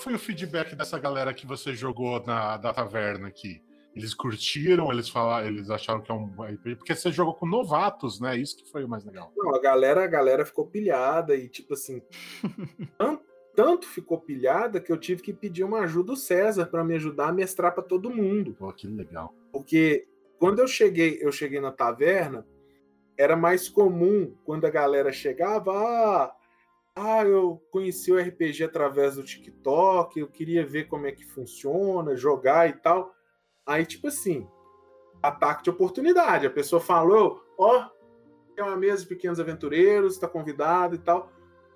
Que 0.00 0.04
foi 0.04 0.14
o 0.14 0.18
feedback 0.18 0.74
dessa 0.74 0.98
galera 0.98 1.34
que 1.34 1.46
você 1.46 1.74
jogou 1.74 2.24
na 2.24 2.56
da 2.56 2.72
taverna 2.72 3.28
aqui? 3.28 3.62
Eles 3.94 4.14
curtiram, 4.14 4.90
eles 4.90 5.08
falaram, 5.08 5.48
eles 5.48 5.68
acharam 5.68 6.00
que 6.00 6.10
é 6.10 6.14
um 6.14 6.30
porque 6.78 6.94
você 6.94 7.12
jogou 7.12 7.34
com 7.34 7.44
novatos, 7.44 8.18
né? 8.18 8.36
Isso 8.36 8.56
que 8.56 8.70
foi 8.70 8.84
o 8.84 8.88
mais 8.88 9.04
legal. 9.04 9.30
Não, 9.36 9.54
a 9.54 9.60
galera, 9.60 10.04
a 10.04 10.06
galera 10.06 10.46
ficou 10.46 10.66
pilhada 10.66 11.34
e 11.34 11.48
tipo 11.48 11.74
assim, 11.74 12.00
tanto, 12.96 13.22
tanto 13.54 13.86
ficou 13.86 14.18
pilhada 14.18 14.80
que 14.80 14.90
eu 14.90 14.96
tive 14.96 15.22
que 15.22 15.34
pedir 15.34 15.64
uma 15.64 15.80
ajuda 15.80 16.12
do 16.12 16.16
César 16.16 16.66
para 16.66 16.82
me 16.82 16.94
ajudar 16.94 17.28
a 17.28 17.32
mestrar 17.32 17.74
para 17.74 17.82
todo 17.82 18.14
mundo. 18.14 18.54
Pô, 18.54 18.72
que 18.72 18.86
legal. 18.86 19.34
Porque 19.52 20.06
quando 20.38 20.60
eu 20.60 20.68
cheguei, 20.68 21.18
eu 21.20 21.30
cheguei 21.30 21.60
na 21.60 21.72
taverna, 21.72 22.46
era 23.18 23.36
mais 23.36 23.68
comum 23.68 24.34
quando 24.44 24.64
a 24.64 24.70
galera 24.70 25.12
chegava, 25.12 25.72
ah, 25.74 26.32
ah, 26.94 27.24
eu 27.24 27.62
conheci 27.70 28.12
o 28.12 28.18
RPG 28.18 28.64
através 28.64 29.16
do 29.16 29.22
TikTok, 29.22 30.18
eu 30.18 30.28
queria 30.28 30.66
ver 30.66 30.88
como 30.88 31.06
é 31.06 31.12
que 31.12 31.24
funciona, 31.24 32.16
jogar 32.16 32.68
e 32.68 32.72
tal. 32.74 33.14
Aí, 33.64 33.86
tipo 33.86 34.08
assim, 34.08 34.48
ataque 35.22 35.62
de 35.62 35.70
oportunidade. 35.70 36.46
A 36.46 36.50
pessoa 36.50 36.80
falou, 36.80 37.42
ó, 37.56 37.78
oh, 37.78 38.54
tem 38.54 38.64
uma 38.64 38.76
mesa 38.76 39.02
de 39.02 39.08
pequenos 39.08 39.38
aventureiros, 39.38 40.14
está 40.14 40.26
convidado 40.26 40.94
e 40.94 40.98
tal. 40.98 41.30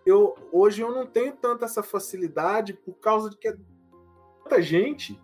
Eu, 0.05 0.35
hoje 0.53 0.83
eu 0.83 0.93
não 0.93 1.07
tenho 1.07 1.33
tanta 1.37 1.65
essa 1.65 1.83
facilidade 1.83 2.75
por 2.75 2.95
causa 2.95 3.31
de 3.31 3.37
que 3.37 3.49
é 3.49 3.57
tanta 4.43 4.61
gente. 4.61 5.21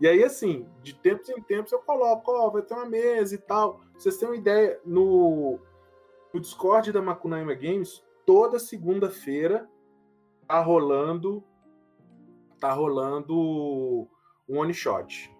E 0.00 0.06
aí, 0.06 0.22
assim, 0.22 0.68
de 0.82 0.94
tempos 0.94 1.28
em 1.28 1.42
tempos 1.42 1.72
eu 1.72 1.80
coloco, 1.80 2.30
ó, 2.30 2.46
oh, 2.46 2.50
vai 2.50 2.62
ter 2.62 2.74
uma 2.74 2.86
mesa 2.86 3.34
e 3.34 3.38
tal. 3.38 3.80
Vocês 3.94 4.16
têm 4.16 4.28
uma 4.28 4.36
ideia, 4.36 4.80
no, 4.84 5.58
no 6.32 6.40
Discord 6.40 6.92
da 6.92 7.02
Macunaíma 7.02 7.54
Games, 7.54 8.02
toda 8.26 8.58
segunda-feira 8.58 9.68
tá 10.46 10.60
rolando 10.60 11.44
tá 12.60 12.72
rolando 12.72 14.06
um 14.48 14.58
one 14.58 14.74
shot. 14.74 15.34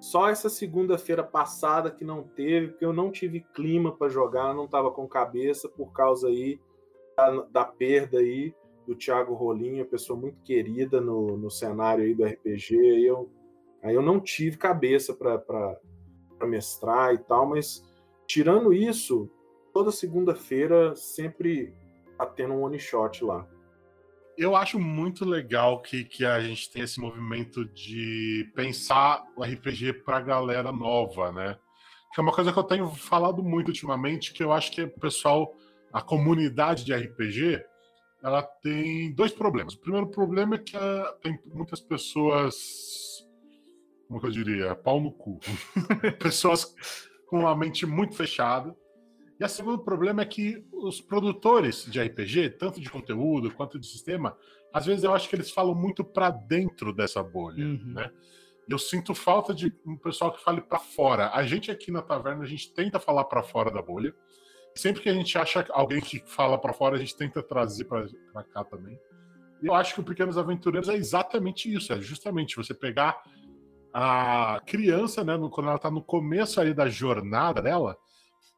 Só 0.00 0.28
essa 0.28 0.48
segunda-feira 0.48 1.22
passada 1.22 1.90
que 1.90 2.04
não 2.04 2.22
teve, 2.22 2.68
porque 2.68 2.84
eu 2.84 2.92
não 2.92 3.10
tive 3.10 3.40
clima 3.40 3.92
para 3.92 4.08
jogar, 4.08 4.54
não 4.54 4.66
tava 4.66 4.90
com 4.90 5.06
cabeça 5.06 5.68
por 5.68 5.92
causa 5.92 6.28
aí 6.28 6.60
da, 7.16 7.42
da, 7.50 7.64
perda 7.64 8.18
aí 8.18 8.54
do 8.86 8.94
Thiago 8.94 9.34
Rolinho, 9.34 9.86
pessoa 9.86 10.18
muito 10.18 10.40
querida 10.42 11.00
no, 11.00 11.36
no 11.36 11.50
cenário 11.50 12.04
aí 12.04 12.14
do 12.14 12.24
RPG. 12.24 12.78
Aí 12.78 13.06
eu, 13.06 13.30
aí 13.82 13.94
eu 13.94 14.02
não 14.02 14.20
tive 14.20 14.56
cabeça 14.56 15.14
para 15.14 15.78
mestrar 16.46 17.14
e 17.14 17.18
tal, 17.18 17.46
mas 17.46 17.82
tirando 18.26 18.72
isso, 18.72 19.30
toda 19.76 19.92
segunda-feira 19.92 20.96
sempre 20.96 21.74
tá 22.16 22.24
tendo 22.24 22.54
um 22.54 22.62
one 22.62 22.78
shot 22.78 23.22
lá. 23.22 23.46
Eu 24.34 24.56
acho 24.56 24.80
muito 24.80 25.22
legal 25.22 25.82
que, 25.82 26.02
que 26.02 26.24
a 26.24 26.40
gente 26.40 26.70
tem 26.70 26.80
esse 26.80 26.98
movimento 26.98 27.62
de 27.66 28.50
pensar 28.54 29.22
o 29.36 29.44
RPG 29.44 29.92
para 30.02 30.22
galera 30.22 30.72
nova, 30.72 31.30
né? 31.30 31.58
Que 32.14 32.20
é 32.20 32.22
uma 32.22 32.32
coisa 32.32 32.54
que 32.54 32.58
eu 32.58 32.64
tenho 32.64 32.88
falado 32.88 33.42
muito 33.42 33.68
ultimamente, 33.68 34.32
que 34.32 34.42
eu 34.42 34.50
acho 34.50 34.72
que 34.72 34.84
o 34.84 34.98
pessoal, 34.98 35.54
a 35.92 36.00
comunidade 36.00 36.82
de 36.82 36.94
RPG, 36.94 37.62
ela 38.22 38.42
tem 38.42 39.12
dois 39.12 39.30
problemas. 39.30 39.74
O 39.74 39.80
primeiro 39.80 40.06
problema 40.06 40.54
é 40.54 40.58
que 40.58 40.74
ela 40.74 41.12
tem 41.20 41.38
muitas 41.52 41.80
pessoas, 41.80 43.26
como 44.08 44.24
eu 44.24 44.30
diria, 44.30 44.74
pau 44.74 44.98
no 45.02 45.12
cu. 45.12 45.38
pessoas 46.18 46.74
com 47.28 47.40
uma 47.40 47.54
mente 47.54 47.84
muito 47.84 48.14
fechada. 48.14 48.74
E 49.38 49.44
o 49.44 49.48
segundo 49.48 49.78
problema 49.78 50.22
é 50.22 50.24
que 50.24 50.64
os 50.72 51.00
produtores 51.00 51.84
de 51.84 52.00
RPG, 52.00 52.50
tanto 52.58 52.80
de 52.80 52.88
conteúdo 52.88 53.52
quanto 53.52 53.78
de 53.78 53.86
sistema, 53.86 54.36
às 54.72 54.86
vezes 54.86 55.04
eu 55.04 55.14
acho 55.14 55.28
que 55.28 55.36
eles 55.36 55.50
falam 55.50 55.74
muito 55.74 56.02
para 56.02 56.30
dentro 56.30 56.92
dessa 56.92 57.22
bolha, 57.22 57.64
uhum. 57.64 57.92
né? 57.92 58.10
Eu 58.68 58.78
sinto 58.78 59.14
falta 59.14 59.54
de 59.54 59.72
um 59.86 59.96
pessoal 59.96 60.32
que 60.32 60.42
fale 60.42 60.60
para 60.60 60.78
fora. 60.78 61.30
A 61.32 61.44
gente 61.44 61.70
aqui 61.70 61.92
na 61.92 62.02
taverna, 62.02 62.42
a 62.42 62.48
gente 62.48 62.72
tenta 62.72 62.98
falar 62.98 63.24
para 63.24 63.42
fora 63.42 63.70
da 63.70 63.80
bolha 63.80 64.12
sempre 64.76 65.02
que 65.02 65.08
a 65.08 65.14
gente 65.14 65.36
acha 65.38 65.66
alguém 65.70 66.00
que 66.00 66.22
fala 66.26 66.58
para 66.58 66.72
fora, 66.72 66.96
a 66.96 66.98
gente 66.98 67.16
tenta 67.16 67.42
trazer 67.42 67.84
para 67.84 68.44
cá 68.44 68.62
também. 68.62 68.98
Eu 69.62 69.74
acho 69.74 69.94
que 69.94 70.00
o 70.00 70.04
Pequenos 70.04 70.36
Aventureiros 70.36 70.88
é 70.88 70.94
exatamente 70.94 71.72
isso, 71.72 71.92
é 71.92 72.00
justamente 72.00 72.56
você 72.56 72.74
pegar 72.74 73.20
a 73.92 74.60
criança, 74.66 75.24
né, 75.24 75.36
no, 75.36 75.48
quando 75.48 75.68
ela 75.68 75.76
está 75.76 75.90
no 75.90 76.02
começo 76.02 76.60
aí 76.60 76.74
da 76.74 76.88
jornada 76.88 77.62
dela, 77.62 77.96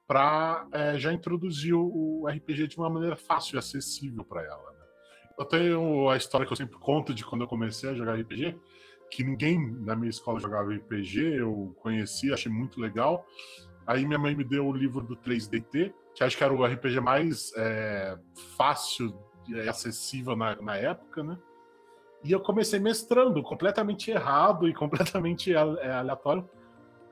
para 0.09 0.67
é, 0.73 0.99
já 0.99 1.13
introduzir 1.13 1.75
o, 1.75 2.27
RPG 2.27 2.67
de 2.67 2.79
uma 2.79 2.89
maneira 2.89 3.15
fácil 3.15 3.57
e 3.57 3.59
acessível 3.59 4.25
para 4.25 4.43
ela. 4.43 4.73
Né? 4.73 4.87
Eu 5.39 5.45
tenho 5.45 6.09
a 6.09 6.17
história 6.17 6.47
que 6.47 6.53
eu 6.53 6.57
sempre 6.57 6.79
conto 6.79 7.13
de 7.13 7.23
quando 7.23 7.43
eu 7.43 7.47
comecei 7.47 7.91
a 7.91 7.95
jogar 7.95 8.19
RPG, 8.19 8.59
que 9.11 9.23
ninguém 9.23 9.71
na 9.83 9.95
minha 9.95 10.09
escola 10.09 10.41
jogava 10.41 10.73
RPG, 10.73 11.37
eu 11.39 11.77
conheci, 11.83 12.33
achei 12.33 12.51
muito 12.51 12.81
legal. 12.81 13.27
Aí 13.87 14.07
minha 14.07 14.19
mãe 14.19 14.35
me 14.35 14.45
deu 14.45 14.67
o 14.67 14.73
livro 14.73 15.03
do 15.03 15.15
3DT, 15.15 15.93
que 16.15 16.25
acho 16.25 16.37
que 16.37 16.45
era 16.45 16.55
o 16.55 16.65
RPG 16.65 17.01
mais 17.01 17.53
é, 17.57 18.19
fácil 18.57 19.15
e 19.47 19.61
acessível 19.69 20.35
na, 20.35 20.57
na 20.57 20.77
época, 20.77 21.23
né? 21.23 21.39
E 22.25 22.33
eu 22.33 22.41
comecei 22.41 22.81
mestrando, 22.81 23.43
completamente 23.43 24.11
errado 24.11 24.67
e 24.69 24.75
completamente 24.75 25.53
é, 25.53 25.93
aleatório, 25.93 26.49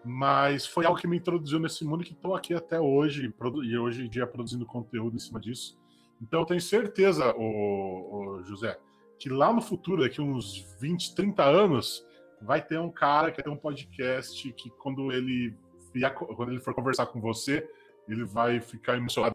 mas 0.06 0.66
foi 0.66 0.86
algo 0.86 0.98
que 0.98 1.06
me 1.08 1.16
introduziu 1.16 1.58
nesse 1.58 1.84
mundo 1.84 2.04
que 2.04 2.12
estou 2.12 2.34
aqui 2.34 2.54
até 2.54 2.80
hoje, 2.80 3.34
e 3.64 3.78
hoje 3.78 4.06
em 4.06 4.08
dia 4.08 4.26
produzindo 4.26 4.64
conteúdo 4.64 5.16
em 5.16 5.18
cima 5.18 5.40
disso. 5.40 5.76
Então 6.22 6.40
eu 6.40 6.46
tenho 6.46 6.60
certeza, 6.60 7.34
o, 7.36 8.40
José, 8.44 8.78
que 9.18 9.28
lá 9.28 9.52
no 9.52 9.60
futuro, 9.60 10.02
daqui 10.02 10.20
uns 10.20 10.76
20, 10.80 11.14
30 11.14 11.42
anos, 11.42 12.06
vai 12.40 12.62
ter 12.64 12.78
um 12.78 12.90
cara 12.90 13.32
que 13.32 13.42
ter 13.42 13.50
um 13.50 13.56
podcast 13.56 14.52
que 14.52 14.70
quando 14.70 15.10
ele 15.10 15.54
quando 16.36 16.50
ele 16.50 16.60
for 16.60 16.74
conversar 16.74 17.06
com 17.06 17.18
você, 17.22 17.66
ele 18.06 18.24
vai 18.24 18.60
ficar 18.60 18.98
emocionado. 18.98 19.34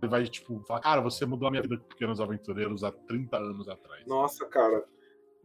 Ele 0.00 0.08
vai, 0.08 0.24
tipo, 0.24 0.62
falar, 0.64 0.78
cara, 0.78 1.00
você 1.00 1.26
mudou 1.26 1.48
a 1.48 1.50
minha 1.50 1.62
vida 1.62 1.76
com 1.76 1.84
Pequenos 1.84 2.20
Aventureiros 2.20 2.84
há 2.84 2.92
30 2.92 3.36
anos 3.36 3.68
atrás. 3.68 4.06
Nossa, 4.06 4.46
cara. 4.46 4.84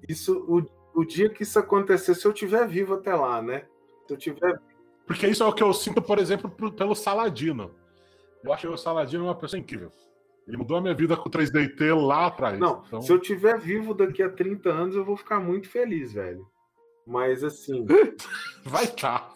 Isso, 0.07 0.37
o, 0.47 1.01
o 1.01 1.03
dia 1.03 1.29
que 1.29 1.41
isso 1.41 1.57
acontecer, 1.57 2.13
se 2.13 2.27
eu 2.27 2.31
tiver 2.31 2.67
vivo 2.67 2.93
até 2.93 3.15
lá, 3.15 3.41
né? 3.41 3.65
Se 4.07 4.13
eu 4.13 4.17
tiver. 4.17 4.59
Porque 5.05 5.27
isso 5.27 5.43
é 5.43 5.45
o 5.45 5.53
que 5.53 5.63
eu 5.63 5.73
sinto, 5.73 6.01
por 6.01 6.19
exemplo, 6.19 6.49
pelo 6.71 6.95
Saladino. 6.95 7.71
Eu 8.43 8.53
acho 8.53 8.67
que 8.67 8.73
o 8.73 8.77
Saladino 8.77 9.25
é 9.25 9.27
uma 9.27 9.35
pessoa 9.35 9.59
incrível. 9.59 9.91
Ele 10.47 10.57
mudou 10.57 10.77
a 10.77 10.81
minha 10.81 10.93
vida 10.93 11.15
com 11.15 11.29
o 11.29 11.31
3DT 11.31 11.95
lá 11.95 12.27
atrás. 12.27 12.59
Não, 12.59 12.83
então... 12.87 13.01
se 13.01 13.11
eu 13.11 13.19
tiver 13.19 13.59
vivo 13.59 13.93
daqui 13.93 14.23
a 14.23 14.29
30 14.29 14.69
anos, 14.69 14.95
eu 14.95 15.05
vou 15.05 15.15
ficar 15.15 15.39
muito 15.39 15.69
feliz, 15.69 16.13
velho. 16.13 16.47
Mas 17.05 17.43
assim. 17.43 17.85
Vai 18.63 18.87
tá. 18.87 19.33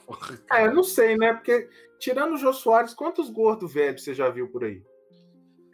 É, 0.52 0.70
não 0.72 0.84
sei, 0.84 1.18
né? 1.18 1.34
Porque, 1.34 1.70
tirando 2.00 2.34
o 2.34 2.38
Jô 2.38 2.54
Soares, 2.54 2.94
quantos 2.94 3.30
gordos 3.30 3.74
velhos 3.74 4.04
você 4.04 4.14
já 4.14 4.30
viu 4.30 4.48
por 4.48 4.64
aí? 4.64 4.84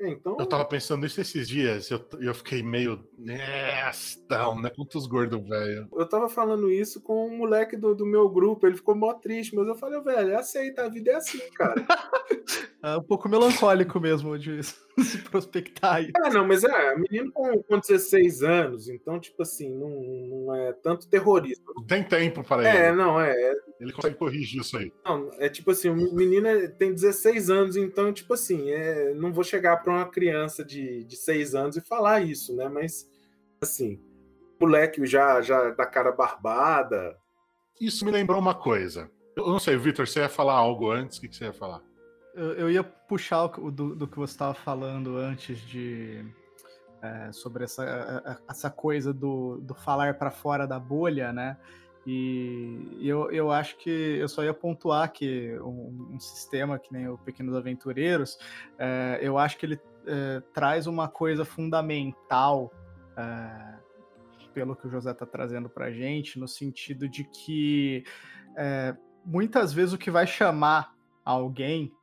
É, 0.02 0.10
então... 0.10 0.36
Eu 0.40 0.48
tava 0.48 0.66
pensando 0.66 1.04
nisso 1.04 1.22
esses 1.22 1.48
dias, 1.48 1.92
eu, 1.92 2.04
eu 2.20 2.34
fiquei 2.34 2.64
meio. 2.64 3.08
Nestão, 3.20 4.60
né? 4.60 4.72
Quantos 4.76 5.06
gordos 5.06 5.48
velho. 5.48 5.88
Eu 5.94 6.10
tava 6.10 6.28
falando 6.28 6.72
isso 6.72 7.00
com 7.02 7.28
um 7.28 7.38
moleque 7.38 7.78
do, 7.78 7.94
do 7.94 8.06
meu 8.06 8.28
grupo, 8.28 8.66
ele 8.66 8.76
ficou 8.76 8.96
mó 8.96 9.14
triste, 9.14 9.56
mas 9.56 9.68
eu 9.68 9.76
falei, 9.76 10.02
velho, 10.02 10.40
aceita, 10.40 10.86
a 10.86 10.90
vida 10.90 11.12
é 11.12 11.16
assim, 11.16 11.40
cara. 11.54 11.76
é 12.84 12.98
um 12.98 13.04
pouco 13.04 13.30
melancólico 13.30 14.00
mesmo 14.00 14.38
de 14.40 14.62
se 15.04 15.18
prospectar 15.30 15.96
aí. 15.96 16.12
É, 16.16 16.30
não, 16.30 16.48
mas 16.48 16.64
é, 16.64 16.96
menino 16.96 17.32
com, 17.32 17.62
com 17.62 17.80
16 17.80 18.42
anos, 18.42 18.90
então, 18.90 19.20
tipo 19.20 19.44
assim, 19.44 19.70
não, 19.70 19.90
não 20.46 20.56
é 20.56 20.74
tanto 20.74 21.08
terrorista. 21.08 21.64
Tem 21.88 22.04
tempo 22.04 22.44
para 22.44 22.68
é, 22.68 22.70
ele. 22.70 22.78
É, 22.78 22.92
não, 22.94 23.22
é. 23.22 23.54
Ele 23.80 23.94
consegue 23.94 24.16
corrigir 24.16 24.62
isso 24.62 24.78
aí. 24.78 24.92
Não, 25.06 25.30
é 25.38 25.48
tipo 25.48 25.72
assim, 25.72 25.90
o 25.90 26.14
menino 26.14 26.48
é, 26.48 26.68
tem 26.68 26.94
16 26.94 27.50
anos, 27.50 27.78
então, 27.78 28.12
tipo 28.12 28.34
assim, 28.34 28.72
é, 28.72 29.14
não 29.14 29.32
vou 29.32 29.44
chegar 29.44 29.78
para 29.78 29.94
uma 29.94 30.06
criança 30.06 30.66
de, 30.66 31.04
de 31.04 31.16
6 31.16 31.54
anos 31.56 31.78
e 31.78 31.82
falar 31.82 32.22
isso, 32.22 32.56
né? 32.56 32.68
Mas, 32.68 33.08
assim, 33.62 34.00
moleque 34.60 35.06
já, 35.06 35.42
já 35.42 35.70
da 35.70 35.86
cara 35.86 36.12
barbada. 36.12 37.16
Isso 37.80 38.06
me 38.06 38.12
lembrou 38.12 38.40
uma 38.40 38.56
coisa. 38.56 39.10
Eu 39.36 39.48
não 39.48 39.60
sei, 39.60 39.78
Vitor, 39.78 40.08
você 40.08 40.20
ia 40.20 40.30
falar 40.30 40.54
algo 40.54 40.92
antes? 40.92 41.18
O 41.18 41.22
que, 41.22 41.28
que 41.28 41.36
você 41.36 41.46
ia 41.46 41.54
falar? 41.54 41.82
Eu, 42.34 42.54
eu 42.54 42.72
ia 42.72 42.84
puxar 42.84 43.46
o, 43.60 43.72
do, 43.72 43.96
do 43.96 44.08
que 44.08 44.18
você 44.18 44.34
estava 44.34 44.54
falando 44.54 45.18
antes 45.18 45.60
de. 45.60 46.26
É, 47.02 47.32
sobre 47.32 47.64
essa, 47.64 48.40
essa 48.48 48.70
coisa 48.70 49.12
do, 49.12 49.60
do 49.62 49.74
falar 49.74 50.20
para 50.20 50.30
fora 50.30 50.68
da 50.68 50.80
bolha, 50.80 51.34
né? 51.34 51.58
E 52.06 53.00
eu, 53.02 53.32
eu 53.32 53.52
acho 53.52 53.78
que 53.78 53.90
eu 53.90 54.28
só 54.28 54.44
ia 54.44 54.54
pontuar 54.54 55.12
que 55.12 55.58
um, 55.60 56.14
um 56.14 56.20
sistema 56.20 56.80
que 56.80 56.92
nem 56.92 57.08
o 57.08 57.18
Pequenos 57.18 57.56
Aventureiros, 57.56 58.38
é, 58.78 59.20
eu 59.22 59.38
acho 59.38 59.58
que 59.58 59.66
ele 59.66 59.80
é, 60.08 60.42
traz 60.54 60.88
uma 60.88 61.08
coisa 61.08 61.46
fundamental, 61.46 62.72
é, 63.16 63.76
pelo 64.54 64.76
que 64.76 64.88
o 64.88 64.90
José 64.90 65.12
está 65.12 65.26
trazendo 65.26 65.70
para 65.70 65.86
a 65.86 65.92
gente, 65.92 66.40
no 66.40 66.48
sentido 66.48 67.08
de 67.08 67.24
que 67.24 68.04
é, 68.58 68.96
muitas 69.24 69.72
vezes 69.72 69.94
o 69.94 69.98
que 69.98 70.10
vai 70.10 70.26
chamar 70.26 70.96
alguém 71.24 71.94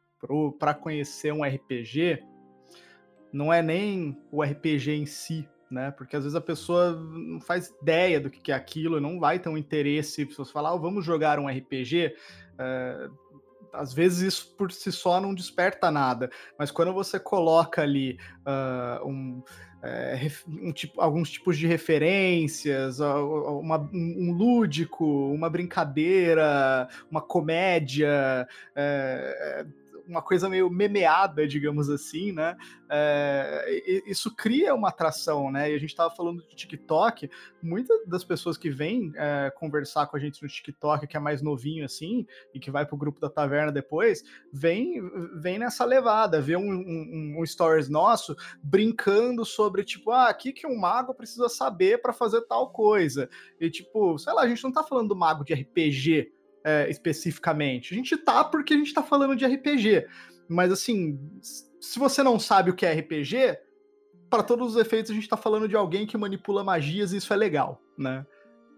para 0.58 0.74
conhecer 0.74 1.32
um 1.32 1.44
RPG 1.44 2.22
não 3.32 3.52
é 3.52 3.62
nem 3.62 4.16
o 4.30 4.42
RPG 4.42 4.92
em 4.92 5.06
si, 5.06 5.48
né? 5.70 5.90
Porque 5.90 6.16
às 6.16 6.24
vezes 6.24 6.34
a 6.34 6.40
pessoa 6.40 6.92
não 6.92 7.40
faz 7.40 7.72
ideia 7.82 8.20
do 8.20 8.30
que 8.30 8.50
é 8.50 8.54
aquilo, 8.54 9.00
não 9.00 9.20
vai 9.20 9.38
ter 9.38 9.48
um 9.48 9.58
interesse. 9.58 10.26
Se 10.26 10.34
você 10.34 10.52
falar, 10.52 10.74
oh, 10.74 10.80
vamos 10.80 11.04
jogar 11.04 11.38
um 11.38 11.46
RPG, 11.46 12.14
é, 12.58 13.08
às 13.72 13.92
vezes 13.92 14.20
isso 14.20 14.54
por 14.56 14.72
si 14.72 14.90
só 14.90 15.20
não 15.20 15.34
desperta 15.34 15.90
nada, 15.90 16.30
mas 16.58 16.70
quando 16.70 16.92
você 16.92 17.20
coloca 17.20 17.82
ali 17.82 18.18
uh, 18.46 19.06
um, 19.06 19.42
é, 19.82 20.18
um 20.48 20.72
tipo, 20.72 21.00
alguns 21.00 21.30
tipos 21.30 21.58
de 21.58 21.66
referências, 21.66 22.98
uma, 23.00 23.78
um 23.92 24.32
lúdico, 24.32 25.04
uma 25.04 25.50
brincadeira, 25.50 26.88
uma 27.10 27.20
comédia, 27.20 28.48
é, 28.74 29.66
uma 30.08 30.22
coisa 30.22 30.48
meio 30.48 30.70
memeada, 30.70 31.46
digamos 31.46 31.90
assim, 31.90 32.32
né? 32.32 32.56
É, 32.90 34.02
isso 34.06 34.34
cria 34.34 34.74
uma 34.74 34.88
atração, 34.88 35.52
né? 35.52 35.70
E 35.70 35.74
a 35.74 35.78
gente 35.78 35.90
estava 35.90 36.14
falando 36.14 36.42
de 36.42 36.56
TikTok, 36.56 37.30
muitas 37.62 38.06
das 38.06 38.24
pessoas 38.24 38.56
que 38.56 38.70
vêm 38.70 39.12
é, 39.14 39.52
conversar 39.54 40.06
com 40.06 40.16
a 40.16 40.20
gente 40.20 40.42
no 40.42 40.48
TikTok, 40.48 41.06
que 41.06 41.16
é 41.16 41.20
mais 41.20 41.42
novinho 41.42 41.84
assim, 41.84 42.26
e 42.54 42.58
que 42.58 42.70
vai 42.70 42.86
pro 42.86 42.96
grupo 42.96 43.20
da 43.20 43.28
taverna 43.28 43.70
depois, 43.70 44.24
vem, 44.50 45.02
vem 45.38 45.58
nessa 45.58 45.84
levada, 45.84 46.40
vê 46.40 46.56
um, 46.56 46.70
um, 46.70 47.36
um 47.38 47.46
stories 47.46 47.90
nosso 47.90 48.34
brincando 48.62 49.44
sobre, 49.44 49.84
tipo, 49.84 50.10
ah, 50.10 50.30
o 50.30 50.34
que, 50.34 50.52
que 50.52 50.66
um 50.66 50.78
mago 50.78 51.14
precisa 51.14 51.48
saber 51.48 52.00
para 52.00 52.14
fazer 52.14 52.40
tal 52.42 52.70
coisa. 52.70 53.28
E, 53.60 53.68
tipo, 53.68 54.18
sei 54.18 54.32
lá, 54.32 54.42
a 54.42 54.48
gente 54.48 54.64
não 54.64 54.72
tá 54.72 54.82
falando 54.82 55.08
do 55.08 55.16
mago 55.16 55.44
de 55.44 55.52
RPG, 55.52 56.32
é, 56.64 56.88
especificamente. 56.90 57.94
A 57.94 57.96
gente 57.96 58.16
tá 58.16 58.44
porque 58.44 58.74
a 58.74 58.76
gente 58.76 58.94
tá 58.94 59.02
falando 59.02 59.36
de 59.36 59.46
RPG. 59.46 60.06
Mas 60.48 60.72
assim, 60.72 61.18
se 61.80 61.98
você 61.98 62.22
não 62.22 62.38
sabe 62.38 62.70
o 62.70 62.74
que 62.74 62.86
é 62.86 62.92
RPG, 62.92 63.58
para 64.30 64.42
todos 64.42 64.74
os 64.74 64.80
efeitos 64.80 65.10
a 65.10 65.14
gente 65.14 65.28
tá 65.28 65.36
falando 65.36 65.68
de 65.68 65.76
alguém 65.76 66.06
que 66.06 66.16
manipula 66.16 66.64
magias 66.64 67.12
e 67.12 67.16
isso 67.16 67.32
é 67.32 67.36
legal, 67.36 67.80
né? 67.96 68.26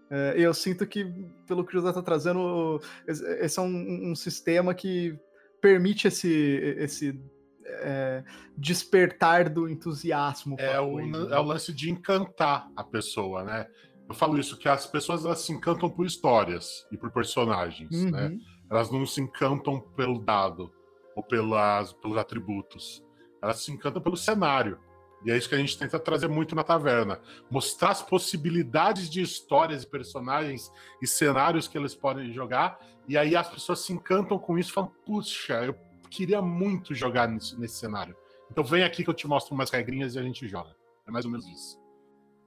É, 0.09 0.33
eu 0.35 0.53
sinto 0.53 0.85
que, 0.85 1.05
pelo 1.47 1.63
que 1.65 1.71
o 1.71 1.79
José 1.79 1.93
tá 1.93 2.01
trazendo, 2.01 2.81
esse 3.07 3.57
é 3.57 3.61
um, 3.61 4.11
um 4.11 4.15
sistema 4.15 4.73
que 4.73 5.17
permite 5.61 6.07
esse, 6.07 6.29
esse 6.77 7.17
é, 7.65 8.23
despertar 8.57 9.49
do 9.49 9.69
entusiasmo. 9.69 10.57
É 10.59 10.79
o, 10.79 10.93
coisa, 10.93 11.17
é 11.17 11.29
né? 11.29 11.37
o 11.37 11.43
lance 11.43 11.73
de 11.73 11.89
encantar 11.89 12.69
a 12.75 12.83
pessoa, 12.83 13.43
né? 13.45 13.67
Eu 14.11 14.15
falo 14.15 14.37
isso, 14.37 14.57
que 14.57 14.67
as 14.67 14.85
pessoas 14.85 15.23
elas 15.23 15.39
se 15.39 15.53
encantam 15.53 15.89
por 15.89 16.05
histórias 16.05 16.85
e 16.91 16.97
por 16.97 17.11
personagens, 17.11 17.89
uhum. 17.91 18.11
né? 18.11 18.37
Elas 18.69 18.91
não 18.91 19.05
se 19.05 19.21
encantam 19.21 19.79
pelo 19.79 20.19
dado 20.19 20.69
ou 21.15 21.23
pelas, 21.23 21.93
pelos 21.93 22.17
atributos. 22.17 23.01
Elas 23.41 23.63
se 23.63 23.71
encantam 23.71 24.01
pelo 24.01 24.17
cenário. 24.17 24.77
E 25.23 25.31
é 25.31 25.37
isso 25.37 25.47
que 25.47 25.55
a 25.55 25.57
gente 25.57 25.77
tenta 25.77 25.97
trazer 25.97 26.27
muito 26.27 26.53
na 26.53 26.61
taverna. 26.61 27.21
Mostrar 27.49 27.91
as 27.91 28.01
possibilidades 28.01 29.09
de 29.09 29.21
histórias 29.21 29.83
e 29.83 29.87
personagens 29.87 30.69
e 31.01 31.07
cenários 31.07 31.69
que 31.69 31.77
eles 31.77 31.95
podem 31.95 32.33
jogar. 32.33 32.79
E 33.07 33.17
aí 33.17 33.33
as 33.33 33.49
pessoas 33.49 33.79
se 33.79 33.93
encantam 33.93 34.37
com 34.37 34.57
isso 34.57 34.71
e 34.71 34.73
falam: 34.73 34.91
puxa, 35.05 35.63
eu 35.63 35.75
queria 36.09 36.41
muito 36.41 36.93
jogar 36.93 37.29
nesse, 37.29 37.57
nesse 37.57 37.75
cenário. 37.75 38.13
Então 38.51 38.61
vem 38.61 38.83
aqui 38.83 39.05
que 39.05 39.09
eu 39.09 39.13
te 39.13 39.25
mostro 39.25 39.55
umas 39.55 39.69
regrinhas 39.69 40.15
e 40.15 40.19
a 40.19 40.23
gente 40.23 40.49
joga. 40.49 40.75
É 41.07 41.11
mais 41.11 41.23
ou 41.23 41.31
menos 41.31 41.47
isso. 41.47 41.80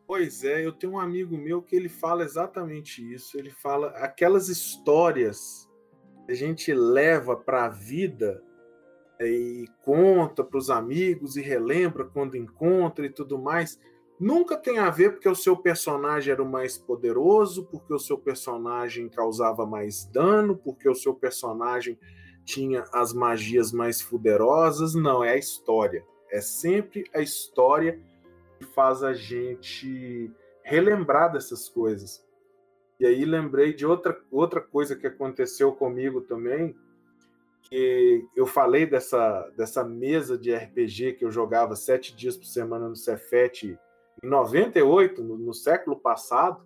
Pois 0.07 0.45
é, 0.45 0.65
eu 0.65 0.73
tenho 0.73 0.95
um 0.95 1.01
amigo 1.01 1.37
meu 1.37 1.63
que 1.63 1.75
ele 1.75 1.89
fala 1.89 2.25
exatamente 2.25 3.01
isso. 3.13 3.39
Ele 3.39 3.51
fala 3.51 3.89
aquelas 3.89 4.49
histórias 4.49 5.69
que 6.27 6.33
a 6.33 6.35
gente 6.35 6.73
leva 6.75 7.37
para 7.37 7.65
a 7.65 7.69
vida 7.69 8.43
é, 9.19 9.27
e 9.27 9.69
conta 9.83 10.45
para 10.45 10.59
os 10.59 10.69
amigos 10.69 11.37
e 11.37 11.43
relembra 11.43 12.05
quando 12.05 12.37
encontra 12.37 13.07
e 13.07 13.11
tudo 13.11 13.39
mais. 13.39 13.81
Nunca 14.21 14.57
tem 14.57 14.79
a 14.79 14.91
ver 14.91 15.13
porque 15.13 15.29
o 15.29 15.35
seu 15.35 15.57
personagem 15.57 16.33
era 16.33 16.43
o 16.43 16.51
mais 16.51 16.77
poderoso, 16.77 17.65
porque 17.67 17.93
o 17.93 17.99
seu 17.99 18.19
personagem 18.19 19.09
causava 19.09 19.67
mais 19.67 20.05
dano, 20.07 20.57
porque 20.57 20.89
o 20.89 20.95
seu 20.95 21.15
personagem 21.15 21.99
tinha 22.45 22.85
as 22.93 23.13
magias 23.13 23.73
mais 23.73 24.03
poderosas. 24.03 24.95
Não, 24.95 25.25
é 25.25 25.31
a 25.31 25.39
história. 25.39 26.05
É 26.31 26.41
sempre 26.41 27.05
a 27.15 27.21
história 27.21 28.01
faz 28.65 29.03
a 29.03 29.13
gente 29.13 30.31
relembrar 30.63 31.33
dessas 31.33 31.69
coisas. 31.69 32.25
E 32.99 33.07
aí 33.07 33.25
lembrei 33.25 33.73
de 33.73 33.85
outra, 33.85 34.19
outra 34.31 34.61
coisa 34.61 34.97
que 34.97 35.07
aconteceu 35.07 35.73
comigo 35.73 36.21
também, 36.23 36.75
que 37.63 38.27
eu 38.37 38.47
falei 38.47 38.87
dessa, 38.87 39.51
dessa 39.57 39.85
mesa 39.85 40.39
de 40.39 40.55
RPG 40.55 41.15
que 41.15 41.25
eu 41.25 41.31
jogava 41.31 41.77
sete 41.77 42.15
dias 42.15 42.37
por 42.37 42.47
semana 42.47 42.89
no 42.89 42.97
Cefet 42.97 43.79
em 44.23 44.29
98, 44.29 45.23
no, 45.23 45.37
no 45.37 45.55
século 45.55 45.99
passado. 45.99 46.65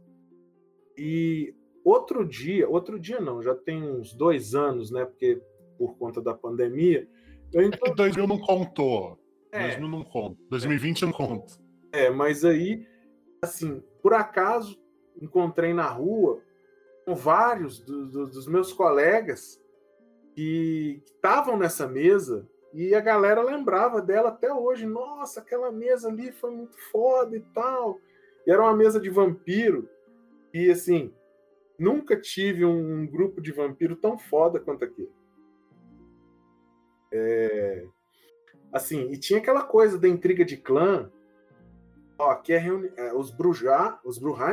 E 0.96 1.54
outro 1.84 2.26
dia, 2.26 2.68
outro 2.68 2.98
dia 2.98 3.20
não, 3.20 3.42
já 3.42 3.54
tem 3.54 3.82
uns 3.82 4.12
dois 4.12 4.54
anos, 4.54 4.90
né? 4.90 5.04
Porque 5.04 5.40
por 5.78 5.96
conta 5.96 6.20
da 6.20 6.34
pandemia. 6.34 7.08
Eu 7.52 7.62
É 7.62 7.70
que 7.70 7.94
2000 7.94 8.26
não 8.26 8.38
contou. 8.38 9.18
É. 9.52 9.68
2000 9.68 9.88
não 9.88 10.04
conta. 10.04 10.36
2020 10.50 11.02
não 11.02 11.12
conta. 11.12 11.67
É, 11.98 12.10
mas 12.10 12.44
aí, 12.44 12.86
assim, 13.42 13.82
por 14.00 14.14
acaso, 14.14 14.80
encontrei 15.20 15.74
na 15.74 15.88
rua 15.88 16.40
com 17.04 17.12
vários 17.12 17.80
do, 17.80 18.06
do, 18.06 18.26
dos 18.28 18.46
meus 18.46 18.72
colegas 18.72 19.60
que 20.32 21.02
estavam 21.04 21.56
nessa 21.58 21.88
mesa 21.88 22.48
e 22.72 22.94
a 22.94 23.00
galera 23.00 23.42
lembrava 23.42 24.00
dela 24.00 24.28
até 24.28 24.52
hoje. 24.52 24.86
Nossa, 24.86 25.40
aquela 25.40 25.72
mesa 25.72 26.08
ali 26.08 26.30
foi 26.30 26.52
muito 26.52 26.78
foda 26.92 27.36
e 27.36 27.40
tal. 27.52 27.98
E 28.46 28.50
era 28.52 28.62
uma 28.62 28.76
mesa 28.76 29.00
de 29.00 29.10
vampiro. 29.10 29.88
E 30.54 30.70
assim, 30.70 31.12
nunca 31.76 32.16
tive 32.16 32.64
um, 32.64 33.00
um 33.00 33.06
grupo 33.08 33.40
de 33.40 33.50
vampiro 33.50 33.96
tão 33.96 34.16
foda 34.16 34.60
quanto 34.60 34.84
aquele. 34.84 35.10
É, 37.10 37.86
assim, 38.72 39.10
e 39.10 39.18
tinha 39.18 39.40
aquela 39.40 39.64
coisa 39.64 39.98
da 39.98 40.06
intriga 40.06 40.44
de 40.44 40.56
clã. 40.56 41.10
Ó, 42.18 42.30
aqui 42.30 42.52
é, 42.52 42.58
reuni... 42.58 42.90
É, 42.96 43.14
os 43.14 43.30
Brujá, 43.30 44.00
os 44.04 44.18
Brujá 44.18 44.52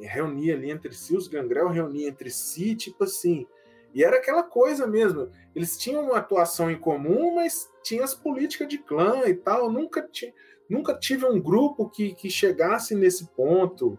reuniam 0.00 0.56
ali 0.56 0.70
entre 0.70 0.94
si, 0.94 1.14
os 1.16 1.28
Gangrel 1.28 1.68
reuniam 1.68 2.08
entre 2.08 2.30
si, 2.30 2.74
tipo 2.74 3.04
assim. 3.04 3.46
E 3.92 4.02
era 4.02 4.16
aquela 4.16 4.42
coisa 4.42 4.86
mesmo. 4.86 5.30
Eles 5.54 5.76
tinham 5.76 6.02
uma 6.02 6.16
atuação 6.16 6.70
em 6.70 6.78
comum, 6.78 7.34
mas 7.34 7.70
tinha 7.82 8.02
as 8.02 8.14
políticas 8.14 8.66
de 8.66 8.78
clã 8.78 9.22
e 9.26 9.34
tal. 9.34 9.70
Nunca, 9.70 10.02
ti... 10.02 10.34
nunca 10.68 10.94
tive 10.94 11.26
um 11.26 11.40
grupo 11.40 11.88
que, 11.88 12.14
que 12.14 12.30
chegasse 12.30 12.94
nesse 12.94 13.28
ponto. 13.28 13.98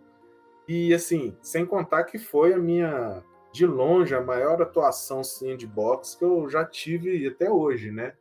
E 0.67 0.93
assim, 0.93 1.37
sem 1.41 1.65
contar 1.65 2.05
que 2.05 2.17
foi 2.17 2.53
a 2.53 2.57
minha 2.57 3.23
de 3.53 3.65
longe, 3.65 4.13
a 4.13 4.21
maior 4.21 4.61
atuação 4.61 5.23
sandbox 5.23 6.15
que 6.15 6.25
eu 6.25 6.49
já 6.49 6.65
tive 6.65 7.25
até 7.25 7.49
hoje, 7.49 7.89
né? 7.89 8.13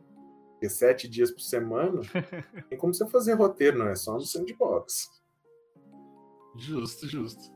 Porque 0.64 0.70
sete 0.70 1.06
dias 1.06 1.30
por 1.30 1.40
semana, 1.40 2.00
tem 2.70 2.78
como 2.78 2.94
você 2.94 3.06
fazer 3.06 3.34
roteiro, 3.34 3.78
não 3.78 3.88
é 3.88 3.94
só 3.94 4.14
no 4.14 4.22
sandbox. 4.22 5.10
Justo, 6.56 7.06
justo. 7.06 7.52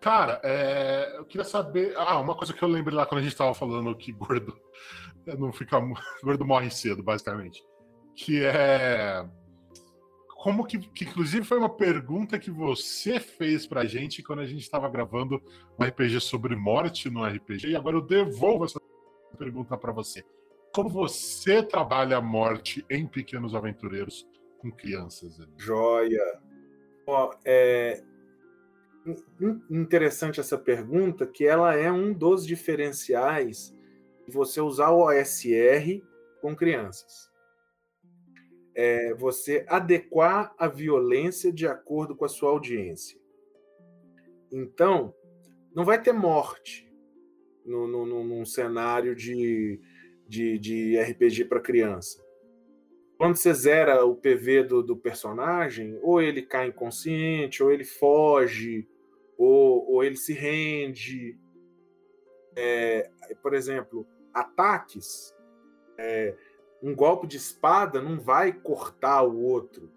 Cara, 0.00 0.40
é, 0.42 1.18
eu 1.18 1.24
queria 1.24 1.44
saber. 1.44 1.94
Ah, 1.96 2.18
uma 2.18 2.34
coisa 2.34 2.52
que 2.52 2.60
eu 2.60 2.68
lembrei 2.68 2.96
lá 2.96 3.06
quando 3.06 3.20
a 3.20 3.22
gente 3.22 3.36
tava 3.36 3.54
falando 3.54 3.96
que 3.96 4.10
gordo 4.10 4.58
não 5.38 5.52
fica. 5.52 5.78
Gordo 6.24 6.44
morre 6.44 6.68
cedo, 6.70 7.00
basicamente. 7.00 7.62
Que 8.16 8.42
é 8.44 9.24
como 10.42 10.66
que, 10.66 10.78
que, 10.78 11.04
inclusive 11.04 11.46
foi 11.46 11.58
uma 11.58 11.70
pergunta 11.70 12.40
que 12.40 12.50
você 12.50 13.20
fez 13.20 13.64
pra 13.64 13.84
gente 13.84 14.20
quando 14.24 14.40
a 14.40 14.46
gente 14.46 14.62
estava 14.62 14.88
gravando 14.88 15.40
um 15.78 15.84
RPG 15.84 16.20
sobre 16.20 16.56
morte 16.56 17.08
no 17.08 17.24
RPG, 17.24 17.68
e 17.68 17.76
agora 17.76 17.96
eu 17.96 18.02
devolvo 18.02 18.64
essa 18.64 18.80
pergunta 19.38 19.76
para 19.76 19.92
você. 19.92 20.24
Como 20.74 20.88
você 20.88 21.62
trabalha 21.62 22.16
a 22.16 22.20
morte 22.20 22.84
em 22.88 23.06
Pequenos 23.06 23.54
Aventureiros 23.54 24.26
com 24.58 24.70
crianças? 24.70 25.40
Ali? 25.40 25.52
Joia! 25.56 26.40
Ó, 27.06 27.34
é 27.44 28.02
interessante 29.68 30.38
essa 30.38 30.56
pergunta, 30.56 31.26
que 31.26 31.44
ela 31.44 31.74
é 31.74 31.90
um 31.90 32.12
dos 32.12 32.46
diferenciais 32.46 33.74
de 34.26 34.32
você 34.32 34.60
usar 34.60 34.90
o 34.90 35.04
OSR 35.06 36.00
com 36.40 36.54
crianças 36.54 37.32
é 38.74 39.14
você 39.14 39.64
adequar 39.68 40.54
a 40.58 40.66
violência 40.66 41.52
de 41.52 41.66
acordo 41.66 42.16
com 42.16 42.24
a 42.24 42.28
sua 42.28 42.50
audiência. 42.50 43.18
Então, 44.50 45.14
não 45.74 45.84
vai 45.84 46.00
ter 46.00 46.12
morte 46.12 46.90
no, 47.64 47.86
no, 47.86 48.24
num 48.24 48.44
cenário 48.44 49.14
de, 49.14 49.80
de, 50.32 50.58
de 50.58 50.98
RPG 50.98 51.44
para 51.44 51.60
criança. 51.60 52.24
Quando 53.18 53.36
você 53.36 53.52
zera 53.52 54.02
o 54.06 54.16
PV 54.16 54.64
do, 54.64 54.82
do, 54.82 54.96
personagem, 54.96 55.98
ou 56.00 56.22
ele 56.22 56.40
cai 56.40 56.68
inconsciente, 56.68 57.62
ou 57.62 57.70
ele 57.70 57.84
foge, 57.84 58.88
ou, 59.36 59.86
ou 59.92 60.02
ele 60.02 60.16
se 60.16 60.32
rende. 60.32 61.38
É, 62.56 63.10
por 63.42 63.52
exemplo, 63.52 64.06
ataques. 64.32 65.36
É, 65.98 66.34
um 66.82 66.94
golpe 66.94 67.26
de 67.26 67.36
espada 67.36 68.00
não 68.00 68.18
vai 68.18 68.54
cortar 68.54 69.22
o 69.22 69.38
outro, 69.38 69.92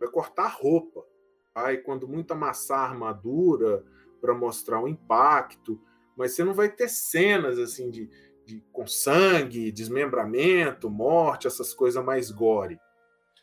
vai 0.00 0.08
cortar 0.10 0.46
a 0.46 0.48
roupa. 0.48 1.06
Vai, 1.54 1.76
quando 1.76 2.08
muito, 2.08 2.32
amassar 2.32 2.80
a 2.80 2.88
armadura 2.90 3.84
para 4.20 4.34
mostrar 4.34 4.82
o 4.82 4.88
impacto, 4.88 5.80
mas 6.16 6.32
você 6.32 6.42
não 6.42 6.52
vai 6.52 6.68
ter 6.68 6.88
cenas 6.88 7.58
assim 7.58 7.88
de, 7.88 8.10
de 8.46 8.62
com 8.72 8.86
sangue, 8.86 9.72
desmembramento, 9.72 10.88
morte, 10.88 11.46
essas 11.46 11.74
coisas 11.74 12.02
mais 12.04 12.30
gore. 12.30 12.78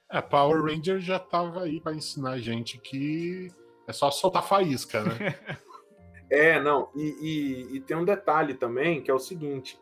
É, 0.10 0.22
Power 0.22 0.64
Ranger 0.64 1.00
já 1.00 1.18
estava 1.18 1.64
aí 1.64 1.82
para 1.82 1.94
ensinar 1.94 2.32
a 2.32 2.40
gente 2.40 2.80
que 2.80 3.50
é 3.86 3.92
só 3.92 4.10
soltar 4.10 4.48
faísca, 4.48 5.04
né? 5.04 5.36
é, 6.32 6.60
não. 6.62 6.90
E, 6.96 7.02
e, 7.22 7.78
e, 7.78 7.82
tem 7.82 7.98
um 7.98 8.06
detalhe 8.06 8.54
também 8.54 9.02
que 9.02 9.12
é 9.12 9.14
o 9.14 9.20
seguinte: 9.20 9.80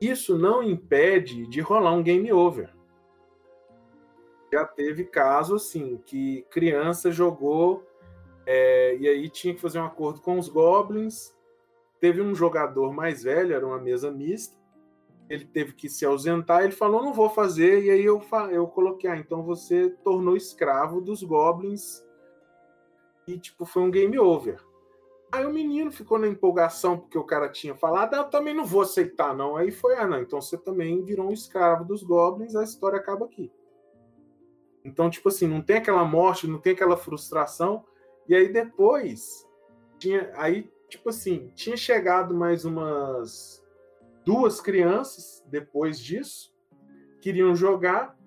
isso 0.00 0.36
não 0.36 0.62
impede 0.62 1.46
de 1.46 1.60
rolar 1.60 1.92
um 1.92 2.02
game 2.02 2.32
over. 2.32 2.74
Já 4.52 4.64
teve 4.64 5.04
caso 5.04 5.54
assim 5.54 5.98
que 6.04 6.44
criança 6.50 7.12
jogou 7.12 7.86
é, 8.44 8.96
e 8.96 9.06
aí 9.06 9.28
tinha 9.28 9.54
que 9.54 9.60
fazer 9.60 9.78
um 9.78 9.84
acordo 9.84 10.20
com 10.20 10.38
os 10.38 10.48
goblins. 10.48 11.32
Teve 12.00 12.22
um 12.22 12.34
jogador 12.34 12.92
mais 12.92 13.22
velho, 13.22 13.54
era 13.54 13.66
uma 13.66 13.78
mesa 13.78 14.10
mista. 14.10 14.58
Ele 15.28 15.44
teve 15.44 15.74
que 15.74 15.88
se 15.88 16.04
ausentar. 16.04 16.64
Ele 16.64 16.72
falou: 16.72 17.04
Não 17.04 17.12
vou 17.12 17.28
fazer. 17.28 17.84
E 17.84 17.90
aí 17.90 18.04
eu, 18.04 18.20
eu 18.50 18.66
coloquei: 18.66 19.10
Ah, 19.10 19.16
então 19.16 19.42
você 19.42 19.90
tornou 20.02 20.36
escravo 20.36 21.00
dos 21.00 21.22
goblins. 21.22 22.04
E 23.26 23.38
tipo, 23.38 23.64
foi 23.64 23.82
um 23.82 23.90
game 23.90 24.18
over. 24.18 24.60
Aí 25.32 25.46
o 25.46 25.52
menino 25.52 25.92
ficou 25.92 26.18
na 26.18 26.26
empolgação 26.26 26.98
porque 26.98 27.16
o 27.16 27.22
cara 27.22 27.48
tinha 27.48 27.74
falado, 27.74 28.14
ah, 28.14 28.18
eu 28.18 28.24
também 28.24 28.52
não 28.52 28.64
vou 28.64 28.80
aceitar, 28.80 29.32
não. 29.32 29.56
Aí 29.56 29.70
foi, 29.70 29.94
ah, 29.94 30.06
não, 30.06 30.20
então 30.20 30.40
você 30.40 30.58
também 30.58 31.04
virou 31.04 31.28
um 31.28 31.32
escravo 31.32 31.84
dos 31.84 32.02
goblins, 32.02 32.56
a 32.56 32.64
história 32.64 32.98
acaba 32.98 33.26
aqui. 33.26 33.52
Então, 34.84 35.08
tipo 35.08 35.28
assim, 35.28 35.46
não 35.46 35.62
tem 35.62 35.76
aquela 35.76 36.04
morte, 36.04 36.48
não 36.48 36.58
tem 36.58 36.72
aquela 36.72 36.96
frustração. 36.96 37.84
E 38.26 38.34
aí 38.34 38.52
depois, 38.52 39.46
tinha, 39.98 40.32
aí, 40.34 40.68
tipo 40.90 41.08
assim, 41.08 41.50
tinha 41.54 41.76
chegado 41.76 42.34
mais 42.34 42.64
umas 42.64 43.64
duas 44.24 44.60
crianças 44.60 45.42
depois 45.46 45.98
disso. 45.98 46.52
queriam 47.20 47.54
jogar. 47.54 48.18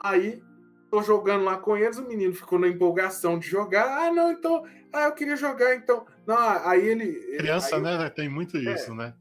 Aí 0.00 0.42
tô 0.90 1.02
jogando 1.02 1.44
lá 1.44 1.56
com 1.58 1.76
eles, 1.76 1.98
o 1.98 2.06
menino 2.06 2.34
ficou 2.34 2.58
na 2.58 2.68
empolgação 2.68 3.38
de 3.38 3.46
jogar. 3.48 4.06
Ah, 4.06 4.12
não, 4.12 4.30
então, 4.32 4.64
ah, 4.92 5.04
eu 5.06 5.12
queria 5.12 5.36
jogar, 5.36 5.74
então. 5.76 6.06
Não, 6.26 6.36
aí 6.36 6.86
ele. 6.86 7.12
Criança, 7.38 7.76
aí, 7.76 7.82
né? 7.82 8.10
Tem 8.10 8.28
muito 8.28 8.56
É. 8.56 8.74
isso, 8.74 8.94
né? 8.94 9.14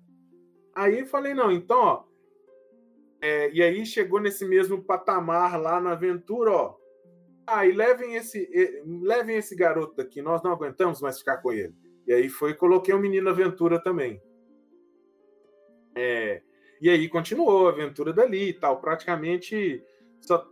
Aí 0.75 0.99
eu 0.99 1.05
falei, 1.07 1.33
não, 1.33 1.51
então, 1.51 1.77
ó. 1.79 2.03
é, 3.21 3.49
e 3.51 3.61
aí 3.61 3.85
chegou 3.85 4.19
nesse 4.19 4.43
mesmo 4.45 4.81
patamar 4.83 5.59
lá 5.59 5.79
na 5.79 5.91
aventura, 5.91 6.51
ó. 6.51 6.75
Ah, 7.45 7.65
e 7.65 7.71
levem 7.73 8.15
esse, 8.15 8.49
levem 8.85 9.35
esse 9.37 9.55
garoto 9.55 9.95
daqui, 9.95 10.21
nós 10.21 10.41
não 10.41 10.51
aguentamos 10.51 11.01
mais 11.01 11.19
ficar 11.19 11.37
com 11.37 11.51
ele. 11.51 11.75
E 12.07 12.13
aí 12.13 12.29
foi, 12.29 12.53
coloquei 12.53 12.93
o 12.93 12.99
menino 12.99 13.29
aventura 13.29 13.81
também. 13.81 14.21
É, 15.95 16.41
e 16.81 16.89
aí 16.89 17.07
continuou 17.07 17.67
a 17.67 17.71
aventura 17.71 18.11
dali 18.11 18.49
e 18.49 18.53
tal. 18.53 18.81
Praticamente 18.81 19.83
só, 20.19 20.45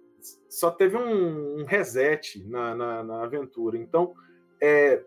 só 0.49 0.71
teve 0.71 0.95
um, 0.97 1.61
um 1.61 1.65
reset 1.65 2.43
na, 2.47 2.75
na, 2.75 3.03
na 3.03 3.23
aventura. 3.23 3.77
Então, 3.77 4.13
é, 4.61 5.03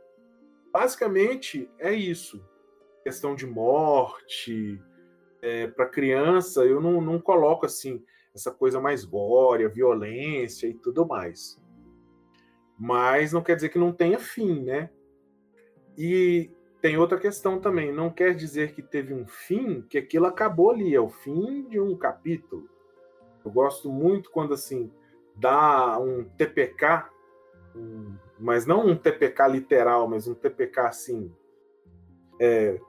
basicamente 0.72 1.70
é 1.78 1.92
isso. 1.92 2.44
Questão 3.02 3.34
de 3.34 3.46
morte, 3.46 4.80
para 5.76 5.86
criança, 5.86 6.64
eu 6.64 6.80
não, 6.80 7.00
não 7.00 7.20
coloco 7.20 7.66
assim 7.66 8.02
essa 8.34 8.50
coisa 8.50 8.80
mais 8.80 9.04
gore, 9.04 9.68
violência 9.68 10.66
e 10.66 10.74
tudo 10.74 11.06
mais. 11.06 11.60
Mas 12.78 13.32
não 13.32 13.42
quer 13.42 13.54
dizer 13.54 13.68
que 13.68 13.78
não 13.78 13.92
tenha 13.92 14.18
fim, 14.18 14.64
né? 14.64 14.90
E 15.96 16.50
tem 16.80 16.96
outra 16.96 17.18
questão 17.18 17.60
também. 17.60 17.92
Não 17.92 18.10
quer 18.10 18.34
dizer 18.34 18.72
que 18.74 18.82
teve 18.82 19.14
um 19.14 19.26
fim, 19.26 19.82
que 19.82 19.98
aquilo 19.98 20.26
acabou 20.26 20.70
ali. 20.70 20.94
É 20.94 21.00
o 21.00 21.08
fim 21.08 21.62
de 21.68 21.80
um 21.80 21.96
capítulo. 21.96 22.68
Eu 23.44 23.50
gosto 23.50 23.90
muito 23.90 24.30
quando 24.30 24.54
assim 24.54 24.90
dá 25.36 25.98
um 25.98 26.24
TPK, 26.24 27.10
um- 27.74 28.14
mas 28.38 28.66
não 28.66 28.86
um 28.86 28.96
TPK 28.96 29.48
literal, 29.48 30.08
mas 30.08 30.26
um 30.28 30.34
TPK 30.34 30.80
assim, 30.86 31.32
é, 32.40 32.80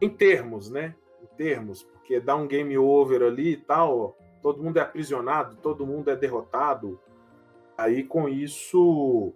em 0.00 0.08
termos, 0.08 0.70
né? 0.70 0.94
Em 1.22 1.26
termos, 1.36 1.82
porque 1.82 2.18
dá 2.20 2.34
um 2.36 2.46
game 2.46 2.76
over 2.76 3.22
ali 3.22 3.52
e 3.52 3.56
tal, 3.56 4.16
todo 4.42 4.62
mundo 4.62 4.78
é 4.78 4.80
aprisionado, 4.80 5.56
todo 5.56 5.86
mundo 5.86 6.10
é 6.10 6.16
derrotado. 6.16 6.98
Aí 7.76 8.04
com 8.04 8.28
isso 8.28 9.32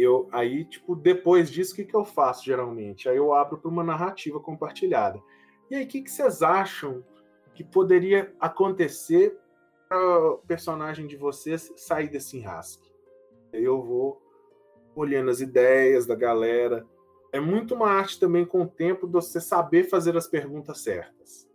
eu 0.00 0.28
aí 0.30 0.64
tipo 0.64 0.94
depois 0.94 1.50
disso 1.50 1.72
o 1.72 1.76
que, 1.76 1.84
que 1.84 1.94
eu 1.94 2.04
faço 2.04 2.44
geralmente? 2.44 3.08
Aí 3.08 3.16
eu 3.16 3.34
abro 3.34 3.58
para 3.58 3.70
uma 3.70 3.82
narrativa 3.82 4.38
compartilhada. 4.38 5.20
E 5.70 5.74
aí 5.74 5.84
o 5.84 5.88
que, 5.88 6.02
que 6.02 6.10
vocês 6.10 6.42
acham 6.42 7.04
que 7.54 7.64
poderia 7.64 8.32
acontecer 8.38 9.36
para 9.88 9.98
o 9.98 10.38
personagem 10.38 11.06
de 11.06 11.16
vocês 11.16 11.72
sair 11.76 12.08
desse 12.08 12.36
enrasque? 12.36 12.88
Aí 13.52 13.64
eu 13.64 13.82
vou 13.82 14.22
olhando 14.94 15.30
as 15.30 15.40
ideias 15.40 16.06
da 16.06 16.14
galera. 16.14 16.86
É 17.32 17.40
muito 17.40 17.74
uma 17.74 17.90
arte 17.90 18.20
também 18.20 18.44
com 18.44 18.62
o 18.62 18.68
tempo 18.68 19.06
de 19.06 19.12
você 19.12 19.40
saber 19.40 19.84
fazer 19.84 20.16
as 20.16 20.26
perguntas 20.26 20.80
certas. 20.80 21.48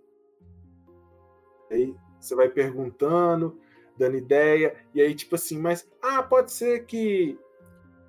Aí 1.72 1.96
você 2.20 2.36
vai 2.36 2.50
perguntando, 2.50 3.60
dando 3.98 4.18
ideia, 4.18 4.76
e 4.94 5.02
aí 5.02 5.16
tipo 5.16 5.36
assim, 5.36 5.58
mas 5.58 5.90
ah, 6.02 6.22
pode 6.22 6.52
ser 6.52 6.86
que 6.86 7.40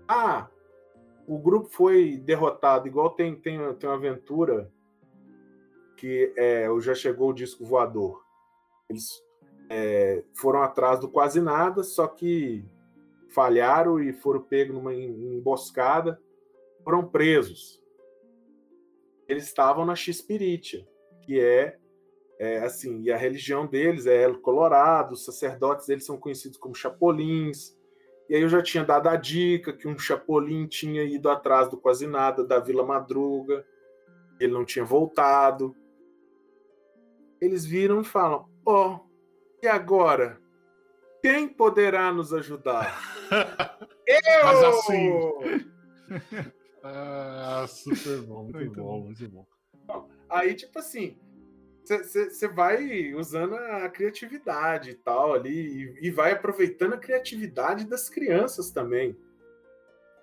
ah, 0.08 0.48
o 1.26 1.38
grupo 1.38 1.68
foi 1.68 2.16
derrotado, 2.18 2.86
igual 2.86 3.10
tem 3.10 3.34
tem, 3.34 3.58
tem 3.74 3.88
uma 3.88 3.96
aventura 3.96 4.70
que 5.96 6.32
é, 6.36 6.68
já 6.80 6.94
chegou 6.94 7.30
o 7.30 7.34
disco 7.34 7.64
voador. 7.64 8.22
Eles 8.88 9.22
é, 9.70 10.22
foram 10.34 10.62
atrás 10.62 11.00
do 11.00 11.08
quase 11.08 11.40
nada, 11.40 11.82
só 11.82 12.06
que 12.06 12.64
falharam 13.30 14.00
e 14.00 14.12
foram 14.12 14.42
pegos 14.42 14.74
numa 14.74 14.94
em- 14.94 15.36
emboscada, 15.36 16.20
foram 16.84 17.06
presos. 17.08 17.82
Eles 19.26 19.44
estavam 19.44 19.86
na 19.86 19.96
Xpiritia, 19.96 20.86
que 21.22 21.40
é, 21.40 21.78
é, 22.38 22.58
assim, 22.58 23.02
e 23.02 23.10
a 23.10 23.16
religião 23.16 23.66
deles 23.66 24.06
é 24.06 24.22
El 24.22 24.40
Colorado, 24.40 25.12
os 25.12 25.24
sacerdotes 25.24 25.86
deles 25.86 26.04
são 26.04 26.18
conhecidos 26.18 26.58
como 26.58 26.74
chapolins. 26.74 27.76
E 28.28 28.34
aí 28.34 28.42
eu 28.42 28.48
já 28.48 28.62
tinha 28.62 28.84
dado 28.84 29.08
a 29.08 29.16
dica 29.16 29.72
que 29.72 29.86
um 29.86 29.98
chapolim 29.98 30.66
tinha 30.66 31.04
ido 31.04 31.28
atrás 31.28 31.68
do 31.68 31.76
quase 31.76 32.06
nada 32.06 32.42
da 32.44 32.58
Vila 32.58 32.84
Madruga, 32.84 33.64
ele 34.40 34.52
não 34.52 34.64
tinha 34.64 34.84
voltado. 34.84 35.74
Eles 37.40 37.64
viram 37.66 38.00
e 38.00 38.04
falam: 38.04 38.48
Ó, 38.64 39.00
e 39.62 39.66
agora? 39.66 40.40
Quem 41.22 41.48
poderá 41.48 42.12
nos 42.12 42.32
ajudar? 42.32 43.00
Eu! 44.06 44.44
Mas 44.44 44.62
assim- 44.62 45.20
Ah, 46.86 47.64
super 47.66 48.20
bom, 48.22 48.42
muito, 48.44 48.58
Muito 48.58 48.74
bom, 48.76 48.82
bom. 48.82 49.04
muito 49.06 49.28
bom. 49.30 49.46
Aí, 50.28 50.54
tipo 50.54 50.78
assim, 50.78 51.16
você 51.86 52.48
vai 52.48 53.12
usando 53.14 53.54
a 53.54 53.88
criatividade 53.88 54.90
e 54.90 54.94
tal 54.94 55.34
ali, 55.34 55.94
e, 56.00 56.08
e 56.08 56.10
vai 56.10 56.32
aproveitando 56.32 56.94
a 56.94 56.98
criatividade 56.98 57.86
das 57.86 58.08
crianças 58.08 58.70
também. 58.70 59.16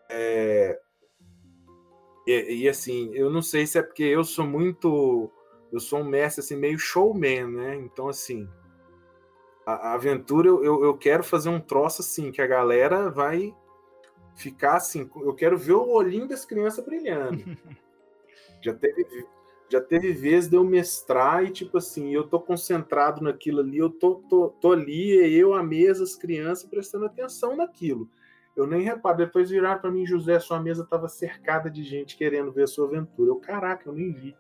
É, 0.10 0.80
E, 2.28 2.64
e, 2.64 2.70
assim, 2.70 3.12
eu 3.14 3.30
não 3.30 3.42
sei 3.42 3.66
se 3.66 3.78
é 3.78 3.82
porque 3.82 4.04
eu 4.04 4.24
sou 4.24 4.46
muito. 4.46 5.32
Eu 5.72 5.80
sou 5.80 6.00
um 6.00 6.04
mestre 6.04 6.42
assim, 6.44 6.56
meio 6.56 6.78
showman, 6.78 7.48
né? 7.48 7.76
Então, 7.78 8.10
assim, 8.10 8.48
a, 9.66 9.90
a 9.90 9.94
aventura 9.94 10.48
eu, 10.48 10.64
eu, 10.64 10.84
eu 10.84 10.98
quero 10.98 11.24
fazer 11.24 11.50
um 11.50 11.60
troço 11.60 12.02
assim, 12.02 12.32
que 12.32 12.42
a 12.42 12.48
galera 12.48 13.10
vai 13.10 13.56
ficar 14.36 14.76
assim. 14.76 15.10
Eu 15.16 15.34
quero 15.34 15.58
ver 15.58 15.74
o 15.74 15.90
olhinho 15.90 16.28
das 16.28 16.46
crianças 16.46 16.84
brilhando. 16.84 17.44
já 18.62 18.74
teve 18.74 19.06
já 19.72 19.80
teve 19.80 20.12
vezes 20.12 20.50
de 20.50 20.58
eu 20.58 20.66
mestrar 20.66 21.46
e, 21.46 21.50
tipo 21.50 21.78
assim, 21.78 22.14
eu 22.14 22.28
tô 22.28 22.42
concentrado 22.42 23.24
naquilo 23.24 23.62
ali, 23.62 23.78
eu 23.78 23.90
tô, 23.90 24.16
tô, 24.16 24.50
tô 24.50 24.74
ali, 24.74 25.12
eu, 25.34 25.54
a 25.54 25.64
mesa, 25.64 26.04
as 26.04 26.14
crianças, 26.14 26.70
prestando 26.70 27.06
atenção 27.06 27.56
naquilo. 27.56 28.10
Eu 28.54 28.68
nem 28.68 28.82
reparo. 28.82 29.18
Depois 29.18 29.50
viraram 29.50 29.80
para 29.80 29.90
mim, 29.90 30.06
José, 30.06 30.38
sua 30.42 30.60
mesa 30.60 30.86
tava 30.86 31.08
cercada 31.08 31.70
de 31.70 31.84
gente 31.84 32.18
querendo 32.18 32.52
ver 32.52 32.64
a 32.64 32.68
sua 32.68 32.86
aventura. 32.86 33.30
Eu, 33.30 33.38
caraca, 33.38 33.88
eu 33.88 33.94
nem 33.94 34.12
vi. 34.12 34.36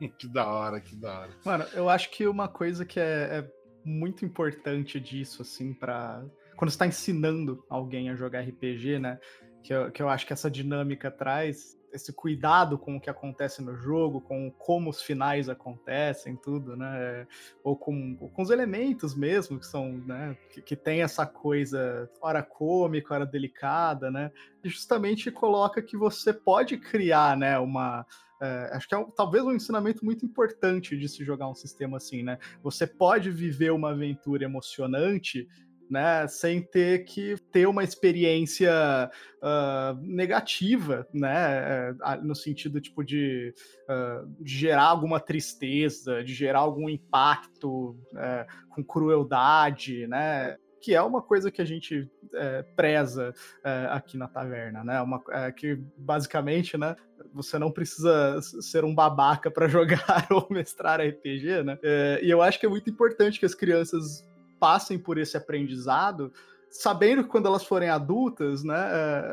Que 0.18 0.26
da 0.26 0.50
hora, 0.50 0.80
que 0.80 0.96
da 0.96 1.20
hora. 1.20 1.30
Mano, 1.44 1.64
eu 1.74 1.88
acho 1.88 2.10
que 2.10 2.26
uma 2.26 2.48
coisa 2.48 2.84
que 2.84 2.98
é, 2.98 3.38
é 3.38 3.52
muito 3.84 4.24
importante 4.24 4.98
disso, 4.98 5.42
assim, 5.42 5.72
para 5.72 6.24
Quando 6.56 6.72
você 6.72 6.78
tá 6.78 6.86
ensinando 6.88 7.64
alguém 7.68 8.10
a 8.10 8.16
jogar 8.16 8.40
RPG, 8.40 8.98
né? 8.98 9.20
Que 9.62 9.72
eu, 9.72 9.92
que 9.92 10.02
eu 10.02 10.08
acho 10.08 10.26
que 10.26 10.32
essa 10.32 10.50
dinâmica 10.50 11.08
traz 11.08 11.78
esse 11.92 12.12
cuidado 12.12 12.78
com 12.78 12.96
o 12.96 13.00
que 13.00 13.10
acontece 13.10 13.62
no 13.62 13.76
jogo, 13.76 14.20
com 14.20 14.50
como 14.50 14.90
os 14.90 15.02
finais 15.02 15.48
acontecem, 15.48 16.36
tudo, 16.36 16.76
né? 16.76 17.26
Ou 17.62 17.76
com, 17.76 18.16
ou 18.20 18.30
com 18.30 18.42
os 18.42 18.50
elementos 18.50 19.14
mesmo, 19.14 19.58
que 19.58 19.66
são, 19.66 19.98
né? 19.98 20.36
Que, 20.50 20.62
que 20.62 20.76
tem 20.76 21.02
essa 21.02 21.26
coisa, 21.26 22.10
hora 22.20 22.42
cômica, 22.42 23.14
hora 23.14 23.26
delicada, 23.26 24.10
né? 24.10 24.30
E 24.64 24.68
justamente 24.68 25.30
coloca 25.30 25.82
que 25.82 25.96
você 25.96 26.32
pode 26.32 26.78
criar, 26.78 27.36
né? 27.36 27.58
Uma. 27.58 28.06
É, 28.40 28.70
acho 28.72 28.88
que 28.88 28.94
é 28.94 28.98
um, 28.98 29.08
talvez 29.10 29.44
um 29.44 29.52
ensinamento 29.52 30.04
muito 30.04 30.26
importante 30.26 30.96
de 30.96 31.08
se 31.08 31.24
jogar 31.24 31.48
um 31.48 31.54
sistema 31.54 31.98
assim, 31.98 32.22
né? 32.22 32.38
Você 32.62 32.86
pode 32.86 33.30
viver 33.30 33.70
uma 33.70 33.90
aventura 33.90 34.44
emocionante 34.44 35.46
né, 35.92 36.26
sem 36.26 36.62
ter 36.62 37.04
que 37.04 37.36
ter 37.52 37.68
uma 37.68 37.84
experiência 37.84 39.10
uh, 39.42 39.94
negativa, 40.00 41.06
né, 41.12 41.94
no 42.22 42.34
sentido 42.34 42.80
tipo 42.80 43.04
de, 43.04 43.54
uh, 43.90 44.26
de, 44.40 44.56
gerar 44.56 44.84
alguma 44.84 45.20
tristeza, 45.20 46.24
de 46.24 46.32
gerar 46.32 46.60
algum 46.60 46.88
impacto 46.88 47.90
uh, 47.90 48.70
com 48.70 48.82
crueldade, 48.82 50.06
né, 50.06 50.56
que 50.80 50.94
é 50.94 51.02
uma 51.02 51.20
coisa 51.20 51.50
que 51.50 51.60
a 51.60 51.64
gente 51.64 52.10
é, 52.34 52.62
preza 52.74 53.32
é, 53.62 53.86
aqui 53.90 54.16
na 54.16 54.26
taverna, 54.26 54.82
né? 54.82 55.00
Uma, 55.00 55.22
é, 55.30 55.52
que 55.52 55.78
basicamente, 55.96 56.76
né? 56.76 56.96
Você 57.32 57.56
não 57.56 57.70
precisa 57.70 58.40
ser 58.42 58.84
um 58.84 58.92
babaca 58.92 59.48
para 59.48 59.68
jogar 59.70 60.26
ou 60.32 60.48
mestrar 60.50 61.00
RPG, 61.00 61.62
né? 61.62 61.78
e 62.20 62.28
eu 62.28 62.42
acho 62.42 62.58
que 62.58 62.66
é 62.66 62.68
muito 62.68 62.90
importante 62.90 63.38
que 63.38 63.46
as 63.46 63.54
crianças 63.54 64.26
passem 64.62 64.96
por 64.96 65.18
esse 65.18 65.36
aprendizado, 65.36 66.32
sabendo 66.70 67.24
que 67.24 67.28
quando 67.28 67.46
elas 67.46 67.64
forem 67.64 67.88
adultas, 67.88 68.62
né, 68.62 68.78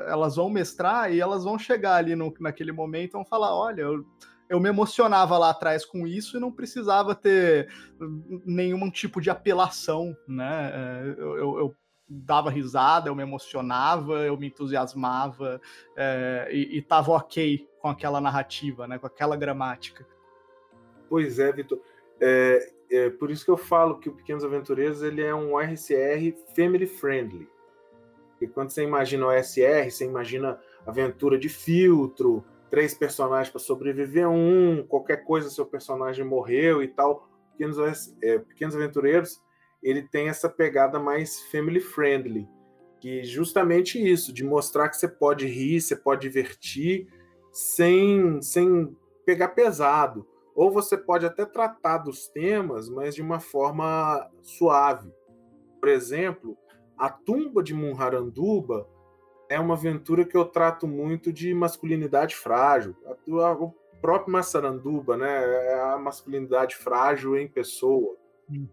elas 0.07 0.37
vão 0.37 0.49
mestrar 0.49 1.13
e 1.13 1.19
elas 1.21 1.43
vão 1.43 1.59
chegar 1.59 1.97
ali 1.97 2.15
no, 2.15 2.33
naquele 2.39 2.71
momento 2.71 3.11
e 3.11 3.13
vão 3.13 3.23
falar: 3.23 3.55
olha, 3.55 3.83
eu, 3.83 4.03
eu 4.49 4.59
me 4.59 4.69
emocionava 4.69 5.37
lá 5.37 5.51
atrás 5.51 5.85
com 5.85 6.07
isso 6.07 6.35
e 6.35 6.39
não 6.39 6.51
precisava 6.51 7.13
ter 7.13 7.71
nenhum 8.43 8.89
tipo 8.89 9.21
de 9.21 9.29
apelação, 9.29 10.17
né? 10.27 11.13
Eu, 11.15 11.37
eu, 11.37 11.59
eu 11.59 11.75
dava 12.09 12.49
risada, 12.49 13.07
eu 13.07 13.13
me 13.15 13.21
emocionava, 13.21 14.25
eu 14.25 14.35
me 14.35 14.47
entusiasmava 14.47 15.61
é, 15.95 16.49
e, 16.51 16.79
e 16.79 16.81
tava 16.81 17.11
ok 17.11 17.67
com 17.79 17.87
aquela 17.87 18.19
narrativa, 18.19 18.87
né, 18.87 18.97
com 18.97 19.05
aquela 19.05 19.35
gramática. 19.35 20.07
Pois 21.07 21.37
é, 21.37 21.51
Vitor. 21.51 21.79
É, 22.19 22.78
é 22.91 23.09
por 23.09 23.29
isso 23.29 23.45
que 23.45 23.51
eu 23.51 23.57
falo 23.57 23.99
que 23.99 24.09
o 24.09 24.13
Pequenos 24.13 24.43
Aventureiros 24.43 25.01
ele 25.01 25.21
é 25.21 25.33
um 25.33 25.57
RCR 25.57 26.35
family 26.55 26.87
friendly. 26.87 27.47
E 28.41 28.47
quando 28.47 28.69
você 28.69 28.83
imagina 28.83 29.27
o 29.27 29.31
SR, 29.31 29.89
você 29.91 30.05
imagina 30.05 30.59
aventura 30.85 31.37
de 31.37 31.49
filtro, 31.49 32.43
três 32.69 32.93
personagens 32.93 33.49
para 33.49 33.59
sobreviver 33.59 34.29
um, 34.29 34.85
qualquer 34.87 35.23
coisa 35.23 35.49
seu 35.49 35.65
personagem 35.65 36.23
morreu 36.23 36.81
e 36.81 36.87
tal. 36.87 37.27
Pequenos, 37.51 38.15
é, 38.21 38.39
Pequenos 38.39 38.75
Aventureiros 38.75 39.41
ele 39.81 40.03
tem 40.03 40.27
essa 40.27 40.49
pegada 40.49 40.99
mais 40.99 41.41
family 41.43 41.79
friendly, 41.79 42.47
que 42.99 43.23
justamente 43.23 43.97
isso, 43.97 44.33
de 44.33 44.43
mostrar 44.43 44.89
que 44.89 44.97
você 44.97 45.07
pode 45.07 45.45
rir, 45.45 45.79
você 45.79 45.95
pode 45.95 46.21
divertir 46.21 47.07
sem, 47.51 48.41
sem 48.41 48.95
pegar 49.25 49.49
pesado. 49.49 50.27
Ou 50.59 50.69
você 50.69 50.97
pode 50.97 51.25
até 51.25 51.45
tratar 51.45 51.99
dos 51.99 52.27
temas, 52.27 52.89
mas 52.89 53.15
de 53.15 53.21
uma 53.21 53.39
forma 53.39 54.29
suave. 54.41 55.09
Por 55.79 55.87
exemplo, 55.87 56.57
a 56.97 57.09
tumba 57.09 57.63
de 57.63 57.73
Munharanduba 57.73 58.85
é 59.47 59.57
uma 59.57 59.75
aventura 59.75 60.25
que 60.25 60.35
eu 60.35 60.43
trato 60.43 60.85
muito 60.85 61.31
de 61.31 61.53
masculinidade 61.53 62.35
frágil. 62.35 62.93
O 63.25 63.73
próprio 64.01 64.33
Massaranduba, 64.33 65.15
né, 65.15 65.45
é 65.67 65.79
a 65.79 65.97
masculinidade 65.97 66.75
frágil 66.75 67.37
em 67.37 67.47
pessoa. 67.47 68.17
Uhum. 68.49 68.67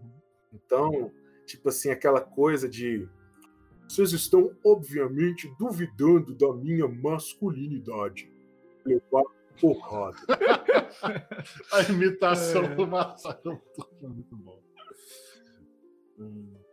Então, 0.53 1.13
tipo 1.47 1.69
assim, 1.69 1.91
aquela 1.91 2.21
coisa 2.21 2.69
de 2.69 3.09
vocês 3.89 4.11
estão 4.11 4.51
obviamente 4.65 5.49
duvidando 5.57 6.35
da 6.35 6.53
minha 6.53 6.89
masculinidade. 6.89 8.29
Levar 8.85 9.23
porrada. 9.61 10.17
a 11.73 11.83
imitação 11.91 12.65
é. 12.65 12.75
do 12.75 12.87
Massaro 12.87 13.63
é 14.03 14.07
muito 14.07 14.37
bom. 14.37 14.63
Hum. 16.19 16.66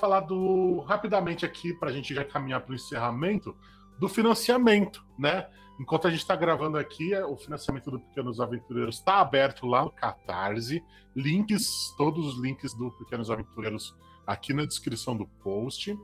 Falar 0.00 0.20
do 0.20 0.80
rapidamente 0.80 1.44
aqui 1.44 1.74
para 1.74 1.90
a 1.90 1.92
gente 1.92 2.14
já 2.14 2.24
caminhar 2.24 2.62
para 2.62 2.72
o 2.72 2.74
encerramento 2.74 3.54
do 3.98 4.08
financiamento, 4.08 5.04
né? 5.18 5.46
Enquanto 5.78 6.06
a 6.06 6.10
gente 6.10 6.20
está 6.20 6.34
gravando 6.34 6.76
aqui, 6.76 7.14
o 7.14 7.36
financiamento 7.36 7.90
do 7.90 8.00
Pequenos 8.00 8.40
Aventureiros 8.40 8.96
está 8.96 9.20
aberto 9.20 9.66
lá 9.66 9.84
no 9.84 9.90
Catarse. 9.90 10.82
Links, 11.14 11.94
todos 11.96 12.26
os 12.26 12.38
links 12.38 12.74
do 12.74 12.90
Pequenos 12.92 13.30
Aventureiros 13.30 13.96
aqui 14.26 14.52
na 14.52 14.64
descrição 14.64 15.16
do 15.16 15.26
post. 15.26 15.98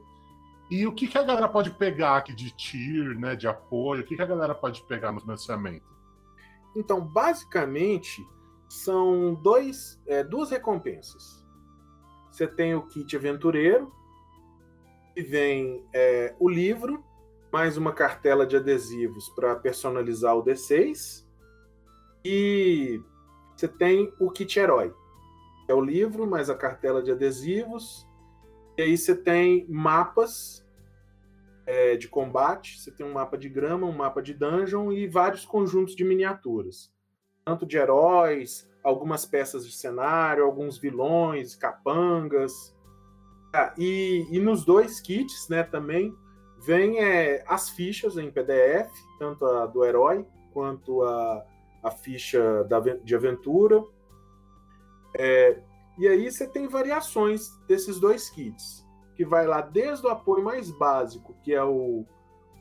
E 0.70 0.86
o 0.86 0.92
que, 0.92 1.07
que 1.07 1.18
a 1.18 1.22
galera 1.22 1.49
pode 1.49 1.70
pegar 1.70 2.16
aqui 2.16 2.34
de 2.34 2.51
tier, 2.51 3.18
né, 3.18 3.36
de 3.36 3.47
apoio? 3.47 4.03
O 4.03 4.05
que, 4.05 4.16
que 4.16 4.22
a 4.22 4.26
galera 4.26 4.55
pode 4.55 4.82
pegar 4.84 5.12
no 5.12 5.20
financiamento? 5.20 5.86
Então, 6.74 7.01
basicamente, 7.01 8.26
são 8.68 9.34
dois, 9.34 10.01
é, 10.07 10.24
duas 10.24 10.51
recompensas. 10.51 11.45
Você 12.37 12.47
tem 12.47 12.74
o 12.74 12.82
kit 12.82 13.16
aventureiro, 13.16 13.91
e 15.16 15.22
vem 15.22 15.82
é, 15.95 16.37
o 16.39 16.51
livro, 16.51 17.03
mais 17.51 17.78
uma 17.78 17.95
cartela 17.95 18.47
de 18.47 18.55
adesivos 18.59 19.30
para 19.30 19.57
personalizar 19.57 20.37
o 20.37 20.45
D6. 20.45 21.24
E 22.22 23.01
você 23.57 23.66
tem 23.66 24.12
o 24.20 24.30
kit 24.30 24.59
herói. 24.59 24.93
É 25.66 25.72
o 25.72 25.80
livro, 25.80 26.26
mais 26.26 26.51
a 26.51 26.55
cartela 26.55 27.03
de 27.03 27.11
adesivos. 27.11 28.07
E 28.76 28.82
aí 28.82 28.99
você 28.99 29.16
tem 29.16 29.66
mapas 29.70 30.62
é, 31.64 31.97
de 31.97 32.07
combate. 32.07 32.78
Você 32.78 32.91
tem 32.91 33.07
um 33.07 33.14
mapa 33.14 33.39
de 33.39 33.49
grama, 33.49 33.87
um 33.87 33.97
mapa 33.97 34.20
de 34.20 34.34
dungeon 34.34 34.93
e 34.93 35.09
vários 35.09 35.47
conjuntos 35.47 35.97
de 35.97 36.05
miniaturas. 36.05 36.95
Tanto 37.47 37.64
de 37.64 37.76
heróis, 37.76 38.68
algumas 38.82 39.24
peças 39.24 39.64
de 39.64 39.72
cenário, 39.72 40.44
alguns 40.44 40.78
vilões, 40.78 41.55
capangas. 41.55 42.76
Ah, 43.55 43.72
e, 43.78 44.26
e, 44.32 44.40
nos 44.40 44.64
dois 44.64 45.01
kits, 45.01 45.49
né, 45.49 45.62
também 45.62 46.12
vem 46.66 46.99
é, 46.99 47.44
as 47.47 47.70
fichas 47.70 48.18
em 48.18 48.32
PDF, 48.32 48.90
tanto 49.20 49.47
a 49.47 49.64
do 49.64 49.84
herói 49.84 50.26
quanto 50.53 51.05
a, 51.05 51.47
a 51.84 51.90
ficha 51.92 52.64
da, 52.64 52.80
de 52.80 53.14
aventura. 53.14 53.80
É, 55.16 55.62
e 55.97 56.09
aí 56.09 56.28
você 56.28 56.49
tem 56.49 56.66
variações 56.66 57.49
desses 57.68 58.01
dois 58.01 58.28
kits, 58.28 58.84
que 59.14 59.24
vai 59.24 59.47
lá 59.47 59.61
desde 59.61 60.05
o 60.05 60.11
apoio 60.11 60.42
mais 60.42 60.68
básico, 60.72 61.32
que 61.44 61.55
é 61.55 61.62
o, 61.62 62.05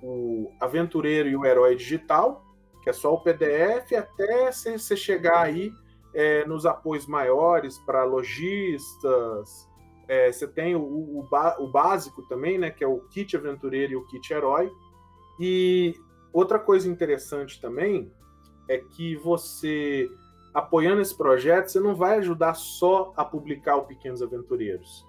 o 0.04 0.52
aventureiro 0.60 1.28
e 1.28 1.36
o 1.36 1.44
herói 1.44 1.76
digital, 1.76 2.45
que 2.86 2.92
é 2.92 2.94
só 2.94 3.16
o 3.16 3.20
PDF, 3.20 3.94
até 3.98 4.52
você 4.52 4.96
chegar 4.96 5.42
aí 5.42 5.74
é, 6.14 6.46
nos 6.46 6.68
apoios 6.68 7.08
maiores 7.08 7.80
para 7.80 8.04
lojistas. 8.04 9.68
É, 10.08 10.32
você 10.32 10.48
tem 10.48 10.76
o, 10.76 10.82
o, 10.82 11.28
o, 11.60 11.68
básico 11.68 12.22
também, 12.28 12.60
né, 12.60 12.70
que 12.70 12.84
é 12.84 12.88
o 12.88 13.00
kit 13.10 13.36
aventureiro 13.36 13.94
e 13.94 13.96
o 13.96 14.06
kit 14.06 14.32
herói. 14.32 14.72
E 15.40 15.96
outra 16.32 16.60
coisa 16.60 16.88
interessante 16.88 17.60
também 17.60 18.12
é 18.70 18.78
que 18.78 19.16
você, 19.16 20.08
apoiando 20.54 21.02
esse 21.02 21.18
projeto, 21.18 21.70
você 21.70 21.80
não 21.80 21.96
vai 21.96 22.20
ajudar 22.20 22.54
só 22.54 23.12
a 23.18 23.26
publicar 23.26 23.78
o 23.78 23.86
Pequenos 23.86 24.22
Aventureiros. 24.22 25.04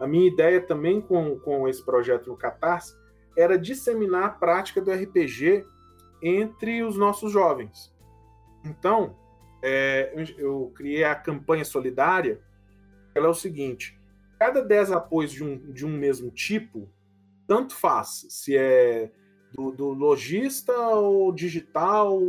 A 0.00 0.06
minha 0.06 0.28
ideia 0.28 0.60
também 0.60 1.00
com, 1.00 1.36
com 1.40 1.66
esse 1.66 1.84
projeto 1.84 2.28
no 2.28 2.36
Catarse 2.36 2.94
era 3.36 3.58
disseminar 3.58 4.24
a 4.24 4.30
prática 4.30 4.80
do 4.80 4.92
RPG 4.92 5.66
entre 6.22 6.82
os 6.82 6.96
nossos 6.96 7.32
jovens. 7.32 7.94
Então, 8.64 9.16
é, 9.62 10.12
eu 10.36 10.72
criei 10.74 11.04
a 11.04 11.14
campanha 11.14 11.64
solidária. 11.64 12.40
Ela 13.14 13.26
é 13.26 13.30
o 13.30 13.34
seguinte: 13.34 13.98
cada 14.38 14.62
10 14.62 14.92
apoios 14.92 15.32
de 15.32 15.44
um, 15.44 15.72
de 15.72 15.86
um 15.86 15.90
mesmo 15.90 16.30
tipo, 16.30 16.88
tanto 17.46 17.74
faz 17.74 18.26
se 18.28 18.56
é 18.56 19.10
do, 19.52 19.70
do 19.70 19.90
lojista 19.90 20.72
ou 20.76 21.32
digital, 21.32 22.20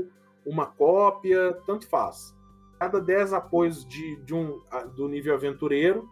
uma 0.45 0.65
cópia, 0.65 1.53
tanto 1.65 1.87
faz. 1.87 2.35
Cada 2.79 2.99
10 3.01 3.33
apoios 3.33 3.85
de, 3.85 4.15
de 4.23 4.33
um, 4.33 4.61
do 4.95 5.07
nível 5.07 5.33
aventureiro, 5.33 6.09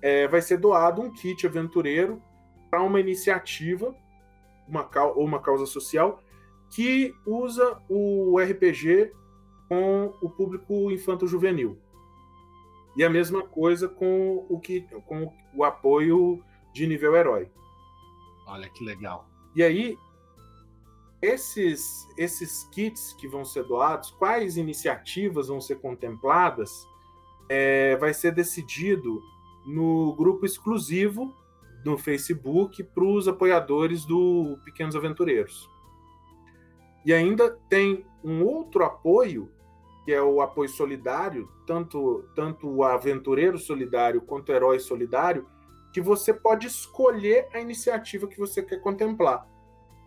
é, 0.00 0.28
vai 0.28 0.40
ser 0.40 0.58
doado 0.58 1.02
um 1.02 1.10
kit 1.10 1.46
aventureiro 1.46 2.22
para 2.70 2.82
uma 2.82 3.00
iniciativa 3.00 3.94
uma, 4.66 4.88
uma 5.16 5.40
causa 5.40 5.66
social 5.66 6.21
que 6.72 7.14
usa 7.26 7.80
o 7.88 8.38
RPG 8.38 9.12
com 9.68 10.14
o 10.20 10.28
público 10.28 10.90
infanto-juvenil. 10.90 11.78
E 12.96 13.04
a 13.04 13.10
mesma 13.10 13.42
coisa 13.42 13.88
com 13.88 14.46
o 14.48 14.58
que 14.58 14.82
com 15.06 15.32
o 15.54 15.64
apoio 15.64 16.42
de 16.74 16.86
nível 16.86 17.14
herói. 17.14 17.50
Olha 18.46 18.68
que 18.68 18.84
legal. 18.84 19.28
E 19.54 19.62
aí 19.62 19.96
esses 21.20 22.08
esses 22.18 22.64
kits 22.72 23.14
que 23.14 23.28
vão 23.28 23.44
ser 23.44 23.64
doados, 23.64 24.10
quais 24.12 24.56
iniciativas 24.56 25.48
vão 25.48 25.60
ser 25.60 25.76
contempladas, 25.76 26.86
é, 27.48 27.96
vai 27.96 28.12
ser 28.12 28.32
decidido 28.32 29.22
no 29.66 30.14
grupo 30.16 30.44
exclusivo 30.44 31.34
no 31.84 31.98
Facebook 31.98 32.82
para 32.82 33.04
os 33.04 33.28
apoiadores 33.28 34.04
do 34.04 34.58
Pequenos 34.64 34.96
Aventureiros. 34.96 35.70
E 37.04 37.12
ainda 37.12 37.50
tem 37.68 38.06
um 38.22 38.44
outro 38.44 38.84
apoio 38.84 39.50
que 40.04 40.12
é 40.12 40.20
o 40.20 40.40
apoio 40.40 40.68
solidário, 40.68 41.48
tanto, 41.66 42.24
tanto 42.34 42.68
o 42.68 42.82
aventureiro 42.82 43.56
solidário 43.56 44.20
quanto 44.20 44.50
o 44.50 44.52
herói 44.54 44.80
solidário, 44.80 45.46
que 45.92 46.00
você 46.00 46.34
pode 46.34 46.66
escolher 46.66 47.48
a 47.52 47.60
iniciativa 47.60 48.26
que 48.26 48.38
você 48.38 48.62
quer 48.62 48.80
contemplar. 48.80 49.46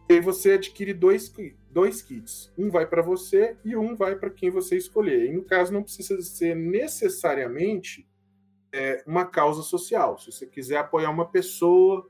E 0.10 0.14
aí 0.14 0.20
você 0.20 0.54
adquire 0.54 0.93
dois, 0.93 1.34
dois 1.72 2.02
kits. 2.02 2.52
Um 2.58 2.70
vai 2.70 2.86
para 2.86 3.02
você 3.02 3.58
e 3.64 3.76
um 3.76 3.96
vai 3.96 4.16
para 4.16 4.30
quem 4.30 4.50
você 4.50 4.76
escolher. 4.76 5.26
E 5.26 5.34
no 5.34 5.43
caso, 5.43 5.74
não 5.74 5.82
precisa 5.82 6.22
ser 6.22 6.56
necessariamente 6.56 8.08
é, 8.72 9.04
uma 9.08 9.26
causa 9.26 9.62
social. 9.62 10.18
Se 10.20 10.32
você 10.32 10.46
quiser 10.46 10.78
apoiar 10.78 11.10
uma 11.10 11.26
pessoa, 11.26 12.08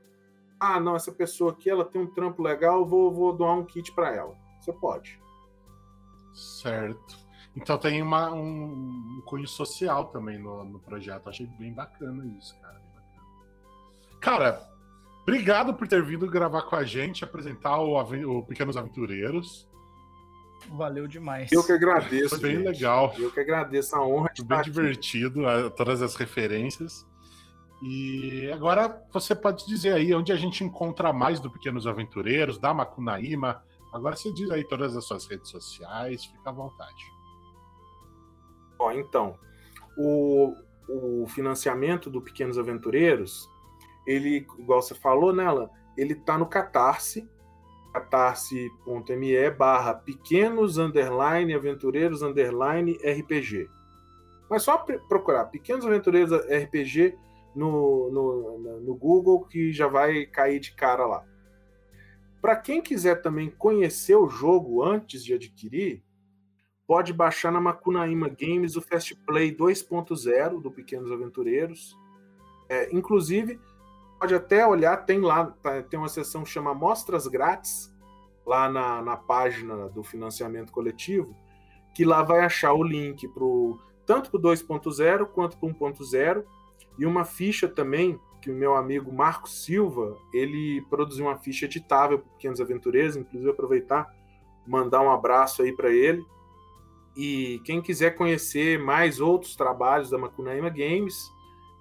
ah, 0.58 0.80
não, 0.80 0.96
essa 0.96 1.12
pessoa 1.12 1.52
aqui 1.52 1.70
ela 1.70 1.84
tem 1.84 2.00
um 2.00 2.12
trampo 2.12 2.42
legal, 2.42 2.84
vou, 2.84 3.12
vou 3.12 3.32
doar 3.32 3.56
um 3.56 3.64
kit 3.64 3.94
para 3.94 4.14
ela. 4.14 4.45
Você 4.66 4.72
pode. 4.72 5.20
Certo. 6.34 7.16
Então 7.54 7.78
tem 7.78 8.02
uma, 8.02 8.32
um, 8.32 9.18
um 9.18 9.22
cunho 9.24 9.46
social 9.46 10.06
também 10.06 10.38
no, 10.38 10.64
no 10.64 10.80
projeto. 10.80 11.28
Achei 11.28 11.46
bem 11.46 11.72
bacana 11.72 12.26
isso, 12.38 12.54
cara. 12.60 12.82
Cara, 14.20 14.68
obrigado 15.22 15.72
por 15.72 15.86
ter 15.86 16.02
vindo 16.02 16.28
gravar 16.28 16.62
com 16.62 16.74
a 16.74 16.82
gente, 16.82 17.22
apresentar 17.22 17.78
o, 17.78 17.96
o 17.96 18.42
Pequenos 18.42 18.76
Aventureiros. 18.76 19.68
Valeu 20.68 21.06
demais. 21.06 21.52
Eu 21.52 21.64
que 21.64 21.70
agradeço. 21.70 22.30
Foi 22.30 22.38
bem 22.40 22.56
gente. 22.56 22.66
legal. 22.66 23.14
Eu 23.16 23.30
que 23.30 23.38
agradeço 23.38 23.94
a 23.94 24.04
honra 24.04 24.30
de 24.34 24.40
Foi 24.40 24.48
bem 24.48 24.58
estar 24.58 24.70
divertido, 24.70 25.46
a, 25.46 25.70
todas 25.70 26.02
as 26.02 26.16
referências. 26.16 27.06
E 27.82 28.50
agora 28.52 29.02
você 29.12 29.34
pode 29.34 29.66
dizer 29.66 29.92
aí 29.92 30.12
onde 30.12 30.32
a 30.32 30.36
gente 30.36 30.64
encontra 30.64 31.12
mais 31.12 31.38
do 31.38 31.50
Pequenos 31.50 31.86
Aventureiros, 31.86 32.58
da 32.58 32.74
Macunaíma. 32.74 33.62
Agora 33.92 34.16
você 34.16 34.32
diz 34.32 34.50
aí 34.50 34.64
todas 34.64 34.96
as 34.96 35.04
suas 35.04 35.26
redes 35.26 35.50
sociais, 35.50 36.24
fica 36.24 36.50
à 36.50 36.52
vontade. 36.52 37.04
Ó, 38.78 38.92
então, 38.92 39.38
o, 39.96 40.54
o 40.88 41.26
financiamento 41.28 42.10
do 42.10 42.20
Pequenos 42.20 42.58
Aventureiros, 42.58 43.48
ele, 44.06 44.46
igual 44.58 44.82
você 44.82 44.94
falou 44.94 45.32
nela, 45.32 45.70
ele 45.96 46.14
tá 46.14 46.36
no 46.36 46.46
Catarse, 46.46 47.28
catarse.me 47.92 49.50
barra 49.50 49.94
pequenos 49.94 50.76
underline 50.76 51.54
aventureiros 51.54 52.20
underline 52.20 52.92
RPG. 52.98 53.70
Mas 54.50 54.62
só 54.62 54.78
procurar 55.08 55.46
Pequenos 55.46 55.86
Aventureiros 55.86 56.32
RPG 56.32 57.16
no, 57.54 58.10
no, 58.10 58.80
no 58.80 58.94
Google 58.94 59.44
que 59.46 59.72
já 59.72 59.88
vai 59.88 60.26
cair 60.26 60.60
de 60.60 60.72
cara 60.74 61.06
lá. 61.06 61.24
Para 62.46 62.54
quem 62.54 62.80
quiser 62.80 63.22
também 63.22 63.50
conhecer 63.50 64.14
o 64.14 64.28
jogo 64.28 64.80
antes 64.80 65.24
de 65.24 65.34
adquirir, 65.34 66.04
pode 66.86 67.12
baixar 67.12 67.50
na 67.50 67.60
Macunaíma 67.60 68.28
Games 68.28 68.76
o 68.76 68.80
Fast 68.80 69.16
Play 69.26 69.52
2.0 69.52 70.62
do 70.62 70.70
Pequenos 70.70 71.10
Aventureiros. 71.10 71.98
É, 72.68 72.94
inclusive, 72.94 73.58
pode 74.20 74.32
até 74.32 74.64
olhar, 74.64 74.96
tem 74.98 75.20
lá, 75.20 75.46
tá, 75.60 75.82
tem 75.82 75.98
uma 75.98 76.08
seção 76.08 76.44
que 76.44 76.50
chama 76.50 76.72
Mostras 76.72 77.26
Grátis, 77.26 77.92
lá 78.46 78.70
na, 78.70 79.02
na 79.02 79.16
página 79.16 79.88
do 79.88 80.04
financiamento 80.04 80.70
coletivo, 80.70 81.34
que 81.96 82.04
lá 82.04 82.22
vai 82.22 82.44
achar 82.44 82.74
o 82.74 82.84
link 82.84 83.26
pro, 83.26 83.76
tanto 84.06 84.30
para 84.30 84.38
o 84.38 84.42
2.0 84.54 85.26
quanto 85.32 85.58
para 85.58 85.68
o 85.68 85.74
1.0, 85.74 86.44
e 86.96 87.06
uma 87.06 87.24
ficha 87.24 87.66
também, 87.66 88.20
que 88.46 88.50
o 88.52 88.54
meu 88.54 88.76
amigo 88.76 89.12
Marco 89.12 89.48
Silva, 89.48 90.16
ele 90.32 90.80
produziu 90.88 91.26
uma 91.26 91.36
ficha 91.36 91.64
editável 91.64 92.20
para 92.20 92.28
Pequenos 92.34 92.60
Aventureiros, 92.60 93.16
inclusive 93.16 93.50
aproveitar, 93.50 94.08
mandar 94.64 95.02
um 95.02 95.10
abraço 95.10 95.62
aí 95.62 95.72
para 95.72 95.90
ele. 95.90 96.24
E 97.16 97.60
quem 97.64 97.82
quiser 97.82 98.12
conhecer 98.12 98.78
mais 98.78 99.18
outros 99.18 99.56
trabalhos 99.56 100.10
da 100.10 100.18
Macunaíma 100.18 100.68
Games, 100.68 101.28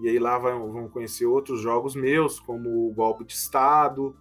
e 0.00 0.10
aí 0.10 0.18
lá 0.18 0.36
vão, 0.36 0.70
vão, 0.70 0.90
conhecer 0.90 1.24
outros 1.24 1.62
jogos 1.62 1.96
meus, 1.96 2.38
como 2.38 2.86
o 2.86 2.92
Golpe 2.92 3.24
de 3.24 3.32
Estado, 3.32 4.14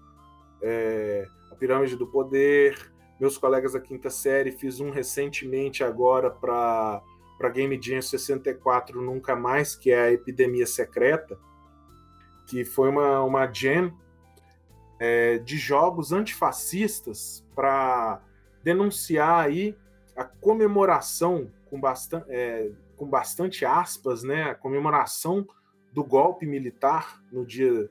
é, 0.62 1.28
a 1.52 1.56
Pirâmide 1.56 1.98
do 1.98 2.08
Poder, 2.08 2.94
meus 3.20 3.38
colegas 3.38 3.74
da 3.74 3.80
quinta 3.80 4.10
série, 4.10 4.52
fiz 4.52 4.80
um 4.80 4.90
recentemente 4.90 5.84
agora 5.84 6.30
para 6.30 7.02
para 7.38 7.50
Game 7.50 7.80
Jam 7.80 8.02
64 8.02 9.00
Nunca 9.00 9.36
Mais, 9.36 9.76
que 9.76 9.92
é 9.92 10.02
a 10.02 10.12
Epidemia 10.12 10.66
Secreta, 10.66 11.38
que 12.48 12.66
foi 12.66 12.90
uma, 12.90 13.22
uma 13.22 13.46
jam 13.46 13.94
é, 15.00 15.38
de 15.38 15.58
jogos 15.58 16.12
antifascistas 16.12 17.46
para 17.54 18.22
denunciar 18.64 19.46
aí 19.46 19.78
a 20.16 20.24
comemoração 20.24 21.52
com 21.70 21.80
bastante, 21.80 22.26
é, 22.30 22.72
com 22.96 23.06
bastante 23.06 23.64
aspas, 23.66 24.24
né, 24.24 24.50
a 24.50 24.56
comemoração 24.56 25.48
do 25.94 26.04
golpe 26.04 26.46
militar 26.46 27.22
no 27.32 27.46
dia 27.46 27.90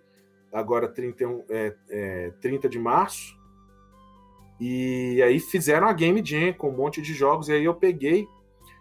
agora 0.52 0.88
31, 0.88 1.44
é, 1.48 1.74
é, 1.88 2.30
30 2.40 2.68
de 2.68 2.78
março. 2.78 3.38
E 4.58 5.22
aí 5.22 5.38
fizeram 5.38 5.86
a 5.86 5.92
Game 5.92 6.24
Jam 6.24 6.52
com 6.52 6.70
um 6.70 6.76
monte 6.76 7.02
de 7.02 7.12
jogos, 7.12 7.48
e 7.48 7.52
aí 7.52 7.64
eu 7.64 7.74
peguei, 7.74 8.26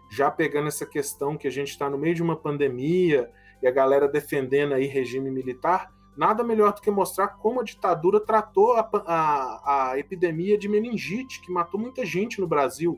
já 0.10 0.32
pegando 0.32 0.68
essa 0.68 0.86
questão 0.86 1.38
que 1.38 1.48
a 1.48 1.52
gente 1.52 1.70
está 1.70 1.90
no 1.90 1.98
meio 1.98 2.16
de 2.16 2.24
uma 2.24 2.36
pandemia 2.36 3.30
e 3.62 3.68
a 3.68 3.72
galera 3.72 4.08
defendendo 4.08 4.74
aí 4.74 4.86
regime 4.86 5.30
militar, 5.30 5.92
nada 6.16 6.44
melhor 6.44 6.74
do 6.74 6.82
que 6.82 6.90
mostrar 6.90 7.28
como 7.28 7.60
a 7.60 7.64
ditadura 7.64 8.20
tratou 8.20 8.74
a, 8.74 8.90
a, 9.06 9.92
a 9.92 10.00
epidemia 10.00 10.58
de 10.58 10.70
meningite, 10.70 11.42
que 11.42 11.52
matou 11.52 11.80
muita 11.80 12.06
gente 12.06 12.40
no 12.40 12.48
Brasil. 12.48 12.98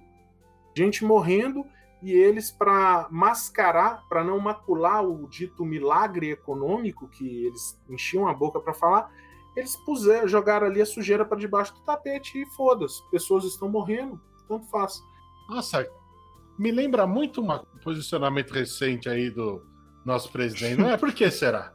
Gente 0.75 1.03
morrendo 1.03 1.65
e 2.01 2.11
eles, 2.11 2.51
para 2.51 3.07
mascarar, 3.09 4.07
para 4.07 4.23
não 4.23 4.39
macular 4.39 5.03
o 5.03 5.27
dito 5.27 5.65
milagre 5.65 6.29
econômico 6.29 7.07
que 7.07 7.45
eles 7.45 7.79
enchiam 7.89 8.27
a 8.27 8.33
boca 8.33 8.59
para 8.59 8.73
falar, 8.73 9.11
eles 9.57 9.75
puseram, 9.75 10.27
jogaram 10.27 10.67
ali 10.67 10.81
a 10.81 10.85
sujeira 10.85 11.25
para 11.25 11.37
debaixo 11.37 11.73
do 11.73 11.81
tapete 11.81 12.41
e 12.41 12.45
foda-se. 12.55 13.01
Pessoas 13.09 13.43
estão 13.43 13.67
morrendo, 13.67 14.19
tanto 14.47 14.67
faz. 14.67 15.01
Nossa, 15.49 15.87
me 16.57 16.71
lembra 16.71 17.07
muito 17.07 17.41
um 17.41 17.59
posicionamento 17.83 18.51
recente 18.51 19.09
aí 19.09 19.29
do 19.29 19.61
nosso 20.05 20.31
presidente, 20.31 20.79
não 20.79 20.89
é? 20.89 20.97
Por 20.97 21.13
que 21.13 21.29
será? 21.31 21.73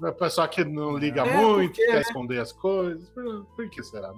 O 0.00 0.12
pessoal 0.12 0.48
que 0.48 0.64
não 0.64 0.96
liga 0.96 1.26
é, 1.26 1.36
muito, 1.36 1.72
porque, 1.72 1.84
quer 1.84 1.94
né? 1.96 2.00
esconder 2.00 2.40
as 2.40 2.52
coisas. 2.52 3.08
Por, 3.10 3.44
por 3.54 3.68
que 3.68 3.82
será? 3.82 4.14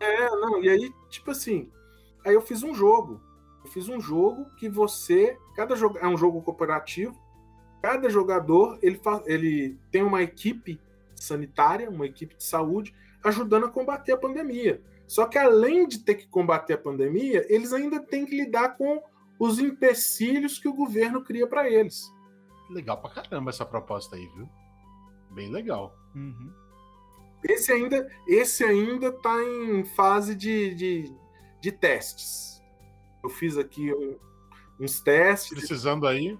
É, 0.00 0.30
não, 0.30 0.62
e 0.62 0.70
aí, 0.70 0.94
tipo 1.10 1.30
assim, 1.30 1.70
aí 2.24 2.32
eu 2.32 2.40
fiz 2.40 2.62
um 2.62 2.74
jogo 2.74 3.20
eu 3.64 3.70
fiz 3.70 3.88
um 3.88 4.00
jogo 4.00 4.46
que 4.56 4.68
você, 4.68 5.38
cada 5.54 5.76
jogo 5.76 5.98
é 5.98 6.06
um 6.06 6.16
jogo 6.16 6.42
cooperativo, 6.42 7.16
cada 7.80 8.08
jogador 8.08 8.78
ele, 8.82 8.98
faz, 8.98 9.22
ele 9.26 9.78
tem 9.90 10.02
uma 10.02 10.22
equipe 10.22 10.80
sanitária, 11.22 11.90
uma 11.90 12.06
equipe 12.06 12.36
de 12.36 12.44
saúde 12.44 12.94
ajudando 13.22 13.66
a 13.66 13.70
combater 13.70 14.12
a 14.12 14.16
pandemia. 14.16 14.82
Só 15.06 15.26
que 15.26 15.38
além 15.38 15.86
de 15.86 15.98
ter 16.00 16.14
que 16.14 16.26
combater 16.26 16.74
a 16.74 16.78
pandemia, 16.78 17.46
eles 17.48 17.72
ainda 17.72 18.00
têm 18.00 18.24
que 18.24 18.36
lidar 18.36 18.76
com 18.76 19.02
os 19.38 19.58
empecilhos 19.58 20.58
que 20.58 20.68
o 20.68 20.74
governo 20.74 21.22
cria 21.22 21.46
para 21.46 21.68
eles. 21.68 22.10
Legal 22.70 23.00
pra 23.00 23.10
caramba 23.10 23.50
essa 23.50 23.66
proposta 23.66 24.16
aí, 24.16 24.26
viu? 24.34 24.48
Bem 25.30 25.50
legal. 25.50 25.94
Uhum. 26.14 26.52
Esse 27.44 27.72
ainda, 27.72 28.08
esse 28.26 28.64
ainda 28.64 29.10
tá 29.10 29.36
em 29.42 29.84
fase 29.84 30.34
de, 30.34 30.74
de, 30.74 31.14
de 31.60 31.72
testes. 31.72 32.62
Eu 33.22 33.28
fiz 33.28 33.58
aqui 33.58 33.92
um, 33.92 34.16
uns 34.80 35.00
testes. 35.00 35.58
Precisando 35.58 36.06
aí. 36.06 36.38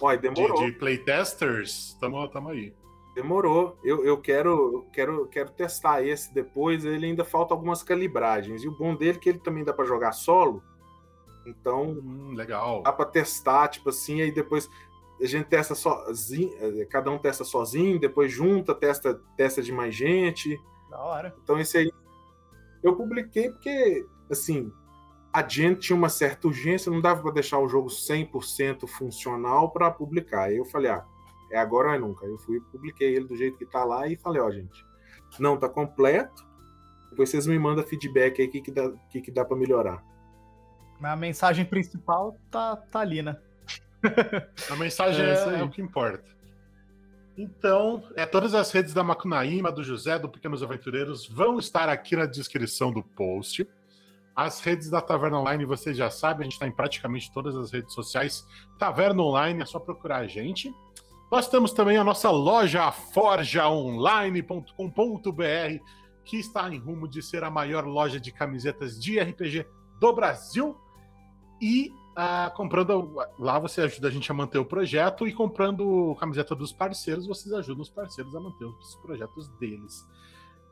Olha, 0.00 0.18
demorou. 0.18 0.64
De, 0.64 0.72
de 0.72 0.78
playtesters, 0.78 1.96
tamo, 2.00 2.26
tamo 2.28 2.48
aí. 2.48 2.74
Demorou. 3.14 3.78
Eu, 3.84 4.04
eu 4.04 4.18
quero, 4.18 4.86
quero, 4.92 5.26
quero 5.28 5.50
testar 5.50 6.02
esse 6.02 6.32
depois. 6.32 6.84
Ele 6.84 7.06
ainda 7.06 7.24
falta 7.24 7.52
algumas 7.52 7.82
calibragens. 7.82 8.62
E 8.64 8.68
o 8.68 8.76
bom 8.76 8.94
dele 8.94 9.18
é 9.18 9.20
que 9.20 9.28
ele 9.28 9.38
também 9.38 9.64
dá 9.64 9.72
para 9.72 9.84
jogar 9.84 10.12
solo. 10.12 10.62
Então, 11.46 11.90
hum, 11.90 12.32
legal. 12.34 12.82
Dá 12.82 12.92
para 12.92 13.04
testar, 13.06 13.68
tipo 13.68 13.88
assim, 13.88 14.22
aí 14.22 14.30
depois 14.30 14.68
a 15.20 15.26
gente 15.26 15.46
testa 15.46 15.74
sozinho, 15.74 16.52
eh, 16.60 16.84
cada 16.86 17.10
um 17.10 17.18
testa 17.18 17.44
sozinho, 17.44 17.98
depois 17.98 18.32
junta, 18.32 18.74
testa, 18.74 19.20
testa 19.36 19.62
de 19.62 19.72
mais 19.72 19.94
gente. 19.94 20.58
Da 20.90 21.00
hora. 21.00 21.34
Então 21.42 21.58
esse 21.58 21.78
aí 21.78 21.92
eu 22.82 22.96
publiquei 22.96 23.50
porque 23.50 24.04
assim, 24.30 24.72
a 25.32 25.46
gente 25.46 25.80
tinha 25.80 25.96
uma 25.96 26.08
certa 26.08 26.48
urgência, 26.48 26.90
não 26.90 27.00
dava 27.00 27.22
para 27.22 27.32
deixar 27.32 27.58
o 27.58 27.68
jogo 27.68 27.88
100% 27.88 28.86
funcional 28.88 29.70
para 29.70 29.90
publicar. 29.90 30.44
Aí 30.44 30.56
eu 30.56 30.64
falei, 30.64 30.90
ah, 30.90 31.04
é 31.52 31.58
agora 31.58 31.88
ou 31.88 31.94
é 31.94 31.98
nunca. 31.98 32.26
Eu 32.26 32.38
fui 32.38 32.60
publiquei 32.72 33.14
ele 33.14 33.26
do 33.26 33.36
jeito 33.36 33.58
que 33.58 33.66
tá 33.66 33.84
lá 33.84 34.08
e 34.08 34.16
falei, 34.16 34.40
ó, 34.40 34.50
gente, 34.50 34.84
não 35.38 35.56
tá 35.56 35.68
completo. 35.68 36.44
Depois 37.10 37.28
vocês 37.28 37.46
me 37.46 37.58
mandam 37.58 37.84
feedback 37.84 38.40
aí, 38.40 38.48
o 38.48 38.50
que, 38.50 38.60
que 38.62 38.70
dá, 38.70 38.90
que, 39.10 39.20
que 39.20 39.30
dá 39.30 39.44
para 39.44 39.56
melhorar. 39.56 40.02
Mas 40.98 41.12
a 41.12 41.16
mensagem 41.16 41.64
principal 41.64 42.36
tá, 42.50 42.76
tá 42.76 43.00
ali, 43.00 43.22
né? 43.22 43.36
a 44.70 44.76
mensagem 44.76 45.24
é, 45.24 45.34
é, 45.34 45.60
é 45.60 45.62
o 45.62 45.68
que 45.68 45.82
importa. 45.82 46.24
Então, 47.36 48.02
é, 48.14 48.26
todas 48.26 48.54
as 48.54 48.70
redes 48.70 48.92
da 48.92 49.02
Macunaíma, 49.02 49.72
do 49.72 49.82
José, 49.82 50.18
do 50.18 50.28
Pequenos 50.28 50.62
Aventureiros 50.62 51.26
vão 51.26 51.58
estar 51.58 51.88
aqui 51.88 52.14
na 52.14 52.26
descrição 52.26 52.92
do 52.92 53.02
post. 53.02 53.66
As 54.34 54.60
redes 54.60 54.88
da 54.88 55.00
Taverna 55.00 55.38
Online, 55.38 55.64
vocês 55.64 55.96
já 55.96 56.10
sabem, 56.10 56.40
a 56.40 56.44
gente 56.44 56.54
está 56.54 56.66
em 56.66 56.72
praticamente 56.72 57.32
todas 57.32 57.56
as 57.56 57.70
redes 57.70 57.92
sociais. 57.92 58.46
Taverna 58.78 59.22
Online, 59.22 59.62
é 59.62 59.66
só 59.66 59.78
procurar 59.78 60.18
a 60.18 60.26
gente. 60.26 60.72
Nós 61.32 61.48
temos 61.48 61.72
também 61.72 61.96
a 61.96 62.04
nossa 62.04 62.30
loja 62.30 62.92
forjaonline.com.br, 62.92 65.84
que 66.26 66.36
está 66.36 66.68
em 66.68 66.78
rumo 66.78 67.08
de 67.08 67.22
ser 67.22 67.42
a 67.42 67.48
maior 67.48 67.86
loja 67.86 68.20
de 68.20 68.30
camisetas 68.30 69.00
de 69.00 69.18
RPG 69.18 69.66
do 69.98 70.12
Brasil. 70.12 70.76
E 71.58 71.90
ah, 72.14 72.52
comprando 72.54 73.16
lá 73.38 73.58
você 73.58 73.80
ajuda 73.80 74.08
a 74.08 74.10
gente 74.10 74.30
a 74.30 74.34
manter 74.34 74.58
o 74.58 74.66
projeto 74.66 75.26
e 75.26 75.32
comprando 75.32 76.14
camiseta 76.20 76.54
dos 76.54 76.70
parceiros, 76.70 77.26
vocês 77.26 77.50
ajudam 77.54 77.80
os 77.80 77.88
parceiros 77.88 78.36
a 78.36 78.40
manter 78.40 78.66
os 78.66 78.94
projetos 78.96 79.48
deles. 79.58 80.06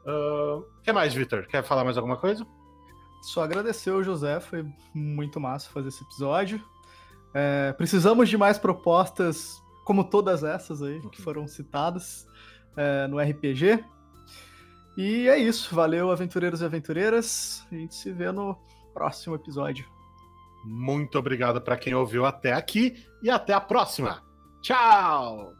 Uh, 0.04 0.62
que 0.82 0.92
mais, 0.92 1.14
Victor? 1.14 1.46
Quer 1.46 1.64
falar 1.64 1.84
mais 1.84 1.96
alguma 1.96 2.18
coisa? 2.18 2.46
Só 3.22 3.44
agradecer 3.44 3.92
o 3.92 4.02
José, 4.02 4.38
foi 4.40 4.66
muito 4.92 5.40
massa 5.40 5.70
fazer 5.70 5.88
esse 5.88 6.04
episódio. 6.04 6.62
É, 7.32 7.72
precisamos 7.72 8.28
de 8.28 8.36
mais 8.36 8.58
propostas 8.58 9.62
como 9.90 10.04
todas 10.04 10.44
essas 10.44 10.84
aí 10.84 11.00
que 11.10 11.20
foram 11.20 11.48
citadas 11.48 12.24
é, 12.76 13.08
no 13.08 13.18
RPG. 13.18 13.84
E 14.96 15.28
é 15.28 15.36
isso. 15.36 15.74
Valeu, 15.74 16.12
aventureiros 16.12 16.60
e 16.60 16.64
aventureiras. 16.64 17.66
A 17.72 17.74
gente 17.74 17.96
se 17.96 18.12
vê 18.12 18.30
no 18.30 18.56
próximo 18.94 19.34
episódio. 19.34 19.84
Muito 20.64 21.18
obrigado 21.18 21.60
para 21.60 21.76
quem 21.76 21.92
ouviu 21.92 22.24
até 22.24 22.52
aqui 22.52 23.04
e 23.20 23.28
até 23.28 23.52
a 23.52 23.60
próxima. 23.60 24.22
Tchau! 24.62 25.59